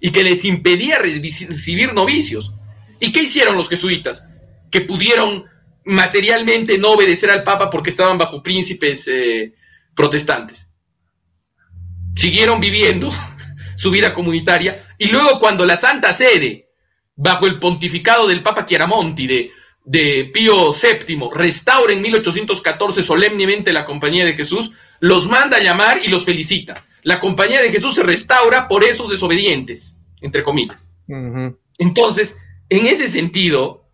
y 0.00 0.10
que 0.12 0.22
les 0.22 0.44
impedía 0.44 1.00
recibir 1.00 1.92
novicios. 1.92 2.52
¿Y 3.00 3.10
qué 3.10 3.24
hicieron 3.24 3.56
los 3.56 3.68
jesuitas? 3.68 4.24
Que 4.70 4.82
pudieron 4.82 5.44
materialmente 5.84 6.78
no 6.78 6.92
obedecer 6.92 7.30
al 7.30 7.42
Papa 7.42 7.68
porque 7.68 7.90
estaban 7.90 8.16
bajo 8.16 8.44
príncipes 8.44 9.08
eh, 9.08 9.52
protestantes. 9.96 10.68
Siguieron 12.14 12.60
viviendo 12.60 13.10
su 13.76 13.90
vida 13.90 14.14
comunitaria 14.14 14.84
y 14.98 15.08
luego 15.08 15.40
cuando 15.40 15.66
la 15.66 15.76
Santa 15.76 16.14
Sede, 16.14 16.68
bajo 17.16 17.48
el 17.48 17.58
pontificado 17.58 18.28
del 18.28 18.42
Papa 18.42 18.64
Chiaramonti 18.64 19.26
de 19.26 19.50
de 19.84 20.30
Pío 20.32 20.72
VII 20.72 21.30
restaura 21.34 21.92
en 21.92 22.02
1814 22.02 23.02
solemnemente 23.02 23.72
la 23.72 23.84
Compañía 23.84 24.24
de 24.24 24.34
Jesús, 24.34 24.72
los 25.00 25.28
manda 25.28 25.56
a 25.56 25.62
llamar 25.62 26.00
y 26.02 26.08
los 26.08 26.24
felicita. 26.24 26.84
La 27.02 27.18
Compañía 27.18 27.60
de 27.60 27.70
Jesús 27.70 27.96
se 27.96 28.02
restaura 28.02 28.68
por 28.68 28.84
esos 28.84 29.10
desobedientes, 29.10 29.96
entre 30.20 30.44
comillas. 30.44 30.86
Entonces, 31.78 32.36
en 32.68 32.86
ese 32.86 33.08
sentido, 33.08 33.88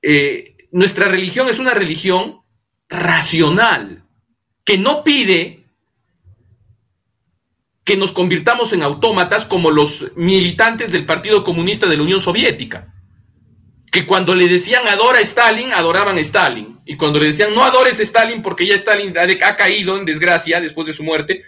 eh, 0.00 0.56
nuestra 0.72 1.08
religión 1.08 1.48
es 1.48 1.58
una 1.58 1.74
religión 1.74 2.40
racional, 2.88 4.02
que 4.64 4.78
no 4.78 5.04
pide 5.04 5.64
que 7.84 7.96
nos 7.96 8.12
convirtamos 8.12 8.72
en 8.72 8.82
autómatas 8.82 9.46
como 9.46 9.70
los 9.70 10.12
militantes 10.14 10.92
del 10.92 11.06
Partido 11.06 11.42
Comunista 11.44 11.86
de 11.86 11.96
la 11.96 12.02
Unión 12.02 12.22
Soviética 12.22 12.92
que 13.90 14.06
cuando 14.06 14.34
le 14.34 14.48
decían 14.48 14.86
adora 14.86 15.18
a 15.18 15.22
Stalin, 15.22 15.72
adoraban 15.72 16.18
a 16.18 16.20
Stalin. 16.20 16.80
Y 16.84 16.96
cuando 16.96 17.18
le 17.18 17.26
decían 17.26 17.54
no 17.54 17.64
adores 17.64 17.98
a 18.00 18.02
Stalin 18.02 18.42
porque 18.42 18.66
ya 18.66 18.74
Stalin 18.74 19.14
ha, 19.18 19.56
caído 19.56 19.96
en 19.96 20.04
desgracia 20.04 20.60
después 20.60 20.86
de 20.86 20.92
su 20.92 21.02
muerte, 21.02 21.42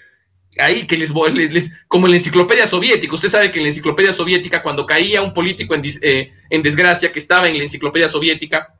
ahí 0.59 0.86
que 0.86 0.97
les, 0.97 1.11
les, 1.34 1.70
como 1.88 2.07
en 2.07 2.12
la 2.12 2.18
enciclopedia 2.18 2.66
soviética, 2.66 3.14
usted 3.14 3.28
sabe 3.28 3.51
que 3.51 3.59
en 3.59 3.64
la 3.64 3.68
enciclopedia 3.70 4.12
soviética 4.12 4.62
cuando 4.62 4.86
caía 4.86 5.22
un 5.22 5.32
político 5.32 5.74
en, 5.74 5.82
eh, 6.03 6.32
en 6.49 6.62
desgracia 6.62 7.12
que 7.12 7.18
estaba 7.18 7.49
en 7.49 7.59
la 7.59 7.64
enciclopedia 7.64 8.09
soviética, 8.09 8.74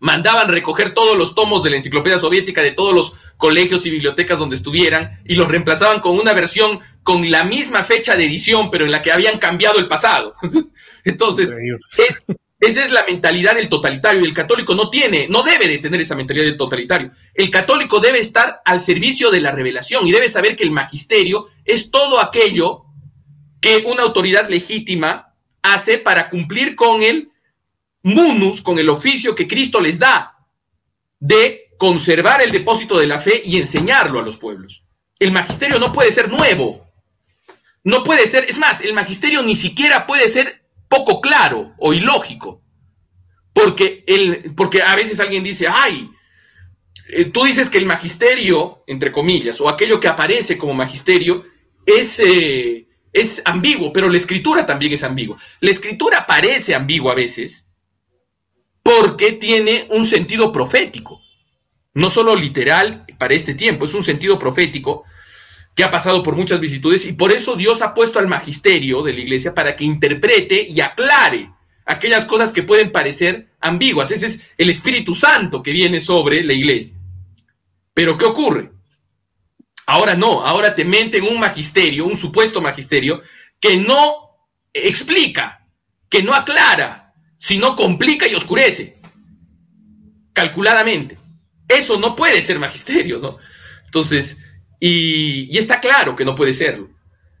mandaban 0.00 0.48
recoger 0.48 0.92
todos 0.92 1.16
los 1.16 1.34
tomos 1.34 1.62
de 1.62 1.70
la 1.70 1.76
enciclopedia 1.76 2.18
soviética 2.18 2.60
de 2.60 2.72
todos 2.72 2.94
los 2.94 3.14
colegios 3.38 3.86
y 3.86 3.90
bibliotecas 3.90 4.38
donde 4.38 4.56
estuvieran 4.56 5.22
y 5.24 5.34
los 5.34 5.48
reemplazaban 5.48 6.00
con 6.00 6.18
una 6.18 6.34
versión 6.34 6.80
con 7.02 7.30
la 7.30 7.44
misma 7.44 7.84
fecha 7.84 8.16
de 8.16 8.24
edición, 8.24 8.70
pero 8.70 8.84
en 8.84 8.90
la 8.90 9.02
que 9.02 9.12
habían 9.12 9.38
cambiado 9.38 9.78
el 9.78 9.88
pasado. 9.88 10.34
Entonces, 11.04 11.52
es, 11.96 12.24
esa 12.66 12.84
es 12.84 12.90
la 12.90 13.04
mentalidad 13.04 13.56
del 13.56 13.68
totalitario 13.68 14.22
y 14.22 14.24
el 14.24 14.34
católico 14.34 14.74
no 14.74 14.90
tiene, 14.90 15.26
no 15.28 15.42
debe 15.42 15.68
de 15.68 15.78
tener 15.78 16.00
esa 16.00 16.14
mentalidad 16.14 16.46
del 16.46 16.56
totalitario. 16.56 17.10
El 17.34 17.50
católico 17.50 18.00
debe 18.00 18.20
estar 18.20 18.60
al 18.64 18.80
servicio 18.80 19.30
de 19.30 19.40
la 19.40 19.50
revelación 19.50 20.06
y 20.06 20.12
debe 20.12 20.28
saber 20.28 20.56
que 20.56 20.64
el 20.64 20.70
magisterio 20.70 21.48
es 21.64 21.90
todo 21.90 22.20
aquello 22.20 22.84
que 23.60 23.84
una 23.86 24.02
autoridad 24.02 24.48
legítima 24.48 25.34
hace 25.62 25.98
para 25.98 26.28
cumplir 26.28 26.76
con 26.76 27.02
el 27.02 27.30
munus, 28.02 28.60
con 28.60 28.78
el 28.78 28.88
oficio 28.88 29.34
que 29.34 29.48
Cristo 29.48 29.80
les 29.80 29.98
da 29.98 30.36
de 31.18 31.72
conservar 31.78 32.42
el 32.42 32.52
depósito 32.52 32.98
de 32.98 33.06
la 33.06 33.20
fe 33.20 33.40
y 33.44 33.56
enseñarlo 33.58 34.20
a 34.20 34.22
los 34.22 34.36
pueblos. 34.36 34.82
El 35.18 35.32
magisterio 35.32 35.78
no 35.78 35.92
puede 35.92 36.12
ser 36.12 36.28
nuevo. 36.28 36.86
No 37.82 38.04
puede 38.04 38.26
ser, 38.26 38.44
es 38.48 38.58
más, 38.58 38.80
el 38.80 38.92
magisterio 38.92 39.42
ni 39.42 39.56
siquiera 39.56 40.06
puede 40.06 40.28
ser 40.28 40.63
poco 40.94 41.20
claro 41.20 41.72
o 41.78 41.92
ilógico. 41.92 42.62
Porque, 43.52 44.04
el, 44.06 44.54
porque 44.56 44.82
a 44.82 44.94
veces 44.96 45.20
alguien 45.20 45.44
dice, 45.44 45.66
ay, 45.68 46.10
eh, 47.08 47.26
tú 47.26 47.44
dices 47.44 47.70
que 47.70 47.78
el 47.78 47.86
magisterio, 47.86 48.82
entre 48.86 49.12
comillas, 49.12 49.60
o 49.60 49.68
aquello 49.68 50.00
que 50.00 50.08
aparece 50.08 50.58
como 50.58 50.74
magisterio, 50.74 51.44
es, 51.86 52.18
eh, 52.20 52.86
es 53.12 53.42
ambiguo, 53.44 53.92
pero 53.92 54.08
la 54.08 54.16
escritura 54.16 54.66
también 54.66 54.92
es 54.92 55.02
ambigua. 55.02 55.36
La 55.60 55.70
escritura 55.70 56.26
parece 56.26 56.74
ambigua 56.74 57.12
a 57.12 57.16
veces 57.16 57.64
porque 58.82 59.32
tiene 59.32 59.86
un 59.90 60.06
sentido 60.06 60.52
profético, 60.52 61.22
no 61.94 62.10
solo 62.10 62.36
literal 62.36 63.06
para 63.18 63.34
este 63.34 63.54
tiempo, 63.54 63.86
es 63.86 63.94
un 63.94 64.04
sentido 64.04 64.38
profético 64.38 65.04
que 65.74 65.84
ha 65.84 65.90
pasado 65.90 66.22
por 66.22 66.36
muchas 66.36 66.60
vicitudes 66.60 67.04
y 67.04 67.12
por 67.12 67.32
eso 67.32 67.56
Dios 67.56 67.82
ha 67.82 67.94
puesto 67.94 68.18
al 68.18 68.28
magisterio 68.28 69.02
de 69.02 69.12
la 69.12 69.20
iglesia 69.20 69.54
para 69.54 69.74
que 69.74 69.84
interprete 69.84 70.66
y 70.68 70.80
aclare 70.80 71.50
aquellas 71.84 72.24
cosas 72.24 72.52
que 72.52 72.62
pueden 72.62 72.92
parecer 72.92 73.48
ambiguas. 73.60 74.10
Ese 74.10 74.26
es 74.26 74.40
el 74.56 74.70
Espíritu 74.70 75.14
Santo 75.14 75.62
que 75.62 75.72
viene 75.72 76.00
sobre 76.00 76.42
la 76.42 76.52
iglesia. 76.52 76.96
Pero 77.92 78.16
¿qué 78.16 78.24
ocurre? 78.24 78.70
Ahora 79.86 80.14
no, 80.14 80.46
ahora 80.46 80.74
te 80.74 80.84
meten 80.84 81.24
un 81.24 81.38
magisterio, 81.38 82.06
un 82.06 82.16
supuesto 82.16 82.60
magisterio, 82.60 83.20
que 83.60 83.76
no 83.76 84.30
explica, 84.72 85.66
que 86.08 86.22
no 86.22 86.32
aclara, 86.34 87.12
sino 87.38 87.76
complica 87.76 88.26
y 88.26 88.34
oscurece, 88.34 88.98
calculadamente. 90.32 91.18
Eso 91.68 91.98
no 91.98 92.16
puede 92.16 92.42
ser 92.42 92.58
magisterio, 92.58 93.18
¿no? 93.18 93.38
Entonces, 93.84 94.38
y, 94.80 95.56
está 95.56 95.80
claro 95.80 96.16
que 96.16 96.24
no 96.24 96.34
puede 96.34 96.54
serlo. 96.54 96.90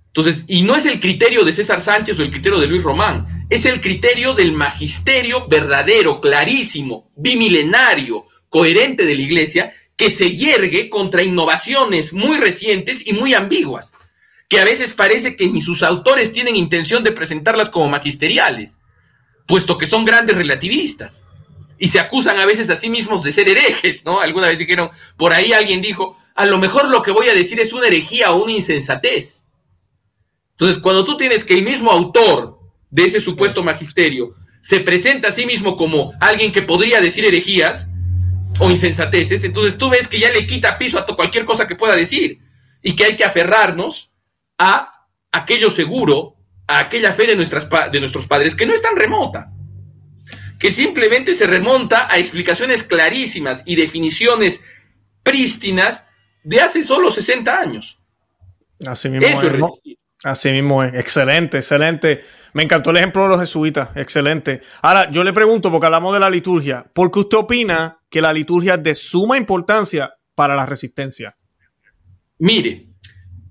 Entonces, 0.06 0.44
y 0.46 0.62
no 0.62 0.76
es 0.76 0.86
el 0.86 1.00
criterio 1.00 1.44
de 1.44 1.52
César 1.52 1.80
Sánchez 1.80 2.18
o 2.18 2.22
el 2.22 2.30
criterio 2.30 2.60
de 2.60 2.68
Luis 2.68 2.82
Román, 2.82 3.46
es 3.50 3.66
el 3.66 3.80
criterio 3.80 4.32
del 4.32 4.52
magisterio 4.52 5.48
verdadero, 5.48 6.20
clarísimo, 6.20 7.10
bimilenario, 7.16 8.26
coherente 8.48 9.04
de 9.04 9.14
la 9.14 9.22
Iglesia, 9.22 9.74
que 9.96 10.10
se 10.10 10.36
yergue 10.36 10.88
contra 10.88 11.22
innovaciones 11.22 12.12
muy 12.12 12.36
recientes 12.38 13.06
y 13.06 13.12
muy 13.12 13.34
ambiguas, 13.34 13.92
que 14.48 14.60
a 14.60 14.64
veces 14.64 14.92
parece 14.92 15.36
que 15.36 15.48
ni 15.48 15.62
sus 15.62 15.82
autores 15.82 16.32
tienen 16.32 16.56
intención 16.56 17.02
de 17.02 17.12
presentarlas 17.12 17.70
como 17.70 17.88
magisteriales, 17.88 18.78
puesto 19.46 19.78
que 19.78 19.86
son 19.86 20.04
grandes 20.04 20.36
relativistas. 20.36 21.24
Y 21.76 21.88
se 21.88 21.98
acusan 21.98 22.38
a 22.38 22.46
veces 22.46 22.70
a 22.70 22.76
sí 22.76 22.88
mismos 22.88 23.24
de 23.24 23.32
ser 23.32 23.48
herejes, 23.48 24.04
¿no? 24.04 24.20
Alguna 24.20 24.46
vez 24.46 24.58
dijeron, 24.58 24.90
por 25.16 25.32
ahí 25.32 25.52
alguien 25.52 25.82
dijo, 25.82 26.16
a 26.34 26.46
lo 26.46 26.58
mejor 26.58 26.88
lo 26.88 27.02
que 27.02 27.12
voy 27.12 27.28
a 27.28 27.34
decir 27.34 27.60
es 27.60 27.72
una 27.72 27.86
herejía 27.86 28.32
o 28.32 28.42
una 28.42 28.52
insensatez. 28.52 29.44
Entonces, 30.52 30.82
cuando 30.82 31.04
tú 31.04 31.16
tienes 31.16 31.44
que 31.44 31.54
el 31.54 31.62
mismo 31.62 31.90
autor 31.90 32.58
de 32.90 33.04
ese 33.04 33.20
supuesto 33.20 33.62
magisterio 33.62 34.34
se 34.60 34.80
presenta 34.80 35.28
a 35.28 35.32
sí 35.32 35.46
mismo 35.46 35.76
como 35.76 36.12
alguien 36.20 36.52
que 36.52 36.62
podría 36.62 37.00
decir 37.00 37.24
herejías 37.24 37.88
o 38.58 38.70
insensateces, 38.70 39.44
entonces 39.44 39.78
tú 39.78 39.90
ves 39.90 40.08
que 40.08 40.18
ya 40.18 40.30
le 40.30 40.46
quita 40.46 40.78
piso 40.78 40.98
a 40.98 41.06
cualquier 41.06 41.44
cosa 41.44 41.66
que 41.66 41.76
pueda 41.76 41.96
decir 41.96 42.40
y 42.82 42.94
que 42.96 43.04
hay 43.04 43.16
que 43.16 43.24
aferrarnos 43.24 44.12
a 44.58 45.06
aquello 45.32 45.70
seguro, 45.70 46.36
a 46.66 46.80
aquella 46.80 47.12
fe 47.12 47.26
de, 47.26 47.36
nuestras, 47.36 47.68
de 47.90 48.00
nuestros 48.00 48.26
padres 48.26 48.54
que 48.54 48.66
no 48.66 48.72
es 48.72 48.82
tan 48.82 48.96
remota, 48.96 49.52
que 50.58 50.70
simplemente 50.70 51.34
se 51.34 51.46
remonta 51.46 52.08
a 52.10 52.18
explicaciones 52.18 52.84
clarísimas 52.84 53.62
y 53.66 53.76
definiciones 53.76 54.60
prístinas 55.22 56.04
de 56.44 56.60
hace 56.60 56.84
solo 56.84 57.10
60 57.10 57.58
años. 57.58 57.98
Así 58.86 59.08
mismo 59.08 59.72
Así 60.24 60.50
mismo 60.50 60.82
es. 60.82 60.94
Excelente, 60.94 61.58
excelente. 61.58 62.22
Me 62.54 62.62
encantó 62.62 62.90
el 62.90 62.96
ejemplo 62.96 63.24
de 63.24 63.28
los 63.28 63.40
jesuitas. 63.40 63.90
Excelente. 63.94 64.62
Ahora, 64.80 65.10
yo 65.10 65.22
le 65.22 65.34
pregunto, 65.34 65.70
porque 65.70 65.84
hablamos 65.84 66.14
de 66.14 66.20
la 66.20 66.30
liturgia, 66.30 66.90
¿por 66.94 67.10
qué 67.10 67.20
usted 67.20 67.36
opina 67.36 67.98
que 68.08 68.22
la 68.22 68.32
liturgia 68.32 68.74
es 68.74 68.82
de 68.82 68.94
suma 68.94 69.36
importancia 69.36 70.14
para 70.34 70.56
la 70.56 70.64
resistencia? 70.64 71.36
Mire, 72.38 72.88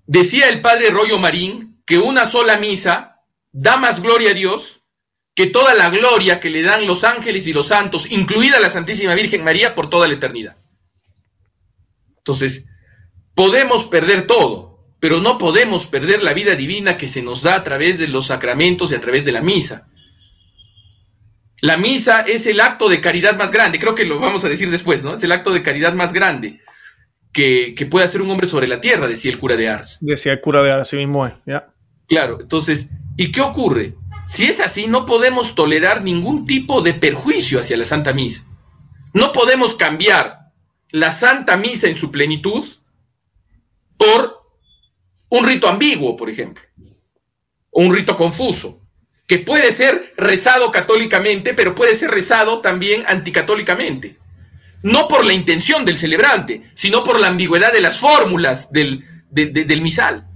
decía 0.08 0.50
el 0.50 0.62
padre 0.62 0.90
Rollo 0.90 1.20
Marín 1.20 1.84
que 1.86 2.00
una 2.00 2.28
sola 2.28 2.58
misa 2.58 3.20
da 3.52 3.78
más 3.78 4.02
gloria 4.02 4.32
a 4.32 4.34
Dios 4.34 4.82
que 5.36 5.48
toda 5.48 5.74
la 5.74 5.90
gloria 5.90 6.40
que 6.40 6.50
le 6.50 6.62
dan 6.62 6.88
los 6.88 7.04
ángeles 7.04 7.48
y 7.48 7.54
los 7.54 7.68
santos, 7.68 8.12
incluida 8.12 8.60
la 8.60 8.70
Santísima 8.70 9.16
Virgen 9.16 9.44
María, 9.44 9.74
por 9.74 9.90
toda 9.90 10.08
la 10.08 10.14
eternidad. 10.14 10.58
Entonces, 12.18 12.66
podemos 13.36 13.86
perder 13.86 14.28
todo, 14.28 14.80
pero 15.00 15.20
no 15.20 15.38
podemos 15.38 15.86
perder 15.86 16.24
la 16.24 16.34
vida 16.34 16.56
divina 16.56 16.98
que 16.98 17.08
se 17.08 17.22
nos 17.22 17.42
da 17.42 17.56
a 17.56 17.64
través 17.64 17.98
de 17.98 18.08
los 18.08 18.28
sacramentos 18.28 18.92
y 18.92 18.96
a 18.96 19.02
través 19.02 19.26
de 19.26 19.32
la 19.32 19.42
misa. 19.42 19.88
La 21.62 21.78
misa 21.78 22.22
es 22.22 22.46
el 22.46 22.60
acto 22.60 22.90
de 22.90 23.02
caridad 23.02 23.38
más 23.38 23.52
grande, 23.52 23.80
creo 23.80 23.96
que 23.96 24.06
lo 24.06 24.20
vamos 24.20 24.44
a 24.44 24.50
decir 24.50 24.70
después, 24.70 25.04
¿no? 25.04 25.16
Es 25.16 25.24
el 25.24 25.32
acto 25.32 25.52
de 25.54 25.64
caridad 25.64 25.94
más 25.94 26.14
grande 26.14 26.60
que, 27.32 27.88
puede 27.90 28.06
hacer 28.06 28.22
un 28.22 28.30
hombre 28.30 28.48
sobre 28.48 28.68
la 28.68 28.80
tierra, 28.80 29.08
decía 29.08 29.32
el 29.32 29.40
cura 29.40 29.58
de 29.58 29.70
Ars. 29.70 29.98
Decía 30.02 30.34
el 30.34 30.42
cura 30.42 30.62
de 30.62 30.72
Ars, 30.72 30.84
así 30.84 30.98
mismo 30.98 31.26
es, 31.26 31.34
¿ya? 31.46 31.66
Claro, 32.08 32.40
entonces, 32.42 32.90
¿y 33.18 33.32
qué 33.32 33.42
ocurre? 33.42 33.96
Si 34.28 34.46
es 34.46 34.60
así, 34.60 34.88
no 34.88 35.06
podemos 35.06 35.56
tolerar 35.56 36.04
ningún 36.04 36.46
tipo 36.46 36.82
de 36.82 36.94
perjuicio 36.94 37.60
hacia 37.60 37.78
la 37.78 37.86
Santa 37.86 38.14
Misa. 38.14 38.46
No 39.14 39.32
podemos 39.32 39.76
cambiar 39.76 40.52
la 40.90 41.12
Santa 41.12 41.58
Misa 41.58 41.88
en 41.88 41.96
su 41.96 42.12
plenitud 42.12 42.66
por 43.98 44.44
un 45.30 45.46
rito 45.46 45.68
ambiguo, 45.68 46.16
por 46.16 46.30
ejemplo, 46.30 46.64
o 47.72 47.82
un 47.82 47.94
rito 47.94 48.16
confuso, 48.16 48.82
que 49.28 49.40
puede 49.40 49.72
ser 49.72 50.14
rezado 50.18 50.72
católicamente, 50.72 51.54
pero 51.54 51.74
puede 51.76 51.96
ser 51.96 52.12
rezado 52.12 52.60
también 52.60 53.04
anticatólicamente. 53.08 54.18
No 54.84 55.08
por 55.08 55.26
la 55.26 55.34
intención 55.34 55.86
del 55.86 55.98
celebrante, 55.98 56.70
sino 56.76 57.04
por 57.04 57.20
la 57.20 57.28
ambigüedad 57.28 57.72
de 57.72 57.82
las 57.82 58.00
fórmulas 58.00 58.72
del, 58.72 59.04
del 59.32 59.82
misal. 59.82 60.28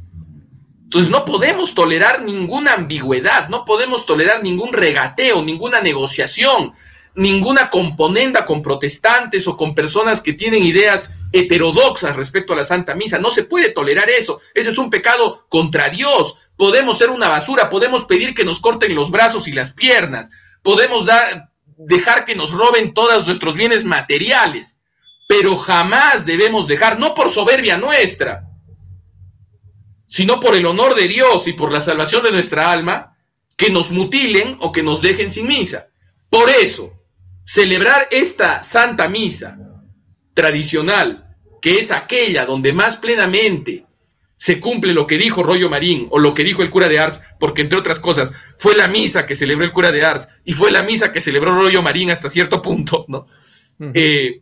Entonces 0.84 1.12
no 1.12 1.26
podemos 1.26 1.76
tolerar 1.76 2.24
ninguna 2.24 2.74
ambigüedad, 2.74 3.49
no 3.49 3.66
podemos 3.66 4.05
tolerar 4.05 4.41
ningún 4.41 4.72
regateo, 4.72 5.43
ninguna 5.43 5.82
negociación, 5.82 6.74
ninguna 7.18 7.72
componenda 7.72 8.45
con 8.45 8.61
protestantes 8.61 9.47
o 9.47 9.57
con 9.57 9.74
personas 9.74 10.22
que 10.22 10.34
tienen 10.34 10.63
ideas 10.63 11.15
heterodoxas 11.34 12.15
respecto 12.15 12.53
a 12.53 12.55
la 12.55 12.63
Santa 12.63 12.93
Misa. 12.93 13.18
No 13.18 13.32
se 13.32 13.43
puede 13.43 13.70
tolerar 13.70 14.09
eso. 14.09 14.39
Eso 14.53 14.70
es 14.70 14.78
un 14.78 14.91
pecado 14.91 15.45
contra 15.49 15.89
Dios. 15.89 16.36
Podemos 16.55 16.99
ser 16.99 17.09
una 17.09 17.28
basura, 17.28 17.70
podemos 17.70 18.05
pedir 18.05 18.36
que 18.36 18.45
nos 18.45 18.59
corten 18.59 18.93
los 18.93 19.09
brazos 19.09 19.47
y 19.47 19.51
las 19.51 19.72
piernas, 19.74 20.30
podemos 20.63 21.05
dejar 21.78 22.26
que 22.26 22.36
nos 22.36 22.51
roben 22.51 22.93
todos 22.93 23.28
nuestros 23.28 23.53
bienes 23.53 23.84
materiales, 23.84 24.80
pero 25.28 25.55
jamás 25.55 26.26
debemos 26.26 26.68
dejar, 26.68 26.99
no 26.99 27.13
por 27.13 27.32
soberbia 27.32 27.78
nuestra, 27.78 28.47
sino 30.07 30.39
por 30.39 30.55
el 30.55 30.65
honor 30.65 30.95
de 30.95 31.07
Dios 31.07 31.47
y 31.47 31.53
por 31.53 31.72
la 31.72 31.82
salvación 31.82 32.24
de 32.24 32.32
nuestra 32.32 32.72
alma, 32.72 33.15
que 33.55 33.70
nos 33.70 33.91
mutilen 33.91 34.57
o 34.59 34.72
que 34.72 34.82
nos 34.82 35.01
dejen 35.01 35.30
sin 35.30 35.47
misa. 35.47 35.88
Por 36.30 36.49
eso, 36.49 36.97
celebrar 37.48 38.10
esta 38.12 38.62
Santa 38.62 39.08
Misa 39.08 39.58
tradicional, 40.34 41.34
que 41.62 41.80
es 41.80 41.91
aquella 41.91 42.45
donde 42.45 42.74
más 42.74 42.98
plenamente 42.98 43.86
se 44.36 44.60
cumple 44.60 44.93
lo 44.93 45.08
que 45.08 45.18
dijo 45.18 45.43
Rollo 45.43 45.70
Marín 45.70 46.08
o 46.12 46.20
lo 46.20 46.34
que 46.34 46.43
dijo 46.43 46.62
el 46.62 46.70
cura 46.70 46.89
de 46.89 47.00
Ars, 47.00 47.22
porque 47.39 47.62
entre 47.62 47.80
otras 47.80 48.00
cosas 48.00 48.34
fue 48.58 48.76
la 48.76 48.89
misa 48.89 49.26
que 49.26 49.36
celebró 49.36 49.64
el 49.64 49.72
cura 49.72 49.93
de 49.93 50.04
Ars 50.04 50.28
y 50.43 50.54
fue 50.54 50.72
la 50.72 50.84
misa 50.84 51.14
que 51.14 51.22
celebró 51.22 51.56
Rollo 51.56 51.82
Marín 51.82 52.12
hasta 52.12 52.30
cierto 52.30 52.62
punto, 52.62 53.06
¿no? 53.08 53.28
Eh, 53.93 54.41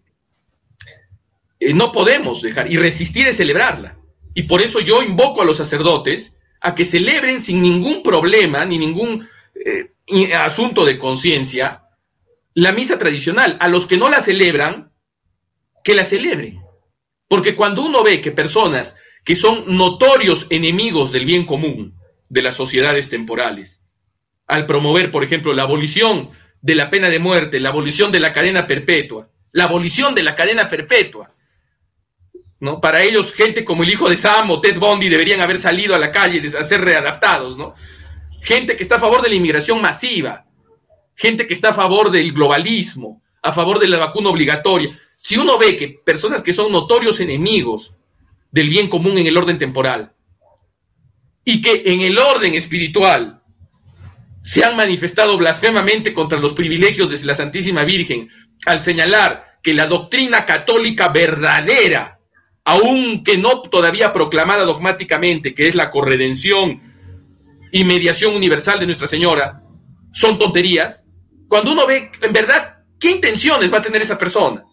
eh, 1.59 1.73
no 1.75 1.91
podemos 1.91 2.41
dejar 2.41 2.71
y 2.71 2.77
resistir 2.77 3.27
es 3.27 3.37
celebrarla. 3.37 3.99
Y 4.33 4.43
por 4.43 4.61
eso 4.61 4.79
yo 4.79 5.03
invoco 5.03 5.43
a 5.43 5.45
los 5.45 5.57
sacerdotes 5.57 6.35
a 6.59 6.73
que 6.73 6.85
celebren 6.85 7.41
sin 7.41 7.61
ningún 7.61 8.01
problema 8.01 8.65
ni 8.65 8.79
ningún 8.79 9.27
eh, 9.63 10.33
asunto 10.33 10.83
de 10.85 10.97
conciencia 10.97 11.84
la 12.55 12.71
misa 12.71 12.97
tradicional. 12.97 13.57
A 13.59 13.67
los 13.67 13.85
que 13.85 13.97
no 13.97 14.09
la 14.09 14.21
celebran, 14.21 14.91
que 15.83 15.93
la 15.93 16.03
celebren. 16.03 16.59
Porque 17.27 17.55
cuando 17.55 17.83
uno 17.83 18.01
ve 18.01 18.21
que 18.21 18.31
personas 18.31 18.95
que 19.23 19.35
son 19.35 19.77
notorios 19.77 20.47
enemigos 20.49 21.11
del 21.11 21.25
bien 21.25 21.45
común 21.45 21.99
de 22.29 22.41
las 22.41 22.55
sociedades 22.55 23.09
temporales, 23.09 23.81
al 24.47 24.65
promover, 24.65 25.11
por 25.11 25.23
ejemplo, 25.23 25.53
la 25.53 25.63
abolición 25.63 26.31
de 26.61 26.75
la 26.75 26.89
pena 26.89 27.09
de 27.09 27.19
muerte, 27.19 27.59
la 27.59 27.69
abolición 27.69 28.11
de 28.11 28.19
la 28.19 28.33
cadena 28.33 28.67
perpetua, 28.67 29.29
la 29.51 29.65
abolición 29.65 30.15
de 30.15 30.23
la 30.23 30.35
cadena 30.35 30.69
perpetua, 30.69 31.33
¿no? 32.59 32.79
Para 32.79 33.03
ellos, 33.03 33.33
gente 33.33 33.65
como 33.65 33.83
el 33.83 33.89
hijo 33.89 34.09
de 34.09 34.17
Sam 34.17 34.51
o 34.51 34.61
Ted 34.61 34.77
Bundy 34.77 35.09
deberían 35.09 35.41
haber 35.41 35.59
salido 35.59 35.95
a 35.95 35.99
la 35.99 36.11
calle 36.11 36.51
a 36.57 36.63
ser 36.63 36.81
readaptados, 36.81 37.57
¿no? 37.57 37.73
Gente 38.41 38.75
que 38.75 38.83
está 38.83 38.95
a 38.95 38.99
favor 38.99 39.21
de 39.21 39.29
la 39.29 39.35
inmigración 39.35 39.81
masiva, 39.81 40.45
gente 41.15 41.47
que 41.47 41.53
está 41.53 41.69
a 41.69 41.73
favor 41.73 42.11
del 42.11 42.33
globalismo, 42.33 43.21
a 43.41 43.51
favor 43.51 43.79
de 43.79 43.87
la 43.87 43.97
vacuna 43.97 44.29
obligatoria. 44.29 44.97
Si 45.15 45.37
uno 45.37 45.57
ve 45.57 45.77
que 45.77 45.89
personas 45.89 46.41
que 46.41 46.53
son 46.53 46.71
notorios 46.71 47.19
enemigos 47.19 47.93
del 48.51 48.69
bien 48.69 48.87
común 48.87 49.17
en 49.17 49.27
el 49.27 49.37
orden 49.37 49.57
temporal 49.57 50.13
y 51.43 51.61
que 51.61 51.83
en 51.85 52.01
el 52.01 52.17
orden 52.17 52.53
espiritual 52.53 53.41
se 54.41 54.63
han 54.63 54.75
manifestado 54.75 55.37
blasfemamente 55.37 56.13
contra 56.13 56.39
los 56.39 56.53
privilegios 56.53 57.09
de 57.09 57.25
la 57.25 57.35
Santísima 57.35 57.83
Virgen 57.83 58.29
al 58.65 58.79
señalar 58.79 59.59
que 59.63 59.73
la 59.73 59.87
doctrina 59.87 60.45
católica 60.45 61.09
verdadera 61.09 62.15
aunque 62.65 63.37
no 63.37 63.61
todavía 63.61 64.11
proclamada 64.11 64.65
dogmáticamente, 64.65 65.53
que 65.53 65.67
es 65.67 65.75
la 65.75 65.91
corredención 65.91 66.81
y 67.71 67.83
mediación 67.83 68.35
universal 68.35 68.79
de 68.79 68.87
Nuestra 68.87 69.07
Señora, 69.07 69.61
son 70.11 70.39
tonterías, 70.39 71.04
cuando 71.47 71.71
uno 71.71 71.85
ve 71.87 72.11
en 72.21 72.33
verdad 72.33 72.83
qué 72.99 73.11
intenciones 73.11 73.71
va 73.73 73.79
a 73.79 73.81
tener 73.81 74.01
esa 74.01 74.17
persona, 74.17 74.63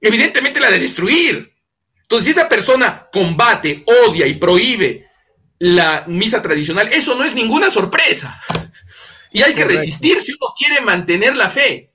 evidentemente 0.00 0.60
la 0.60 0.70
de 0.70 0.78
destruir. 0.78 1.52
Entonces, 2.02 2.24
si 2.24 2.30
esa 2.38 2.48
persona 2.48 3.08
combate, 3.12 3.84
odia 3.86 4.26
y 4.26 4.34
prohíbe 4.34 5.06
la 5.58 6.04
misa 6.08 6.42
tradicional, 6.42 6.88
eso 6.92 7.14
no 7.14 7.24
es 7.24 7.34
ninguna 7.34 7.70
sorpresa. 7.70 8.40
Y 9.30 9.42
hay 9.42 9.54
que 9.54 9.64
resistir 9.64 10.20
si 10.20 10.32
uno 10.32 10.52
quiere 10.56 10.80
mantener 10.82 11.36
la 11.36 11.48
fe. 11.48 11.92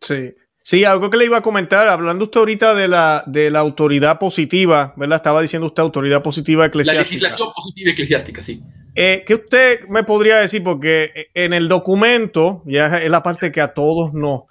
Sí. 0.00 0.30
Sí, 0.70 0.84
algo 0.84 1.10
que 1.10 1.16
le 1.16 1.24
iba 1.24 1.38
a 1.38 1.42
comentar, 1.42 1.88
hablando 1.88 2.26
usted 2.26 2.38
ahorita 2.38 2.74
de 2.76 2.86
la, 2.86 3.24
de 3.26 3.50
la 3.50 3.58
autoridad 3.58 4.20
positiva, 4.20 4.94
¿verdad? 4.96 5.16
Estaba 5.16 5.42
diciendo 5.42 5.66
usted 5.66 5.82
autoridad 5.82 6.22
positiva 6.22 6.64
eclesiástica. 6.64 7.02
La 7.02 7.08
legislación 7.08 7.48
positiva 7.56 7.90
eclesiástica, 7.90 8.40
sí. 8.40 8.62
Eh, 8.94 9.24
¿Qué 9.26 9.34
usted 9.34 9.88
me 9.88 10.04
podría 10.04 10.36
decir? 10.36 10.62
Porque 10.62 11.28
en 11.34 11.54
el 11.54 11.66
documento, 11.66 12.62
ya 12.66 12.98
es 13.02 13.10
la 13.10 13.20
parte 13.20 13.50
que 13.50 13.60
a 13.60 13.74
todos 13.74 14.12
nos, 14.14 14.42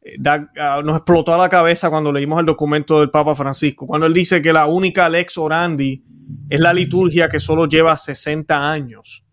eh, 0.00 0.16
nos 0.82 0.96
explotó 0.96 1.34
a 1.34 1.36
la 1.36 1.50
cabeza 1.50 1.90
cuando 1.90 2.10
leímos 2.10 2.40
el 2.40 2.46
documento 2.46 3.00
del 3.00 3.10
Papa 3.10 3.36
Francisco, 3.36 3.86
cuando 3.86 4.06
él 4.06 4.14
dice 4.14 4.40
que 4.40 4.54
la 4.54 4.64
única 4.64 5.10
lex 5.10 5.36
orandi 5.36 6.02
es 6.48 6.58
la 6.58 6.72
liturgia 6.72 7.28
que 7.28 7.38
solo 7.38 7.68
lleva 7.68 7.94
60 7.98 8.72
años 8.72 9.26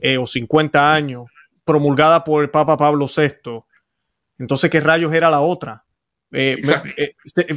eh, 0.00 0.16
o 0.16 0.26
50 0.26 0.90
años, 0.90 1.24
promulgada 1.66 2.24
por 2.24 2.42
el 2.42 2.48
Papa 2.48 2.78
Pablo 2.78 3.06
VI 3.14 3.66
entonces, 4.38 4.70
¿qué 4.70 4.80
rayos 4.80 5.12
era 5.12 5.30
la 5.30 5.40
otra? 5.40 5.84
Eh, 6.34 6.62
eh, 6.96 7.12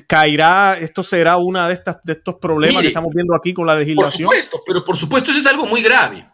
caerá, 0.06 0.78
esto 0.78 1.02
será 1.02 1.38
una 1.38 1.70
de 1.70 1.76
estas 1.76 2.04
de 2.04 2.12
estos 2.14 2.36
problemas 2.36 2.82
que 2.82 2.90
estamos 2.90 3.14
viendo 3.14 3.34
aquí 3.34 3.54
con 3.54 3.66
la 3.66 3.76
legislación. 3.76 4.28
Por 4.28 4.36
supuesto, 4.36 4.62
pero 4.68 4.84
por 4.84 4.98
supuesto 4.98 5.32
eso 5.32 5.40
es 5.40 5.46
algo 5.46 5.66
muy 5.66 5.82
grave. 5.82 6.28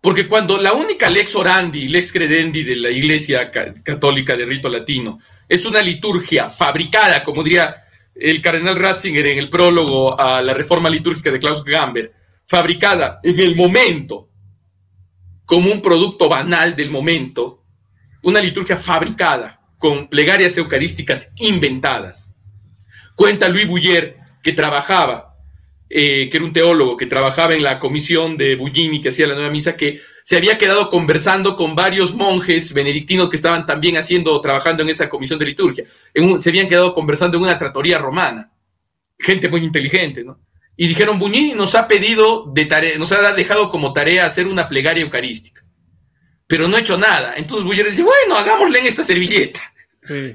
Porque 0.00 0.26
cuando 0.26 0.56
la 0.56 0.72
única 0.72 1.10
lex 1.10 1.34
orandi, 1.34 1.88
lex 1.88 2.12
credendi 2.12 2.62
de 2.62 2.76
la 2.76 2.90
Iglesia 2.90 3.50
Católica 3.50 4.36
de 4.36 4.46
rito 4.46 4.68
latino 4.68 5.18
es 5.48 5.66
una 5.66 5.82
liturgia 5.82 6.48
fabricada, 6.48 7.22
como 7.22 7.42
diría 7.42 7.84
el 8.14 8.40
cardenal 8.40 8.76
Ratzinger 8.76 9.26
en 9.26 9.38
el 9.38 9.50
prólogo 9.50 10.18
a 10.18 10.40
la 10.40 10.54
reforma 10.54 10.88
litúrgica 10.88 11.30
de 11.30 11.38
Klaus 11.38 11.62
Gamber, 11.62 12.12
fabricada 12.46 13.20
en 13.22 13.38
el 13.38 13.54
momento 13.54 14.30
como 15.44 15.70
un 15.70 15.82
producto 15.82 16.28
banal 16.28 16.74
del 16.74 16.90
momento, 16.90 17.64
una 18.22 18.40
liturgia 18.40 18.76
fabricada 18.76 19.60
con 19.78 20.08
plegarias 20.08 20.56
eucarísticas 20.56 21.32
inventadas. 21.36 22.32
Cuenta 23.14 23.48
Luis 23.48 23.66
Bouyer 23.66 24.16
que 24.42 24.52
trabajaba, 24.52 25.36
eh, 25.88 26.28
que 26.30 26.36
era 26.36 26.46
un 26.46 26.52
teólogo 26.52 26.96
que 26.96 27.06
trabajaba 27.06 27.54
en 27.54 27.62
la 27.62 27.78
comisión 27.78 28.36
de 28.36 28.56
Bullini 28.56 29.00
que 29.00 29.10
hacía 29.10 29.26
la 29.26 29.34
nueva 29.34 29.50
misa, 29.50 29.76
que 29.76 30.00
se 30.22 30.36
había 30.36 30.58
quedado 30.58 30.90
conversando 30.90 31.56
con 31.56 31.76
varios 31.76 32.14
monjes 32.14 32.72
benedictinos 32.72 33.30
que 33.30 33.36
estaban 33.36 33.66
también 33.66 33.96
haciendo, 33.96 34.40
trabajando 34.40 34.82
en 34.82 34.90
esa 34.90 35.08
comisión 35.08 35.38
de 35.38 35.46
liturgia. 35.46 35.84
se 36.40 36.48
habían 36.48 36.68
quedado 36.68 36.94
conversando 36.94 37.36
en 37.36 37.44
una 37.44 37.58
tratoría 37.58 37.98
romana. 37.98 38.50
Gente 39.18 39.48
muy 39.48 39.62
inteligente, 39.62 40.24
¿no? 40.24 40.38
y 40.76 40.88
dijeron, 40.88 41.18
Buñini 41.18 41.54
nos 41.54 41.74
ha 41.74 41.88
pedido 41.88 42.44
de 42.52 42.66
tarea, 42.66 42.98
nos 42.98 43.10
ha 43.12 43.32
dejado 43.32 43.70
como 43.70 43.92
tarea 43.92 44.26
hacer 44.26 44.46
una 44.46 44.68
plegaria 44.68 45.02
eucarística, 45.02 45.64
pero 46.46 46.68
no 46.68 46.76
ha 46.76 46.80
hecho 46.80 46.96
nada. 46.98 47.34
Entonces 47.36 47.64
Buñini 47.64 47.90
dice, 47.90 48.02
bueno, 48.02 48.36
hagámosle 48.36 48.78
en 48.78 48.86
esta 48.86 49.04
servilleta. 49.04 49.60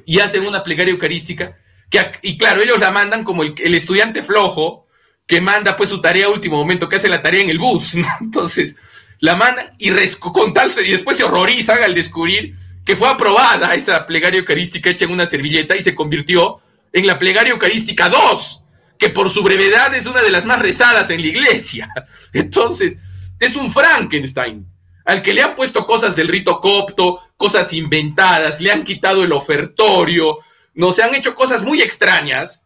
Y 0.06 0.20
hacen 0.20 0.46
una 0.46 0.66
plegaria 0.66 0.92
eucarística, 0.92 1.58
que, 1.90 2.12
y 2.24 2.38
claro, 2.38 2.62
ellos 2.62 2.80
la 2.80 2.92
mandan 2.92 3.24
como 3.24 3.44
el, 3.44 3.74
estudiante 3.74 4.22
flojo 4.22 4.86
que 5.26 5.40
manda 5.40 5.78
pues 5.78 5.90
su 5.90 6.02
tarea 6.02 6.26
a 6.26 6.30
último 6.30 6.58
momento, 6.58 6.90
que 6.90 6.98
hace 6.98 7.08
la 7.08 7.22
tarea 7.22 7.42
en 7.42 7.50
el 7.50 7.58
bus, 7.58 7.96
Entonces, 8.22 8.76
la 9.20 9.36
mandan 9.36 9.68
y, 9.78 9.92
con 10.20 10.54
tal, 10.54 10.74
y 10.86 10.92
después 10.92 11.16
se 11.16 11.24
horrorizan 11.24 11.82
al 11.84 11.96
descubrir 11.96 12.54
que 12.84 12.98
fue 12.98 13.08
aprobada 13.08 13.74
esa 13.74 14.06
plegaria 14.06 14.40
eucarística 14.40 14.90
hecha 14.90 15.06
en 15.06 15.12
una 15.12 15.26
servilleta 15.26 15.78
y 15.78 15.82
se 15.82 15.96
convirtió 15.96 16.60
en 16.92 17.08
la 17.08 17.18
plegaria 17.18 17.54
eucarística 17.54 18.10
2 18.10 18.62
que 19.02 19.10
por 19.10 19.30
su 19.32 19.42
brevedad 19.42 19.96
es 19.96 20.06
una 20.06 20.22
de 20.22 20.30
las 20.30 20.46
más 20.46 20.60
rezadas 20.60 21.10
en 21.10 21.22
la 21.22 21.28
iglesia. 21.28 21.90
Entonces, 22.34 22.98
es 23.40 23.56
un 23.56 23.74
Frankenstein, 23.74 24.68
al 25.06 25.22
que 25.22 25.34
le 25.34 25.42
han 25.42 25.56
puesto 25.56 25.86
cosas 25.86 26.16
del 26.16 26.28
rito 26.28 26.60
copto, 26.60 27.20
cosas 27.38 27.74
inventadas, 27.74 28.62
le 28.62 28.72
han 28.72 28.84
quitado 28.84 29.24
el 29.24 29.32
ofertorio, 29.32 30.40
no 30.74 30.92
se 30.92 31.04
han 31.04 31.16
hecho 31.16 31.36
cosas 31.36 31.64
muy 31.64 31.82
extrañas. 31.82 32.64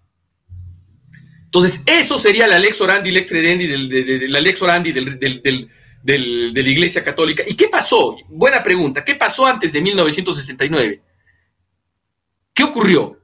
Entonces, 1.46 1.82
eso 1.86 2.20
sería 2.20 2.48
la 2.48 2.60
lex 2.60 2.82
orandi, 2.82 3.12
lex 3.12 3.30
credendi, 3.30 3.68
del, 3.68 4.32
la 4.32 4.42
lex 4.42 4.62
orandi 4.62 4.92
del, 4.92 5.70
de 6.04 6.64
la 6.64 6.70
Iglesia 6.70 7.04
Católica. 7.04 7.44
¿Y 7.48 7.56
qué 7.56 7.70
pasó? 7.70 8.18
Buena 8.28 8.62
pregunta. 8.62 9.06
¿Qué 9.06 9.16
pasó 9.16 9.46
antes 9.46 9.72
de 9.72 9.82
1969? 9.82 11.02
¿Qué 12.54 12.64
ocurrió? 12.64 13.22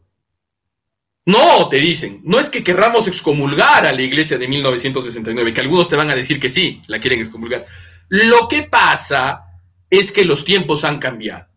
No, 1.25 1.69
te 1.69 1.77
dicen, 1.77 2.19
no 2.23 2.39
es 2.39 2.49
que 2.49 2.63
querramos 2.63 3.07
excomulgar 3.07 3.85
a 3.85 3.91
la 3.91 4.01
iglesia 4.01 4.37
de 4.39 4.47
1969, 4.47 5.53
que 5.53 5.61
algunos 5.61 5.87
te 5.87 5.95
van 5.95 6.09
a 6.09 6.15
decir 6.15 6.39
que 6.39 6.49
sí, 6.49 6.81
la 6.87 6.99
quieren 6.99 7.21
excomulgar. 7.21 7.65
Lo 8.11 8.49
que 8.49 8.63
pasa 8.63 9.45
es 9.89 10.11
que 10.11 10.25
los 10.25 10.43
tiempos 10.43 10.83
han 10.83 10.99
cambiado. 10.99 11.47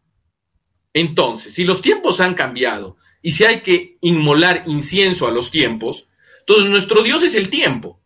Entonces, 0.92 1.52
si 1.54 1.64
los 1.64 1.82
tiempos 1.82 2.20
han 2.20 2.34
cambiado 2.34 2.96
y 3.20 3.32
si 3.32 3.44
hay 3.44 3.60
que 3.60 3.98
inmolar 4.02 4.62
incienso 4.66 5.26
a 5.26 5.32
los 5.32 5.50
tiempos, 5.50 6.06
entonces 6.38 6.70
nuestro 6.70 7.02
Dios 7.02 7.24
es 7.24 7.34
el 7.34 7.50
tiempo. 7.50 8.00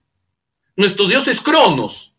Nuestro 0.77 1.07
Dios 1.07 1.29
es 1.29 1.43
Cronos. 1.43 2.15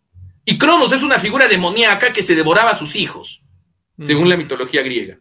Y 0.46 0.60
Cronos 0.60 0.92
es 0.92 1.02
una 1.02 1.18
figura 1.18 1.48
demoníaca 1.48 2.14
que 2.14 2.22
se 2.22 2.36
devoraba 2.36 2.72
a 2.72 2.78
sus 2.78 2.96
hijos, 2.96 3.42
según 4.06 4.30
la 4.30 4.38
mitología 4.38 4.84
griega. 4.84 5.18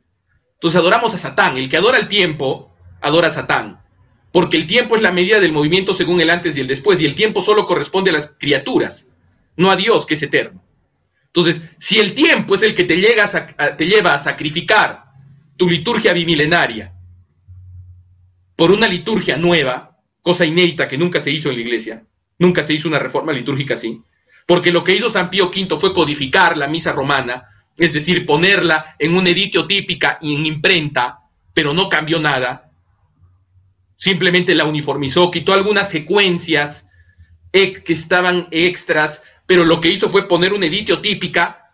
Entonces 0.52 0.78
adoramos 0.78 1.14
a 1.14 1.18
Satán. 1.18 1.56
El 1.56 1.70
que 1.70 1.78
adora 1.78 1.96
el 1.96 2.08
tiempo, 2.08 2.74
adora 3.00 3.28
a 3.28 3.30
Satán 3.30 3.80
porque 4.30 4.58
el 4.58 4.66
tiempo 4.66 4.94
es 4.94 5.02
la 5.02 5.10
medida 5.10 5.40
del 5.40 5.52
movimiento 5.52 5.94
según 5.94 6.20
el 6.20 6.28
antes 6.28 6.56
y 6.56 6.60
el 6.60 6.66
después, 6.66 7.00
y 7.00 7.06
el 7.06 7.14
tiempo 7.14 7.42
solo 7.42 7.64
corresponde 7.64 8.10
a 8.10 8.12
las 8.12 8.34
criaturas, 8.38 9.08
no 9.56 9.70
a 9.70 9.76
Dios, 9.76 10.04
que 10.04 10.14
es 10.14 10.22
eterno. 10.22 10.62
Entonces, 11.28 11.62
si 11.78 12.00
el 12.00 12.14
tiempo 12.14 12.54
es 12.54 12.62
el 12.62 12.74
que 12.74 12.84
te, 12.84 12.96
te 12.96 13.86
lleva 13.86 14.14
a 14.14 14.18
sacrificar 14.18 15.04
tu 15.56 15.68
liturgia 15.68 16.12
bimilenaria 16.12 16.94
por 18.56 18.70
una 18.70 18.88
liturgia 18.88 19.36
nueva, 19.36 19.98
cosa 20.22 20.44
inédita 20.44 20.88
que 20.88 20.98
nunca 20.98 21.20
se 21.20 21.30
hizo 21.30 21.48
en 21.48 21.56
la 21.56 21.60
iglesia, 21.60 22.04
nunca 22.38 22.62
se 22.64 22.72
hizo 22.72 22.88
una 22.88 22.98
reforma 22.98 23.32
litúrgica 23.32 23.74
así, 23.74 24.02
porque 24.46 24.72
lo 24.72 24.82
que 24.82 24.94
hizo 24.94 25.10
San 25.10 25.30
Pío 25.30 25.50
V 25.50 25.78
fue 25.78 25.94
codificar 25.94 26.56
la 26.56 26.66
misa 26.66 26.92
romana, 26.92 27.44
es 27.76 27.92
decir, 27.92 28.26
ponerla 28.26 28.96
en 28.98 29.14
un 29.14 29.26
editio 29.26 29.66
típica 29.66 30.18
y 30.20 30.34
en 30.34 30.46
imprenta, 30.46 31.20
pero 31.54 31.74
no 31.74 31.88
cambió 31.88 32.18
nada, 32.18 32.72
simplemente 33.96 34.54
la 34.54 34.64
uniformizó, 34.64 35.30
quitó 35.30 35.52
algunas 35.52 35.90
secuencias 35.90 36.86
que 37.52 37.92
estaban 37.92 38.48
extras, 38.50 39.22
pero 39.48 39.64
lo 39.64 39.80
que 39.80 39.88
hizo 39.88 40.10
fue 40.10 40.28
poner 40.28 40.52
una 40.52 40.66
editio 40.66 41.00
típica 41.00 41.72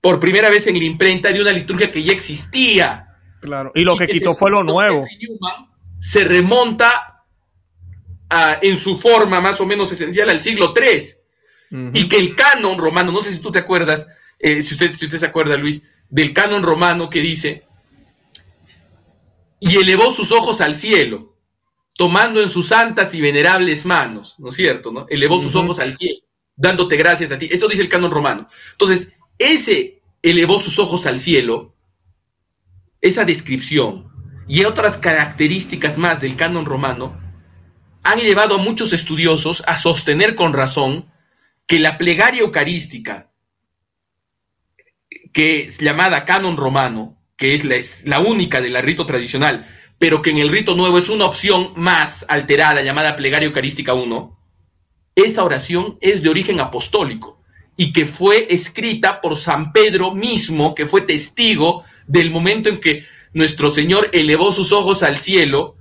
por 0.00 0.18
primera 0.18 0.48
vez 0.48 0.66
en 0.66 0.78
la 0.78 0.84
imprenta 0.84 1.30
de 1.30 1.42
una 1.42 1.52
liturgia 1.52 1.92
que 1.92 2.02
ya 2.02 2.12
existía. 2.12 3.14
Claro, 3.42 3.72
y 3.74 3.84
lo 3.84 3.94
que, 3.94 4.08
quitó 4.08 4.34
fue 4.34 4.50
lo 4.50 4.64
nuevo. 4.64 5.04
Se 5.98 6.24
remonta 6.24 7.26
en 8.62 8.78
su 8.78 8.98
forma 8.98 9.38
más 9.42 9.60
o 9.60 9.66
menos 9.66 9.92
esencial 9.92 10.30
al 10.30 10.40
siglo 10.40 10.72
III. 10.74 11.90
Y 11.92 12.08
que 12.08 12.16
el 12.16 12.34
canon 12.34 12.78
romano, 12.78 13.12
no 13.12 13.20
sé 13.20 13.32
si 13.32 13.38
tú 13.38 13.50
te 13.50 13.58
acuerdas, 13.58 14.08
eh, 14.38 14.62
si, 14.62 14.72
usted, 14.72 14.94
si 14.94 15.04
usted 15.04 15.18
se 15.18 15.26
acuerda, 15.26 15.58
Luis, 15.58 15.82
del 16.08 16.32
canon 16.32 16.62
romano 16.62 17.10
que 17.10 17.20
dice, 17.20 17.64
y 19.60 19.76
elevó 19.76 20.10
sus 20.10 20.32
ojos 20.32 20.62
al 20.62 20.74
cielo 20.74 21.36
tomando 21.98 22.40
en 22.40 22.48
sus 22.48 22.68
santas 22.68 23.12
y 23.12 23.20
venerables 23.20 23.84
manos, 23.84 24.36
¿no 24.38 24.48
es 24.48 24.56
cierto? 24.56 24.90
¿no? 24.90 25.04
Elevó 25.10 25.42
sus 25.42 25.54
ojos 25.54 25.80
al 25.80 25.92
cielo, 25.92 26.20
dándote 26.60 26.96
gracias 26.96 27.32
a 27.32 27.38
ti. 27.38 27.48
Eso 27.50 27.68
dice 27.68 27.80
el 27.80 27.88
canon 27.88 28.10
romano. 28.10 28.46
Entonces, 28.72 29.08
ese 29.38 30.02
elevó 30.22 30.60
sus 30.60 30.78
ojos 30.78 31.06
al 31.06 31.18
cielo, 31.18 31.74
esa 33.00 33.24
descripción 33.24 34.08
y 34.46 34.64
otras 34.64 34.98
características 34.98 35.96
más 35.96 36.20
del 36.20 36.36
canon 36.36 36.66
romano 36.66 37.18
han 38.02 38.18
llevado 38.20 38.56
a 38.56 38.62
muchos 38.62 38.92
estudiosos 38.92 39.62
a 39.66 39.78
sostener 39.78 40.34
con 40.34 40.52
razón 40.52 41.10
que 41.66 41.78
la 41.78 41.96
plegaria 41.96 42.42
eucarística, 42.42 43.30
que 45.32 45.62
es 45.62 45.78
llamada 45.78 46.26
canon 46.26 46.58
romano, 46.58 47.16
que 47.36 47.54
es 47.54 47.64
la, 47.64 47.76
es 47.76 48.06
la 48.06 48.20
única 48.20 48.60
del 48.60 48.76
rito 48.82 49.06
tradicional, 49.06 49.66
pero 49.98 50.20
que 50.20 50.30
en 50.30 50.38
el 50.38 50.50
rito 50.50 50.74
nuevo 50.74 50.98
es 50.98 51.08
una 51.08 51.24
opción 51.24 51.72
más 51.76 52.26
alterada 52.28 52.82
llamada 52.82 53.16
plegaria 53.16 53.46
eucarística 53.46 53.94
1, 53.94 54.39
esa 55.24 55.44
oración 55.44 55.98
es 56.00 56.22
de 56.22 56.28
origen 56.28 56.60
apostólico 56.60 57.40
y 57.76 57.92
que 57.92 58.06
fue 58.06 58.46
escrita 58.50 59.20
por 59.20 59.36
San 59.36 59.72
Pedro 59.72 60.14
mismo, 60.14 60.74
que 60.74 60.86
fue 60.86 61.02
testigo 61.02 61.84
del 62.06 62.30
momento 62.30 62.68
en 62.68 62.80
que 62.80 63.04
nuestro 63.32 63.70
Señor 63.70 64.10
elevó 64.12 64.52
sus 64.52 64.72
ojos 64.72 65.02
al 65.02 65.18
cielo 65.18 65.76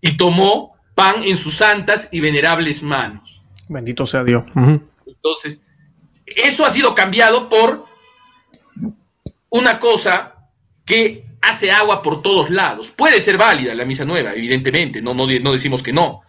y 0.00 0.16
tomó 0.16 0.74
pan 0.94 1.22
en 1.24 1.36
sus 1.36 1.56
santas 1.56 2.08
y 2.12 2.20
venerables 2.20 2.82
manos. 2.82 3.42
Bendito 3.68 4.06
sea 4.06 4.24
Dios. 4.24 4.44
Entonces, 5.06 5.60
eso 6.26 6.64
ha 6.64 6.70
sido 6.70 6.94
cambiado 6.94 7.48
por 7.48 7.86
una 9.50 9.78
cosa 9.78 10.34
que 10.84 11.26
hace 11.42 11.70
agua 11.70 12.02
por 12.02 12.22
todos 12.22 12.50
lados. 12.50 12.88
Puede 12.88 13.20
ser 13.20 13.36
válida 13.36 13.74
la 13.74 13.84
misa 13.84 14.04
nueva, 14.04 14.32
evidentemente, 14.32 15.00
no, 15.00 15.14
no, 15.14 15.26
no 15.26 15.52
decimos 15.52 15.82
que 15.82 15.92
no. 15.92 16.22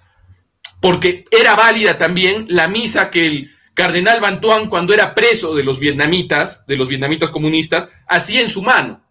Porque 0.86 1.25
era 1.31 1.55
válida 1.55 1.97
también 1.97 2.45
la 2.47 2.67
misa 2.67 3.09
que 3.09 3.25
el 3.25 3.51
cardenal 3.73 4.21
Bantuan, 4.21 4.69
cuando 4.69 4.93
era 4.93 5.15
preso 5.15 5.55
de 5.55 5.63
los 5.63 5.79
vietnamitas, 5.79 6.63
de 6.67 6.77
los 6.77 6.88
vietnamitas 6.88 7.31
comunistas, 7.31 7.89
hacía 8.07 8.41
en 8.41 8.51
su 8.51 8.61
mano. 8.61 9.01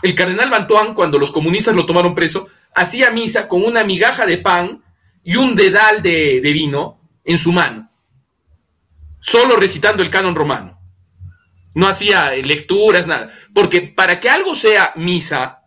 El 0.00 0.14
cardenal 0.14 0.48
Bantuan, 0.48 0.94
cuando 0.94 1.18
los 1.18 1.32
comunistas 1.32 1.74
lo 1.74 1.86
tomaron 1.86 2.14
preso, 2.14 2.46
hacía 2.72 3.10
misa 3.10 3.48
con 3.48 3.64
una 3.64 3.82
migaja 3.82 4.26
de 4.26 4.38
pan 4.38 4.84
y 5.24 5.34
un 5.34 5.56
dedal 5.56 6.04
de, 6.04 6.40
de 6.40 6.52
vino 6.52 7.00
en 7.24 7.36
su 7.36 7.50
mano, 7.50 7.90
solo 9.18 9.56
recitando 9.56 10.04
el 10.04 10.10
canon 10.10 10.36
romano 10.36 10.78
no 11.74 11.86
hacía 11.86 12.30
lecturas, 12.30 13.06
nada. 13.06 13.30
Porque 13.52 13.82
para 13.82 14.20
que 14.20 14.30
algo 14.30 14.54
sea 14.54 14.92
misa, 14.96 15.64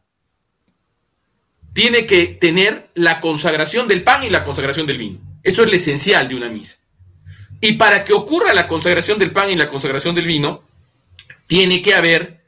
tiene 1.73 2.05
que 2.05 2.27
tener 2.27 2.89
la 2.95 3.19
consagración 3.21 3.87
del 3.89 4.03
pan 4.03 4.23
y 4.23 4.29
la 4.29 4.43
consagración 4.43 4.87
del 4.87 4.97
vino. 4.97 5.30
Eso 5.43 5.63
es 5.63 5.69
lo 5.69 5.75
esencial 5.75 6.27
de 6.27 6.35
una 6.35 6.49
misa. 6.49 6.77
Y 7.59 7.73
para 7.73 8.03
que 8.03 8.13
ocurra 8.13 8.53
la 8.53 8.67
consagración 8.67 9.19
del 9.19 9.31
pan 9.31 9.49
y 9.49 9.55
la 9.55 9.69
consagración 9.69 10.15
del 10.15 10.25
vino, 10.25 10.63
tiene 11.47 11.81
que 11.81 11.93
haber 11.93 12.41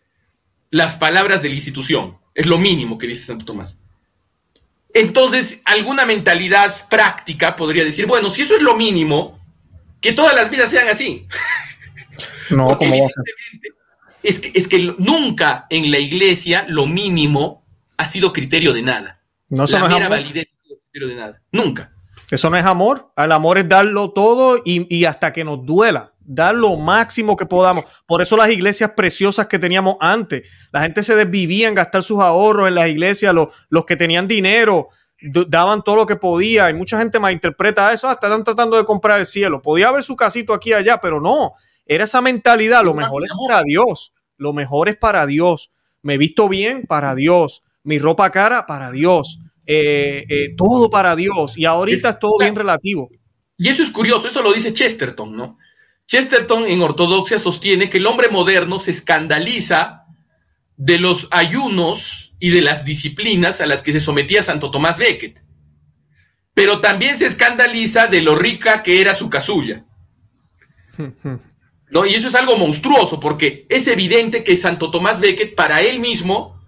las 0.72 0.96
palabras 0.96 1.42
de 1.42 1.50
la 1.50 1.56
institución. 1.56 2.18
Es 2.34 2.46
lo 2.46 2.58
mínimo 2.58 2.98
que 2.98 3.08
dice 3.08 3.26
Santo 3.26 3.46
Tomás. 3.46 3.78
Entonces, 4.94 5.62
alguna 5.66 6.06
mentalidad 6.06 6.88
práctica 6.90 7.56
podría 7.56 7.84
decir, 7.84 8.06
bueno, 8.06 8.30
si 8.30 8.42
eso 8.42 8.56
es 8.56 8.62
lo 8.62 8.76
mínimo, 8.76 9.40
que 10.02 10.14
todas 10.14 10.36
las 10.36 10.50
vidas 10.50 10.70
sean 10.70 10.88
así. 10.88 11.28
No, 12.50 12.78
¿cómo 12.78 13.00
va 13.00 13.06
a 13.06 13.10
ser? 13.10 13.24
Es 14.24 14.40
que, 14.40 14.52
es 14.54 14.68
que 14.68 14.96
nunca 14.98 15.68
en 15.70 15.92
la 15.92 16.00
iglesia 16.00 16.66
lo 16.68 16.86
mínimo 16.86 17.64
ha 17.98 18.06
sido 18.06 18.34
criterio 18.34 18.74
de 18.74 18.82
nada. 18.82 19.22
No 19.50 19.66
la 19.66 19.88
mera 19.88 20.10
validez 20.10 20.48
ha 20.48 20.64
sido 20.64 20.80
criterio 20.80 21.08
de 21.08 21.16
nada. 21.16 21.42
Nunca. 21.52 21.93
Eso 22.34 22.50
no 22.50 22.58
es 22.58 22.66
amor. 22.66 23.12
El 23.16 23.32
amor 23.32 23.60
es 23.60 23.70
darlo 23.70 24.12
todo 24.12 24.60
y, 24.66 25.06
hasta 25.06 25.32
que 25.32 25.44
nos 25.44 25.64
duela. 25.64 26.14
Dar 26.20 26.56
lo 26.56 26.78
máximo 26.78 27.38
que 27.38 27.46
podamos. 27.46 27.86
Por 28.08 28.24
eso 28.24 28.36
las 28.36 28.50
iglesias 28.50 28.94
preciosas 28.96 29.46
que 29.46 29.60
teníamos 29.60 29.98
antes. 30.00 30.50
La 30.72 30.82
gente 30.82 31.04
se 31.04 31.16
desvivía 31.16 31.68
en 31.68 31.76
gastar 31.76 32.02
sus 32.02 32.22
ahorros 32.22 32.68
en 32.68 32.74
las 32.74 32.88
iglesias. 32.88 33.36
Los, 33.70 33.86
que 33.86 33.96
tenían 33.96 34.28
dinero 34.28 34.88
daban 35.48 35.84
todo 35.84 35.96
lo 35.96 36.08
que 36.08 36.16
podía. 36.16 36.72
Y 36.72 36.74
mucha 36.74 36.98
gente 36.98 37.20
malinterpreta 37.20 37.94
eso. 37.94 38.10
Hasta 38.10 38.26
ah, 38.26 38.30
están 38.32 38.44
tratando 38.44 38.78
de 38.78 38.86
comprar 38.86 39.20
el 39.20 39.28
cielo. 39.28 39.62
Podía 39.62 39.90
haber 39.90 40.02
su 40.02 40.16
casito 40.16 40.56
aquí 40.56 40.72
y 40.72 40.74
allá, 40.74 41.00
pero 41.00 41.22
no. 41.22 41.54
Era 41.86 42.06
esa 42.06 42.20
mentalidad, 42.20 42.84
lo 42.84 42.96
mejor 42.96 43.26
es 43.26 43.30
para 43.48 43.62
Dios, 43.62 44.12
lo 44.38 44.54
mejor 44.54 44.90
es 44.90 44.98
para 44.98 45.28
Dios. 45.28 45.72
Me 46.02 46.18
visto 46.18 46.50
bien 46.50 46.86
para 46.88 47.14
Dios, 47.14 47.62
mi 47.84 48.00
ropa 48.00 48.32
cara 48.32 48.66
para 48.66 48.92
Dios, 48.92 49.40
eh, 49.66 50.26
eh, 50.30 50.56
todo 50.58 50.90
para 50.90 51.16
Dios. 51.16 51.58
Y 51.58 51.66
ahorita 51.66 52.10
es 52.10 52.20
todo 52.20 52.38
bien 52.40 52.56
relativo. 52.56 53.10
Y 53.58 53.70
eso 53.70 53.84
es 53.84 53.90
curioso, 53.90 54.28
eso 54.28 54.42
lo 54.42 54.54
dice 54.54 54.74
Chesterton, 54.74 55.36
¿no? 55.36 55.58
Chesterton 56.08 56.68
en 56.68 56.82
ortodoxia 56.82 57.40
sostiene 57.40 57.90
que 57.90 57.98
el 57.98 58.08
hombre 58.08 58.30
moderno 58.30 58.80
se 58.80 58.92
escandaliza 58.92 60.04
de 60.76 61.00
los 61.00 61.28
ayunos 61.32 62.34
y 62.40 62.50
de 62.50 62.62
las 62.62 62.84
disciplinas 62.84 63.62
a 63.62 63.66
las 63.66 63.84
que 63.84 63.94
se 63.94 64.00
sometía 64.00 64.44
Santo 64.44 64.70
Tomás 64.70 64.98
Becket, 64.98 65.42
pero 66.54 66.82
también 66.82 67.18
se 67.18 67.26
escandaliza 67.26 68.08
de 68.08 68.22
lo 68.22 68.36
rica 68.36 68.84
que 68.84 69.00
era 69.00 69.16
su 69.16 69.30
casulla. 69.30 69.86
¿No? 71.90 72.06
Y 72.06 72.16
eso 72.16 72.28
es 72.28 72.36
algo 72.36 72.58
monstruoso, 72.58 73.20
porque 73.20 73.68
es 73.70 73.88
evidente 73.88 74.44
que 74.44 74.58
Santo 74.58 74.90
Tomás 74.90 75.20
Becket 75.20 75.56
para 75.56 75.82
él 75.82 76.00
mismo 76.00 76.60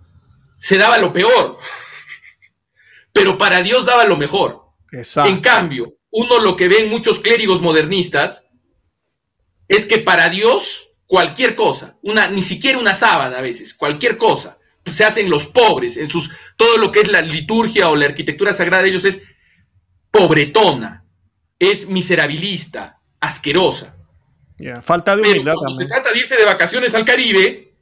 se 0.59 0.77
daba 0.77 0.99
lo 0.99 1.11
peor, 1.11 1.57
pero 3.15 3.37
para 3.37 3.63
Dios 3.63 3.85
daba 3.85 4.03
lo 4.03 4.17
mejor. 4.17 4.65
En 4.91 5.39
cambio, 5.39 5.95
uno 6.11 6.39
lo 6.39 6.57
que 6.57 6.67
ve 6.67 6.79
en 6.79 6.89
muchos 6.89 7.21
clérigos 7.21 7.61
modernistas 7.61 8.45
es 9.69 9.85
que 9.85 9.99
para 9.99 10.27
Dios 10.27 10.91
cualquier 11.05 11.55
cosa, 11.55 11.97
una, 12.01 12.27
ni 12.27 12.41
siquiera 12.41 12.77
una 12.77 12.93
sábana 12.93 13.37
a 13.37 13.41
veces, 13.41 13.73
cualquier 13.73 14.17
cosa, 14.17 14.59
se 14.91 15.05
hacen 15.05 15.29
los 15.29 15.45
pobres, 15.45 15.95
en 15.95 16.11
sus, 16.11 16.29
todo 16.57 16.77
lo 16.77 16.91
que 16.91 16.99
es 16.99 17.07
la 17.07 17.21
liturgia 17.21 17.87
o 17.89 17.95
la 17.95 18.07
arquitectura 18.07 18.51
sagrada 18.51 18.83
de 18.83 18.89
ellos 18.89 19.05
es 19.05 19.21
pobretona, 20.11 21.05
es 21.57 21.87
miserabilista, 21.87 22.99
asquerosa. 23.21 23.95
Falta 24.81 25.15
de 25.15 25.21
humildad 25.21 25.53
Pero 25.53 25.59
cuando 25.59 25.77
se 25.77 25.85
trata 25.85 26.11
de 26.11 26.19
irse 26.19 26.35
de 26.35 26.43
vacaciones 26.43 26.93
al 26.93 27.05
Caribe, 27.05 27.77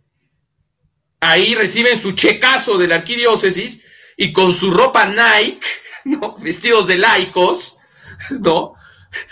ahí 1.22 1.56
reciben 1.56 2.00
su 2.00 2.12
checazo 2.12 2.78
de 2.78 2.88
la 2.88 2.96
arquidiócesis 2.96 3.83
y 4.18 4.34
con 4.34 4.54
su 4.54 4.72
ropa 4.72 5.06
Nike, 5.06 5.66
¿no? 6.06 6.36
vestidos 6.38 6.88
de 6.88 6.98
laicos, 6.98 7.78
¿no? 8.32 8.76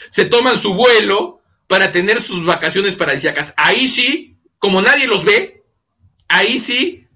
se 0.09 0.25
toman 0.25 0.59
su 0.59 0.73
vuelo 0.73 1.41
para 1.67 1.91
tener 1.91 2.21
sus 2.21 2.45
vacaciones 2.45 2.95
paradisíacas. 2.95 3.53
Ahí 3.57 3.87
sí, 3.87 4.37
como 4.59 4.81
nadie 4.81 5.07
los 5.07 5.23
ve, 5.23 5.63
ahí 6.27 6.59
sí 6.59 7.07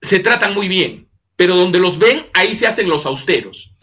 se 0.00 0.20
tratan 0.20 0.54
muy 0.54 0.68
bien, 0.68 1.08
pero 1.36 1.56
donde 1.56 1.78
los 1.78 1.98
ven, 1.98 2.26
ahí 2.34 2.54
se 2.54 2.66
hacen 2.66 2.88
los 2.88 3.06
austeros. 3.06 3.74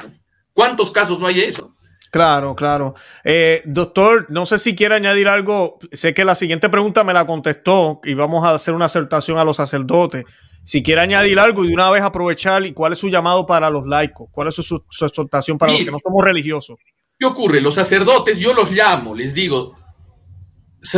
¿Cuántos 0.54 0.92
casos 0.92 1.20
no 1.20 1.28
hay 1.28 1.36
de 1.36 1.48
eso? 1.48 1.74
Claro, 2.12 2.56
claro. 2.56 2.96
Eh, 3.26 3.62
doctor, 3.66 4.28
no 4.30 4.46
sé 4.46 4.58
si 4.58 4.74
quiere 4.74 4.96
añadir 4.96 5.28
algo. 5.28 5.78
Sé 5.92 6.14
que 6.14 6.24
la 6.24 6.36
siguiente 6.36 6.70
pregunta 6.70 7.04
me 7.04 7.12
la 7.12 7.28
contestó 7.28 8.00
y 8.06 8.14
vamos 8.14 8.46
a 8.46 8.52
hacer 8.52 8.74
una 8.74 8.86
acertación 8.86 9.38
a 9.38 9.44
los 9.44 9.58
sacerdotes. 9.58 10.24
Si 10.66 10.82
quiere 10.82 11.02
añadir 11.02 11.38
algo 11.38 11.64
y 11.64 11.68
de 11.68 11.76
una 11.76 11.92
vez 11.92 12.02
aprovechar, 12.02 12.66
¿y 12.66 12.74
cuál 12.74 12.94
es 12.94 13.00
su 13.00 13.08
llamado 13.08 13.46
para 13.46 13.70
los 13.70 13.86
laicos? 13.86 14.30
¿Cuál 14.32 14.48
es 14.48 14.56
su, 14.56 14.84
exhortación 15.06 15.60
para 15.60 15.72
los 15.72 15.86
que 15.86 15.92
no 15.92 16.00
somos 16.00 16.26
religiosos? 16.26 16.80
¿Qué 17.20 17.26
ocurre? 17.28 17.62
Los 17.62 17.76
sacerdotes, 17.76 18.40
yo 18.40 18.52
los 18.52 18.72
llamo, 18.72 19.14
les 19.14 19.36
digo, 19.36 19.78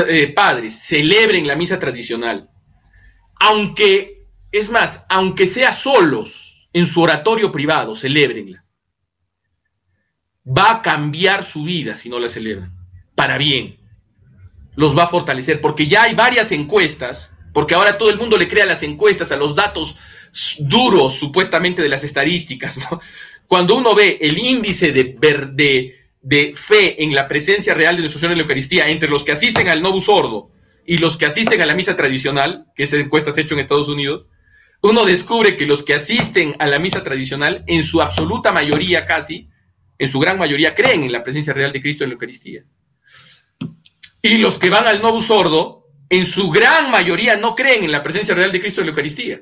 eh, 0.08 0.32
padres, 0.34 0.74
celebren 0.74 1.46
la 1.46 1.58
misa 1.58 1.78
tradicional. 1.78 2.50
Aunque, 3.42 4.30
es 4.54 4.72
más, 4.72 5.04
aunque 5.10 5.48
sea 5.48 5.74
solos 5.74 6.70
en 6.72 6.86
su 6.86 7.02
oratorio 7.02 7.52
privado, 7.52 7.94
celebrenla. 7.94 8.64
Va 10.48 10.72
a 10.72 10.82
cambiar 10.82 11.44
su 11.44 11.64
vida 11.64 11.98
si 11.98 12.08
no 12.08 12.20
la 12.20 12.30
celebran, 12.30 12.74
para 13.16 13.38
bien. 13.38 13.78
Los 14.76 14.98
va 14.98 15.04
a 15.04 15.10
fortalecer, 15.10 15.60
porque 15.60 15.88
ya 15.88 16.04
hay 16.04 16.16
varias 16.16 16.54
encuestas, 16.54 17.34
porque 17.58 17.74
ahora 17.74 17.98
todo 17.98 18.12
el 18.12 18.18
mundo 18.18 18.38
le 18.38 18.48
crea 18.48 18.68
las 18.68 18.84
encuestas, 18.84 19.32
a 19.32 19.36
los 19.36 19.56
datos 19.56 19.98
duros 20.60 21.16
supuestamente 21.16 21.82
de 21.82 21.90
las 21.90 22.04
estadísticas. 22.04 22.78
Cuando 23.48 23.76
uno 23.76 23.96
ve 23.96 24.20
el 24.22 24.38
índice 24.38 24.92
de, 24.92 26.54
fe 26.54 27.04
en 27.04 27.16
la 27.16 27.28
presencia 27.28 27.74
real 27.74 27.96
de 27.96 28.02
nuestro 28.02 28.20
Señor 28.20 28.34
en 28.34 28.38
la 28.38 28.44
Eucaristía 28.44 28.90
entre 28.90 29.10
los 29.10 29.24
que 29.24 29.32
asisten 29.32 29.70
al 29.70 29.82
Novus 29.82 30.06
Sordo 30.06 30.52
y 30.86 31.00
los 31.00 31.18
que 31.18 31.26
asisten 31.26 31.60
a 31.60 31.66
la 31.66 31.74
misa 31.74 31.96
tradicional, 31.96 32.68
que 32.76 32.84
esa 32.84 32.98
encuesta 32.98 33.32
se 33.32 33.42
ha 33.42 33.44
hecho 33.44 33.56
en 33.56 33.62
Estados 33.62 33.90
Unidos, 33.90 34.28
uno 34.84 35.04
descubre 35.04 35.58
que 35.58 35.66
los 35.66 35.82
que 35.82 35.96
asisten 35.96 36.56
a 36.60 36.68
la 36.68 36.78
misa 36.78 37.02
tradicional, 37.02 37.64
en 37.66 37.84
su 37.84 38.04
absoluta 38.04 38.52
mayoría 38.52 39.08
casi, 39.08 39.50
en 39.98 40.08
su 40.08 40.20
gran 40.20 40.38
mayoría, 40.38 40.76
creen 40.76 41.06
en 41.06 41.12
la 41.12 41.24
presencia 41.24 41.54
real 41.54 41.72
de 41.72 41.82
Cristo 41.82 42.04
en 42.04 42.12
la 42.12 42.14
Eucaristía. 42.14 42.66
Y 44.22 44.38
los 44.38 44.60
que 44.60 44.70
van 44.70 44.86
al 44.86 45.02
Novus 45.02 45.26
Sordo, 45.26 45.87
en 46.10 46.26
su 46.26 46.50
gran 46.50 46.92
mayoría 46.92 47.36
no 47.36 47.56
creen 47.56 47.84
en 47.84 47.92
la 47.92 48.04
presencia 48.04 48.36
real 48.36 48.52
de 48.52 48.62
Cristo 48.62 48.82
en 48.82 48.88
la 48.88 48.92
Eucaristía. 48.92 49.42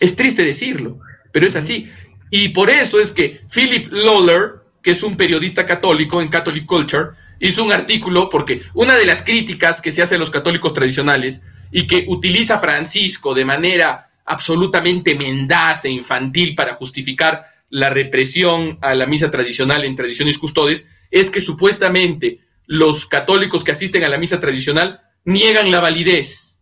Es 0.00 0.16
triste 0.16 0.44
decirlo, 0.44 1.00
pero 1.32 1.46
es 1.46 1.56
así. 1.56 1.90
Y 2.30 2.48
por 2.50 2.70
eso 2.70 3.00
es 3.00 3.12
que 3.12 3.42
Philip 3.52 3.92
Lawler, 3.92 4.62
que 4.82 4.92
es 4.92 5.02
un 5.02 5.16
periodista 5.16 5.66
católico 5.66 6.20
en 6.20 6.28
Catholic 6.28 6.66
Culture, 6.66 7.10
hizo 7.40 7.62
un 7.64 7.72
artículo 7.72 8.28
porque 8.28 8.62
una 8.74 8.94
de 8.94 9.06
las 9.06 9.22
críticas 9.22 9.80
que 9.80 9.92
se 9.92 10.02
hace 10.02 10.14
a 10.14 10.18
los 10.18 10.30
católicos 10.30 10.72
tradicionales 10.72 11.42
y 11.70 11.86
que 11.86 12.04
utiliza 12.08 12.58
Francisco 12.58 13.34
de 13.34 13.44
manera 13.44 14.10
absolutamente 14.24 15.14
mendaz 15.14 15.84
e 15.84 15.90
infantil 15.90 16.54
para 16.54 16.74
justificar 16.74 17.46
la 17.68 17.90
represión 17.90 18.78
a 18.80 18.94
la 18.94 19.06
misa 19.06 19.30
tradicional 19.30 19.84
en 19.84 19.96
tradiciones 19.96 20.38
custodes 20.38 20.86
es 21.10 21.30
que 21.30 21.40
supuestamente 21.40 22.38
los 22.66 23.06
católicos 23.06 23.64
que 23.64 23.72
asisten 23.72 24.04
a 24.04 24.08
la 24.08 24.18
misa 24.18 24.40
tradicional 24.40 25.00
niegan 25.24 25.70
la 25.70 25.80
validez 25.80 26.60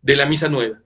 de 0.00 0.16
la 0.16 0.26
misa 0.26 0.48
nueva. 0.48 0.78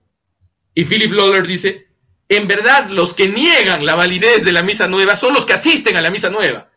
Y 0.73 0.85
Philip 0.85 1.11
Lawler 1.11 1.45
dice, 1.45 1.87
en 2.29 2.47
verdad 2.47 2.89
los 2.89 3.13
que 3.13 3.27
niegan 3.27 3.85
la 3.85 3.95
validez 3.95 4.43
de 4.43 4.51
la 4.51 4.63
misa 4.63 4.87
nueva 4.87 5.15
son 5.15 5.33
los 5.33 5.45
que 5.45 5.53
asisten 5.53 5.97
a 5.97 6.01
la 6.01 6.11
misa 6.11 6.29
nueva. 6.29 6.69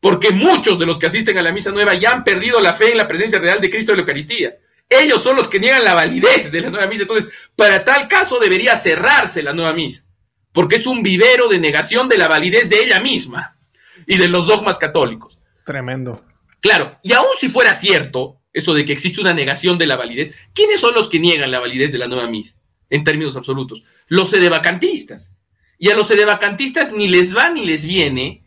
Porque 0.00 0.30
muchos 0.30 0.78
de 0.78 0.86
los 0.86 0.98
que 0.98 1.06
asisten 1.06 1.38
a 1.38 1.42
la 1.42 1.52
misa 1.52 1.70
nueva 1.70 1.94
ya 1.94 2.12
han 2.12 2.24
perdido 2.24 2.60
la 2.60 2.74
fe 2.74 2.90
en 2.90 2.98
la 2.98 3.08
presencia 3.08 3.38
real 3.38 3.60
de 3.60 3.70
Cristo 3.70 3.92
en 3.92 3.98
la 3.98 4.02
Eucaristía. 4.02 4.56
Ellos 4.88 5.22
son 5.22 5.36
los 5.36 5.48
que 5.48 5.58
niegan 5.58 5.84
la 5.84 5.94
validez 5.94 6.52
de 6.52 6.60
la 6.60 6.70
nueva 6.70 6.86
misa. 6.86 7.02
Entonces, 7.02 7.30
para 7.56 7.84
tal 7.84 8.08
caso 8.08 8.38
debería 8.38 8.76
cerrarse 8.76 9.42
la 9.42 9.52
nueva 9.52 9.72
misa. 9.72 10.04
Porque 10.52 10.76
es 10.76 10.86
un 10.86 11.02
vivero 11.02 11.48
de 11.48 11.58
negación 11.58 12.08
de 12.08 12.18
la 12.18 12.28
validez 12.28 12.70
de 12.70 12.82
ella 12.82 13.00
misma 13.00 13.58
y 14.06 14.16
de 14.16 14.28
los 14.28 14.46
dogmas 14.46 14.78
católicos. 14.78 15.38
Tremendo. 15.64 16.22
Claro, 16.60 16.98
y 17.02 17.12
aún 17.12 17.28
si 17.38 17.48
fuera 17.48 17.74
cierto 17.74 18.40
eso 18.56 18.74
de 18.74 18.84
que 18.84 18.92
existe 18.92 19.20
una 19.20 19.34
negación 19.34 19.78
de 19.78 19.86
la 19.86 19.96
validez, 19.96 20.34
¿quiénes 20.54 20.80
son 20.80 20.94
los 20.94 21.08
que 21.08 21.20
niegan 21.20 21.50
la 21.50 21.60
validez 21.60 21.92
de 21.92 21.98
la 21.98 22.08
nueva 22.08 22.26
misa? 22.26 22.56
en 22.90 23.04
términos 23.04 23.36
absolutos. 23.36 23.82
Los 24.08 24.30
sedevacantistas. 24.30 25.32
Y 25.78 25.90
a 25.90 25.96
los 25.96 26.08
sedevacantistas 26.08 26.92
ni 26.92 27.08
les 27.08 27.36
va 27.36 27.50
ni 27.50 27.64
les 27.64 27.84
viene 27.84 28.42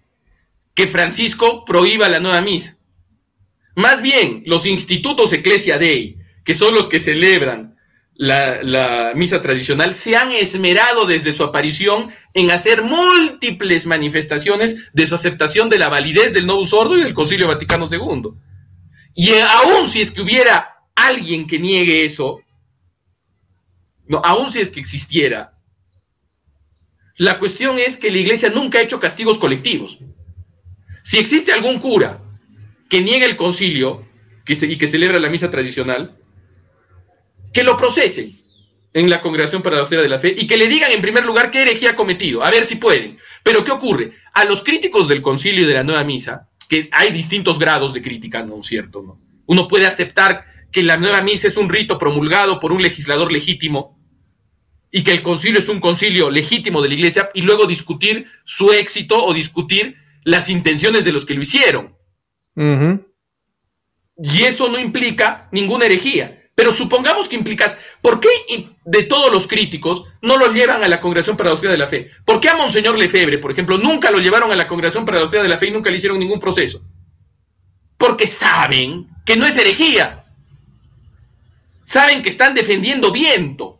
que 0.74 0.88
Francisco 0.88 1.66
prohíba 1.66 2.10
la 2.10 2.20
nueva 2.20 2.41
misa. 2.41 2.78
Más 3.76 4.01
bien, 4.01 4.43
los 4.45 4.66
institutos 4.66 5.32
Ecclesia 5.34 5.78
Dei, 5.78 6.18
que 6.43 6.55
son 6.55 6.74
los 6.74 6.88
que 6.88 6.99
celebran 6.99 7.78
la, 8.16 8.64
la, 8.64 9.14
misa 9.16 9.41
tradicional, 9.41 9.93
se 9.93 10.16
han 10.16 10.32
esmerado 10.32 11.05
desde 11.05 11.34
su 11.34 11.43
aparición 11.43 12.10
en 12.34 12.51
hacer 12.51 12.82
múltiples 12.82 13.86
manifestaciones 13.86 14.91
de 14.93 15.07
su 15.07 15.16
aceptación 15.16 15.70
de 15.70 15.80
la 15.80 15.89
validez 15.89 16.34
del 16.34 16.47
Novus 16.47 16.74
Ordo 16.74 16.97
y 16.97 17.03
del 17.03 17.14
Concilio 17.14 17.47
Vaticano 17.47 17.88
II. 17.89 18.32
Y 19.22 19.34
aún 19.34 19.89
si 19.89 19.99
es 19.99 20.11
que 20.11 20.22
hubiera 20.22 20.78
alguien 20.95 21.45
que 21.45 21.59
niegue 21.59 22.05
eso, 22.05 22.39
no, 24.07 24.22
aún 24.24 24.49
si 24.49 24.61
es 24.61 24.70
que 24.70 24.80
existiera. 24.80 25.57
La 27.17 27.38
cuestión 27.38 27.78
es 27.80 27.97
que 27.97 28.11
la 28.11 28.20
iglesia 28.20 28.49
nunca 28.49 28.78
ha 28.78 28.82
hecho 28.82 28.97
castigos 28.97 29.38
colectivos. 29.38 29.99
Si 31.03 31.17
existe 31.17 31.51
algún 31.51 31.80
cura 31.80 32.22
que 32.89 33.01
niega 33.01 33.26
el 33.26 33.36
concilio 33.36 34.07
y 34.47 34.78
que 34.78 34.88
celebra 34.88 35.20
la 35.20 35.30
misa 35.30 35.51
tradicional, 35.51 36.15
que 37.51 37.65
lo 37.65 37.76
procesen 37.76 38.39
en 38.93 39.09
la 39.09 39.22
Congregación 39.22 39.61
para 39.61 39.76
la 39.76 39.82
Doctrina 39.82 40.01
de 40.01 40.09
la 40.09 40.20
Fe 40.20 40.34
y 40.38 40.47
que 40.47 40.55
le 40.55 40.70
digan 40.70 40.93
en 40.93 41.01
primer 41.01 41.26
lugar 41.26 41.51
qué 41.51 41.63
herejía 41.63 41.89
ha 41.89 41.95
cometido, 41.97 42.41
a 42.41 42.51
ver 42.51 42.65
si 42.65 42.78
pueden. 42.78 43.17
Pero 43.43 43.65
¿qué 43.65 43.72
ocurre? 43.72 44.13
A 44.32 44.45
los 44.45 44.63
críticos 44.63 45.09
del 45.09 45.22
concilio 45.22 45.65
y 45.65 45.67
de 45.67 45.74
la 45.74 45.84
nueva 45.84 46.05
misa, 46.05 46.47
que 46.70 46.88
hay 46.93 47.11
distintos 47.11 47.59
grados 47.59 47.93
de 47.93 48.01
crítica, 48.01 48.43
¿no 48.43 48.61
es 48.61 48.67
cierto? 48.67 49.01
¿no? 49.01 49.20
Uno 49.47 49.67
puede 49.67 49.88
aceptar 49.88 50.45
que 50.72 50.84
la 50.84 50.97
nueva 50.97 51.22
misa 51.22 51.47
es 51.47 51.57
un 51.57 51.67
rito 51.67 51.97
promulgado 51.97 52.59
por 52.59 52.72
un 52.72 52.82
legislador 52.82 53.32
legítimo 53.32 53.99
y 54.91 55.03
que 55.03 55.11
el 55.11 55.24
concilio 55.24 55.59
es 55.59 55.67
un 55.67 55.80
concilio 55.80 56.30
legítimo 56.30 56.82
de 56.82 56.89
la 56.89 56.93
iglesia 56.93 57.30
y 57.34 57.41
luego 57.41 57.65
discutir 57.65 58.28
su 58.43 58.72
éxito 58.72 59.26
o 59.26 59.34
discutir 59.34 59.97
las 60.24 60.47
intenciones 60.47 61.03
de 61.03 61.11
los 61.11 61.26
que 61.26 61.34
lo 61.34 61.41
hicieron. 61.41 61.95
Y 64.22 64.43
eso 64.43 64.70
no 64.70 64.78
implica 64.78 65.49
ninguna 65.51 65.86
herejía. 65.86 66.38
Pero 66.60 66.74
supongamos 66.74 67.30
que 67.30 67.38
implicas, 67.38 67.78
¿por 68.01 68.20
qué 68.20 68.28
de 68.84 69.03
todos 69.03 69.32
los 69.32 69.47
críticos 69.47 70.03
no 70.22 70.36
los 70.36 70.53
llevan 70.53 70.84
a 70.84 70.89
la 70.89 70.99
Congregación 70.99 71.38
para 71.38 71.47
la 71.47 71.51
Doctrina 71.51 71.72
de 71.72 71.78
la 71.78 71.88
Fe? 71.88 72.12
¿Por 72.26 72.41
qué 72.41 72.49
a 72.49 72.57
Monseñor 72.57 72.97
Lefebvre, 72.97 73.38
por 73.38 73.49
ejemplo, 73.49 73.78
nunca 73.78 74.12
lo 74.12 74.20
llevaron 74.20 74.51
a 74.51 74.57
la 74.57 74.68
Congregación 74.68 75.05
para 75.05 75.20
la 75.20 75.22
Doctrina 75.22 75.43
de 75.43 75.47
la 75.47 75.57
Fe 75.57 75.68
y 75.68 75.72
nunca 75.72 75.89
le 75.89 75.95
hicieron 75.95 76.20
ningún 76.20 76.38
proceso? 76.38 76.82
Porque 77.97 78.28
saben 78.28 79.07
que 79.26 79.38
no 79.38 79.45
es 79.45 79.55
herejía. 79.55 80.26
Saben 81.86 82.22
que 82.22 82.28
están 82.28 82.53
defendiendo 82.53 83.14
viento 83.14 83.80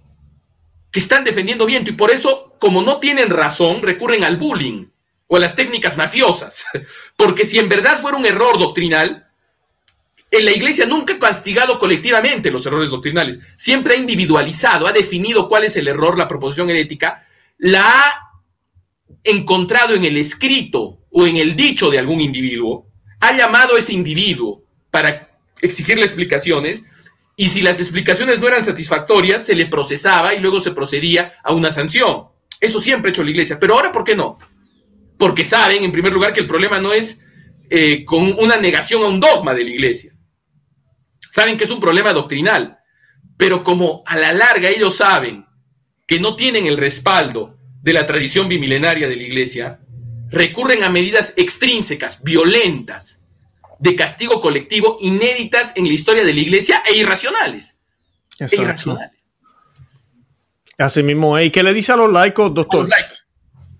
que 0.90 1.02
están 1.02 1.26
defendiendo 1.26 1.66
viento 1.66 1.92
y 1.92 1.96
por 1.96 2.12
eso, 2.12 2.56
como 2.60 2.82
no 2.82 3.02
tienen 3.02 3.30
razón, 3.30 3.82
recurren 3.82 4.24
al 4.24 4.38
bullying. 4.38 4.86
o 5.28 5.36
a 5.36 5.40
las 5.42 5.54
técnicas 5.54 5.98
mafiosas. 5.98 6.66
Porque 7.18 7.44
si 7.44 7.60
en 7.60 7.68
verdad 7.68 8.02
fuera 8.02 8.18
un 8.18 8.26
error 8.26 8.58
doctrinal, 8.58 9.29
en 10.32 10.46
la 10.46 10.52
iglesia 10.52 10.86
nunca 10.86 11.14
ha 11.14 11.20
castigado 11.20 11.80
colectivamente 11.80 12.52
los 12.52 12.66
errores 12.66 12.90
doctrinales, 12.90 13.40
siempre 13.58 13.94
ha 13.94 13.98
individualizado, 13.98 14.88
ha 14.88 14.92
definido 14.92 15.48
cuál 15.48 15.64
es 15.64 15.76
el 15.76 15.88
error, 15.88 16.18
la 16.18 16.28
proposición 16.28 16.70
herética, 16.70 17.26
la 17.58 17.82
ha 17.82 18.32
encontrado 19.24 19.96
en 19.96 20.06
el 20.06 20.18
escrito 20.18 21.00
o 21.10 21.26
en 21.26 21.38
el 21.38 21.56
dicho 21.56 21.90
de 21.90 22.00
algún 22.00 22.22
individuo, 22.22 22.88
ha 23.20 23.36
llamado 23.36 23.76
a 23.76 23.80
ese 23.80 23.94
individuo 23.94 24.64
para 24.92 25.30
exigirle 25.62 26.04
explicaciones, 26.04 26.84
y 27.36 27.50
si 27.50 27.62
las 27.62 27.80
explicaciones 27.80 28.40
no 28.40 28.48
eran 28.48 28.66
satisfactorias, 28.66 29.46
se 29.46 29.56
le 29.56 29.66
procesaba 29.66 30.34
y 30.34 30.40
luego 30.40 30.60
se 30.60 30.72
procedía 30.72 31.34
a 31.44 31.54
una 31.54 31.72
sanción. 31.72 32.26
Eso 32.60 32.82
siempre 32.82 33.10
ha 33.10 33.14
hecho 33.14 33.24
la 33.24 33.32
iglesia, 33.32 33.58
pero 33.60 33.76
ahora 33.76 33.92
¿por 33.92 34.04
qué 34.04 34.16
no? 34.16 34.38
Porque 35.18 35.46
saben, 35.46 35.84
en 35.84 35.92
primer 35.92 36.12
lugar, 36.12 36.34
que 36.34 36.42
el 36.42 36.48
problema 36.48 36.80
no 36.80 36.94
es 36.94 37.22
eh, 37.70 38.04
con 38.04 38.34
una 38.40 38.58
negación 38.58 39.04
a 39.04 39.08
un 39.08 39.20
dogma 39.20 39.54
de 39.54 39.64
la 39.64 39.70
iglesia, 39.70 40.14
saben 41.30 41.58
que 41.58 41.64
es 41.64 41.70
un 41.70 41.80
problema 41.80 42.12
doctrinal, 42.12 42.80
pero 43.38 43.64
como 43.64 44.04
a 44.06 44.18
la 44.18 44.34
larga 44.34 44.70
ellos 44.70 44.98
saben 44.98 45.46
que 46.08 46.20
no 46.20 46.36
tienen 46.36 46.66
el 46.66 46.78
respaldo 46.78 47.58
de 47.82 47.94
la 47.94 48.06
tradición 48.06 48.50
bimilenaria 48.50 49.08
de 49.08 49.16
la 49.16 49.24
Iglesia, 49.24 49.80
recurren 50.30 50.84
a 50.84 50.90
medidas 50.90 51.34
extrínsecas, 51.38 52.22
violentas, 52.24 53.22
de 53.80 53.96
castigo 53.96 54.42
colectivo, 54.42 54.98
inéditas 55.00 55.72
en 55.76 55.88
la 55.88 55.94
historia 55.94 56.24
de 56.24 56.34
la 56.34 56.40
Iglesia 56.40 56.84
e 56.86 56.98
irracionales. 56.98 57.78
E 58.40 58.48
irracionales. 58.52 59.18
Así 60.78 61.04
mismo, 61.04 61.40
¿y 61.40 61.50
qué 61.52 61.64
le 61.64 61.74
dice 61.74 61.94
a 61.94 61.96
los 61.96 62.12
laicos, 62.12 62.54
doctor? 62.54 62.82
los 62.82 62.90
laicos. 62.90 63.24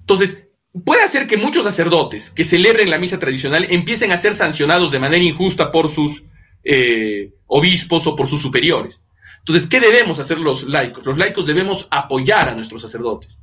Entonces, 0.02 0.44
puede 0.86 1.04
hacer 1.04 1.28
que 1.28 1.38
muchos 1.38 1.64
sacerdotes 1.64 2.30
que 2.30 2.44
celebren 2.44 2.90
la 2.90 2.98
misa 2.98 3.20
tradicional 3.20 3.68
empiecen 3.70 4.12
a 4.12 4.18
ser 4.18 4.34
sancionados 4.34 4.92
de 4.92 5.00
manera 5.00 5.24
injusta 5.24 5.72
por 5.72 5.90
sus 5.90 6.26
eh, 6.64 7.34
obispos 7.48 8.08
o 8.08 8.16
por 8.16 8.28
sus 8.28 8.42
superiores. 8.42 9.02
Entonces, 9.40 9.68
¿qué 9.68 9.80
debemos 9.80 10.20
hacer 10.20 10.40
los 10.40 10.64
laicos? 10.64 11.06
Los 11.06 11.18
laicos 11.18 11.46
debemos 11.46 11.88
apoyar 11.92 12.50
a 12.50 12.56
nuestros 12.56 12.82
sacerdotes, 12.82 13.40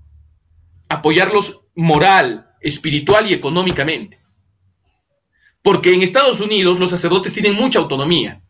apoyarlos 0.88 1.62
moral, 1.74 2.50
espiritual 2.60 3.30
y 3.30 3.34
económicamente. 3.34 4.18
Porque 5.62 5.92
en 5.92 6.02
Estados 6.02 6.40
Unidos 6.40 6.78
los 6.78 6.90
sacerdotes 6.90 7.32
tienen 7.32 7.54
mucha 7.54 7.80
autonomía, 7.80 8.42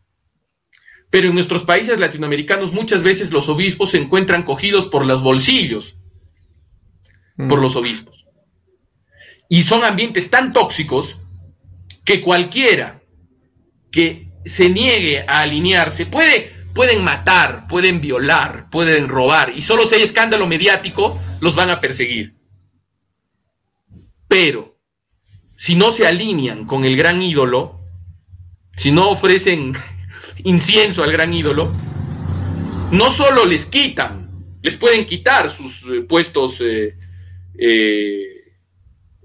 pero 1.09 1.29
en 1.29 1.33
nuestros 1.33 1.63
países 1.63 1.99
latinoamericanos 1.99 2.73
muchas 2.73 3.01
veces 3.01 3.31
los 3.31 3.49
obispos 3.49 3.91
se 3.91 3.97
encuentran 3.97 4.43
cogidos 4.43 4.87
por 4.87 5.05
los 5.05 5.23
bolsillos, 5.23 5.97
por 7.37 7.59
mm. 7.59 7.61
los 7.61 7.75
obispos. 7.75 8.25
Y 9.49 9.63
son 9.63 9.83
ambientes 9.83 10.29
tan 10.29 10.51
tóxicos 10.51 11.17
que 12.03 12.21
cualquiera 12.21 13.01
que 13.91 14.26
se 14.47 14.69
niegue 14.69 15.25
a 15.27 15.41
alinearse, 15.41 16.05
puede, 16.05 16.51
pueden 16.73 17.03
matar, 17.03 17.67
pueden 17.67 18.01
violar, 18.01 18.69
pueden 18.69 19.07
robar, 19.07 19.51
y 19.55 19.61
solo 19.61 19.87
si 19.87 19.95
hay 19.95 20.03
escándalo 20.03 20.47
mediático, 20.47 21.19
los 21.39 21.55
van 21.55 21.69
a 21.69 21.81
perseguir. 21.81 22.35
Pero, 24.27 24.77
si 25.55 25.75
no 25.75 25.91
se 25.91 26.05
alinean 26.05 26.65
con 26.65 26.85
el 26.85 26.95
gran 26.97 27.21
ídolo, 27.21 27.79
si 28.75 28.91
no 28.91 29.09
ofrecen 29.09 29.73
incienso 30.43 31.03
al 31.03 31.11
gran 31.11 31.33
ídolo, 31.33 31.73
no 32.91 33.11
solo 33.11 33.45
les 33.45 33.65
quitan, 33.65 34.29
les 34.61 34.75
pueden 34.75 35.05
quitar 35.05 35.49
sus 35.51 35.83
eh, 35.83 36.01
puestos 36.01 36.61
eh, 36.61 36.95
eh, 37.57 38.53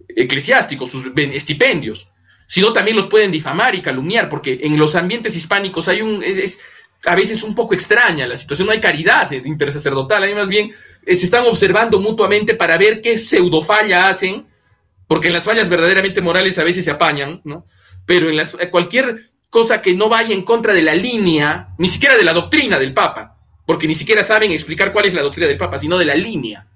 eclesiásticos, 0.09 0.91
sus 0.91 1.07
estipendios, 1.17 2.09
sino 2.53 2.75
también 2.75 2.99
los 2.99 3.07
pueden 3.07 3.33
difamar 3.33 3.75
y 3.75 3.81
calumniar, 3.81 4.29
porque 4.29 4.61
en 4.63 4.79
los 4.79 4.95
ambientes 4.95 5.35
hispánicos 5.35 5.89
hay 5.89 6.03
un, 6.03 6.23
es, 6.23 6.61
a 7.07 7.17
veces 7.17 7.43
un 7.43 7.55
poco 7.55 7.73
extraña 7.73 8.27
la 8.27 8.37
situación, 8.37 8.67
no 8.67 8.73
hay 8.73 8.81
caridad 8.81 9.33
intersacerdotal, 9.33 10.23
hay 10.23 10.35
más 10.35 10.49
bien 10.49 10.71
eh, 11.07 11.17
se 11.17 11.25
están 11.25 11.47
observando 11.47 11.99
mutuamente 11.99 12.55
para 12.55 12.77
ver 12.77 13.01
qué 13.01 13.19
pseudofalla 13.19 14.11
hacen, 14.11 14.45
porque 15.07 15.29
en 15.29 15.33
las 15.33 15.45
fallas 15.45 15.71
verdaderamente 15.71 16.21
morales 16.21 16.59
a 16.59 16.65
veces 16.65 16.85
se 16.85 16.91
apañan, 16.91 17.41
¿no? 17.45 17.65
Pero 18.05 18.29
en 18.29 18.37
las, 18.37 18.55
cualquier 18.71 19.31
cosa 19.49 19.81
que 19.81 19.95
no 19.95 20.11
vaya 20.11 20.35
en 20.35 20.43
contra 20.43 20.75
de 20.75 20.83
la 20.83 20.95
línea, 20.95 21.69
ni 21.79 21.89
siquiera 21.89 22.19
de 22.19 22.25
la 22.25 22.35
doctrina 22.35 22.79
del 22.79 22.93
Papa, 22.93 23.39
porque 23.65 23.89
ni 23.89 23.95
siquiera 23.95 24.25
saben 24.25 24.53
explicar 24.53 24.93
cuál 24.93 25.07
es 25.07 25.15
la 25.15 25.23
doctrina 25.23 25.49
del 25.49 25.57
Papa, 25.57 25.79
sino 25.79 25.97
de 25.97 26.05
la 26.05 26.17
línea, 26.17 26.67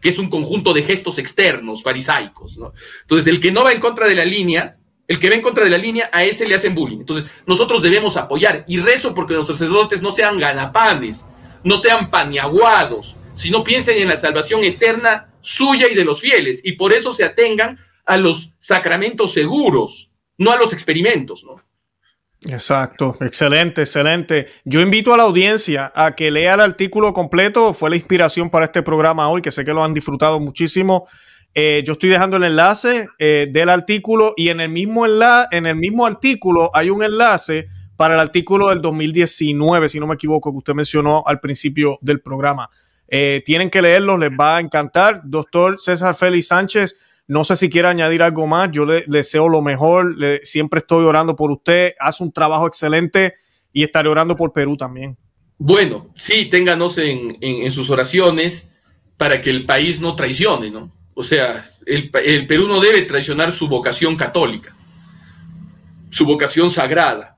que 0.00 0.08
es 0.08 0.18
un 0.18 0.28
conjunto 0.28 0.72
de 0.72 0.82
gestos 0.82 1.18
externos, 1.18 1.84
farisaicos, 1.84 2.58
¿no? 2.58 2.72
Entonces, 3.02 3.28
el 3.28 3.38
que 3.38 3.52
no 3.52 3.62
va 3.62 3.70
en 3.70 3.78
contra 3.78 4.08
de 4.08 4.16
la 4.16 4.24
línea, 4.24 4.76
el 5.10 5.18
que 5.18 5.28
ve 5.28 5.34
en 5.34 5.42
contra 5.42 5.64
de 5.64 5.70
la 5.70 5.76
línea, 5.76 6.08
a 6.12 6.22
ese 6.22 6.46
le 6.46 6.54
hacen 6.54 6.72
bullying. 6.72 7.00
Entonces, 7.00 7.28
nosotros 7.44 7.82
debemos 7.82 8.16
apoyar 8.16 8.64
y 8.68 8.78
rezo 8.78 9.12
porque 9.12 9.34
los 9.34 9.48
sacerdotes 9.48 10.02
no 10.02 10.12
sean 10.12 10.38
ganapanes, 10.38 11.24
no 11.64 11.78
sean 11.78 12.10
paniaguados, 12.10 13.16
sino 13.34 13.64
piensen 13.64 14.00
en 14.00 14.06
la 14.06 14.16
salvación 14.16 14.62
eterna 14.62 15.28
suya 15.40 15.88
y 15.90 15.96
de 15.96 16.04
los 16.04 16.20
fieles, 16.20 16.60
y 16.62 16.74
por 16.74 16.92
eso 16.92 17.12
se 17.12 17.24
atengan 17.24 17.76
a 18.06 18.16
los 18.18 18.54
sacramentos 18.60 19.32
seguros, 19.32 20.12
no 20.38 20.52
a 20.52 20.56
los 20.56 20.72
experimentos, 20.72 21.42
¿no? 21.42 21.56
Exacto, 22.48 23.16
excelente, 23.20 23.82
excelente. 23.82 24.46
Yo 24.64 24.80
invito 24.80 25.12
a 25.12 25.16
la 25.16 25.24
audiencia 25.24 25.90
a 25.92 26.14
que 26.14 26.30
lea 26.30 26.54
el 26.54 26.60
artículo 26.60 27.12
completo, 27.12 27.74
fue 27.74 27.90
la 27.90 27.96
inspiración 27.96 28.48
para 28.48 28.66
este 28.66 28.84
programa 28.84 29.28
hoy, 29.28 29.42
que 29.42 29.50
sé 29.50 29.64
que 29.64 29.74
lo 29.74 29.82
han 29.82 29.92
disfrutado 29.92 30.38
muchísimo. 30.38 31.08
Eh, 31.54 31.82
yo 31.84 31.94
estoy 31.94 32.10
dejando 32.10 32.36
el 32.36 32.44
enlace 32.44 33.08
eh, 33.18 33.48
del 33.50 33.70
artículo 33.70 34.34
y 34.36 34.50
en 34.50 34.60
el, 34.60 34.68
mismo 34.68 35.04
en 35.04 35.66
el 35.66 35.74
mismo 35.74 36.06
artículo 36.06 36.70
hay 36.72 36.90
un 36.90 37.02
enlace 37.02 37.66
para 37.96 38.14
el 38.14 38.20
artículo 38.20 38.68
del 38.68 38.80
2019, 38.80 39.88
si 39.88 39.98
no 39.98 40.06
me 40.06 40.14
equivoco, 40.14 40.52
que 40.52 40.58
usted 40.58 40.74
mencionó 40.74 41.24
al 41.26 41.40
principio 41.40 41.98
del 42.00 42.20
programa. 42.20 42.70
Eh, 43.08 43.42
tienen 43.44 43.68
que 43.68 43.82
leerlo, 43.82 44.16
les 44.16 44.30
va 44.30 44.56
a 44.56 44.60
encantar. 44.60 45.22
Doctor 45.24 45.78
César 45.80 46.14
Félix 46.14 46.46
Sánchez, 46.46 46.96
no 47.26 47.44
sé 47.44 47.56
si 47.56 47.68
quiere 47.68 47.88
añadir 47.88 48.22
algo 48.22 48.46
más. 48.46 48.70
Yo 48.70 48.86
le, 48.86 49.04
deseo 49.06 49.48
lo 49.48 49.60
mejor. 49.60 50.14
siempre 50.44 50.78
estoy 50.78 51.04
orando 51.04 51.34
por 51.34 51.50
usted. 51.50 51.94
Hace 51.98 52.22
un 52.22 52.32
trabajo 52.32 52.68
excelente 52.68 53.34
y 53.72 53.82
estaré 53.82 54.08
orando 54.08 54.36
por 54.36 54.52
Perú 54.52 54.76
también. 54.76 55.18
Bueno, 55.58 56.10
sí, 56.16 56.46
ténganos 56.46 56.96
en, 56.96 57.36
en 57.40 57.70
sus 57.70 57.90
oraciones 57.90 58.70
para 59.18 59.42
que 59.42 59.50
el 59.50 59.66
país 59.66 60.00
no 60.00 60.14
traicione, 60.14 60.70
¿no? 60.70 60.90
O 61.14 61.22
sea, 61.22 61.68
el, 61.86 62.10
Perú 62.46 62.68
no 62.68 62.80
debe 62.80 63.02
traicionar 63.02 63.52
su 63.52 63.68
vocación 63.68 64.16
católica, 64.16 64.74
su 66.10 66.24
vocación 66.24 66.70
sagrada. 66.70 67.36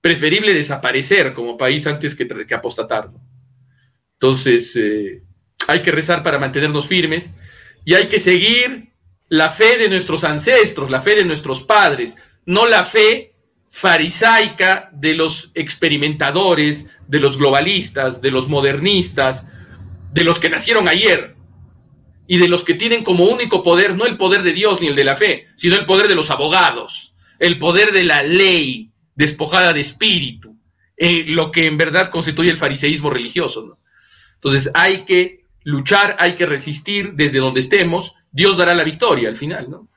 Preferible 0.00 0.54
desaparecer 0.54 1.32
como 1.32 1.56
país 1.56 1.86
antes 1.86 2.14
que, 2.14 2.26
que 2.26 2.54
apostatar. 2.54 3.10
Entonces, 4.14 4.74
eh, 4.76 5.22
hay 5.68 5.82
que 5.82 5.90
rezar 5.90 6.22
para 6.22 6.38
mantenernos 6.38 6.86
firmes 6.86 7.30
y 7.84 7.94
hay 7.94 8.08
que 8.08 8.18
seguir 8.18 8.92
la 9.28 9.50
fe 9.50 9.76
de 9.78 9.88
nuestros 9.88 10.24
ancestros, 10.24 10.90
la 10.90 11.00
fe 11.00 11.16
de 11.16 11.24
nuestros 11.24 11.62
padres, 11.64 12.16
no 12.44 12.66
la 12.66 12.84
fe 12.84 13.34
farisaica 13.68 14.88
de 14.92 15.14
los 15.14 15.50
experimentadores, 15.54 16.86
de 17.06 17.20
los 17.20 17.36
globalistas, 17.36 18.22
de 18.22 18.30
los 18.30 18.48
modernistas, 18.48 19.46
de 20.12 20.24
los 20.24 20.40
que 20.40 20.48
nacieron 20.48 20.88
ayer 20.88 21.35
y 22.26 22.38
de 22.38 22.48
los 22.48 22.64
que 22.64 22.74
tienen 22.74 23.04
como 23.04 23.24
único 23.24 23.62
poder 23.62 23.96
no 23.96 24.06
el 24.06 24.16
poder 24.16 24.42
de 24.42 24.52
Dios 24.52 24.80
ni 24.80 24.88
el 24.88 24.96
de 24.96 25.04
la 25.04 25.16
fe, 25.16 25.46
sino 25.56 25.76
el 25.76 25.86
poder 25.86 26.08
de 26.08 26.14
los 26.14 26.30
abogados, 26.30 27.14
el 27.38 27.58
poder 27.58 27.92
de 27.92 28.04
la 28.04 28.22
ley 28.22 28.90
despojada 29.14 29.72
de 29.72 29.80
espíritu, 29.80 30.56
eh, 30.96 31.24
lo 31.26 31.50
que 31.50 31.66
en 31.66 31.76
verdad 31.76 32.10
constituye 32.10 32.50
el 32.50 32.58
fariseísmo 32.58 33.10
religioso. 33.10 33.78
Entonces 34.34 34.70
hay 34.74 35.04
que 35.04 35.46
luchar, 35.62 36.16
hay 36.18 36.34
que 36.34 36.46
resistir 36.46 37.14
desde 37.14 37.38
donde 37.38 37.60
estemos, 37.60 38.14
Dios 38.30 38.56
dará 38.56 38.74
la 38.74 38.84
victoria 38.84 39.28
al 39.28 39.36
final, 39.36 39.70
¿no? 39.70 39.88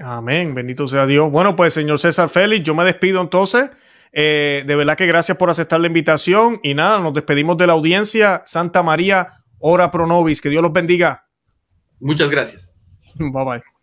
Amén, 0.00 0.54
bendito 0.54 0.86
sea 0.86 1.06
Dios. 1.06 1.30
Bueno, 1.30 1.56
pues 1.56 1.74
señor 1.74 1.98
César 1.98 2.28
Félix, 2.28 2.64
yo 2.64 2.74
me 2.74 2.84
despido 2.84 3.20
entonces. 3.20 3.70
Eh, 4.12 4.64
de 4.66 4.76
verdad 4.76 4.96
que 4.96 5.06
gracias 5.06 5.36
por 5.36 5.50
aceptar 5.50 5.80
la 5.80 5.86
invitación 5.86 6.60
y 6.62 6.74
nada, 6.74 7.00
nos 7.00 7.14
despedimos 7.14 7.56
de 7.56 7.66
la 7.66 7.72
audiencia. 7.72 8.42
Santa 8.44 8.82
María, 8.82 9.28
ora 9.58 9.90
pro 9.90 10.06
nobis, 10.06 10.40
que 10.40 10.48
Dios 10.50 10.62
los 10.62 10.72
bendiga. 10.72 11.27
Muchas 12.00 12.30
gracias. 12.30 12.70
Bye 13.18 13.44
bye. 13.44 13.77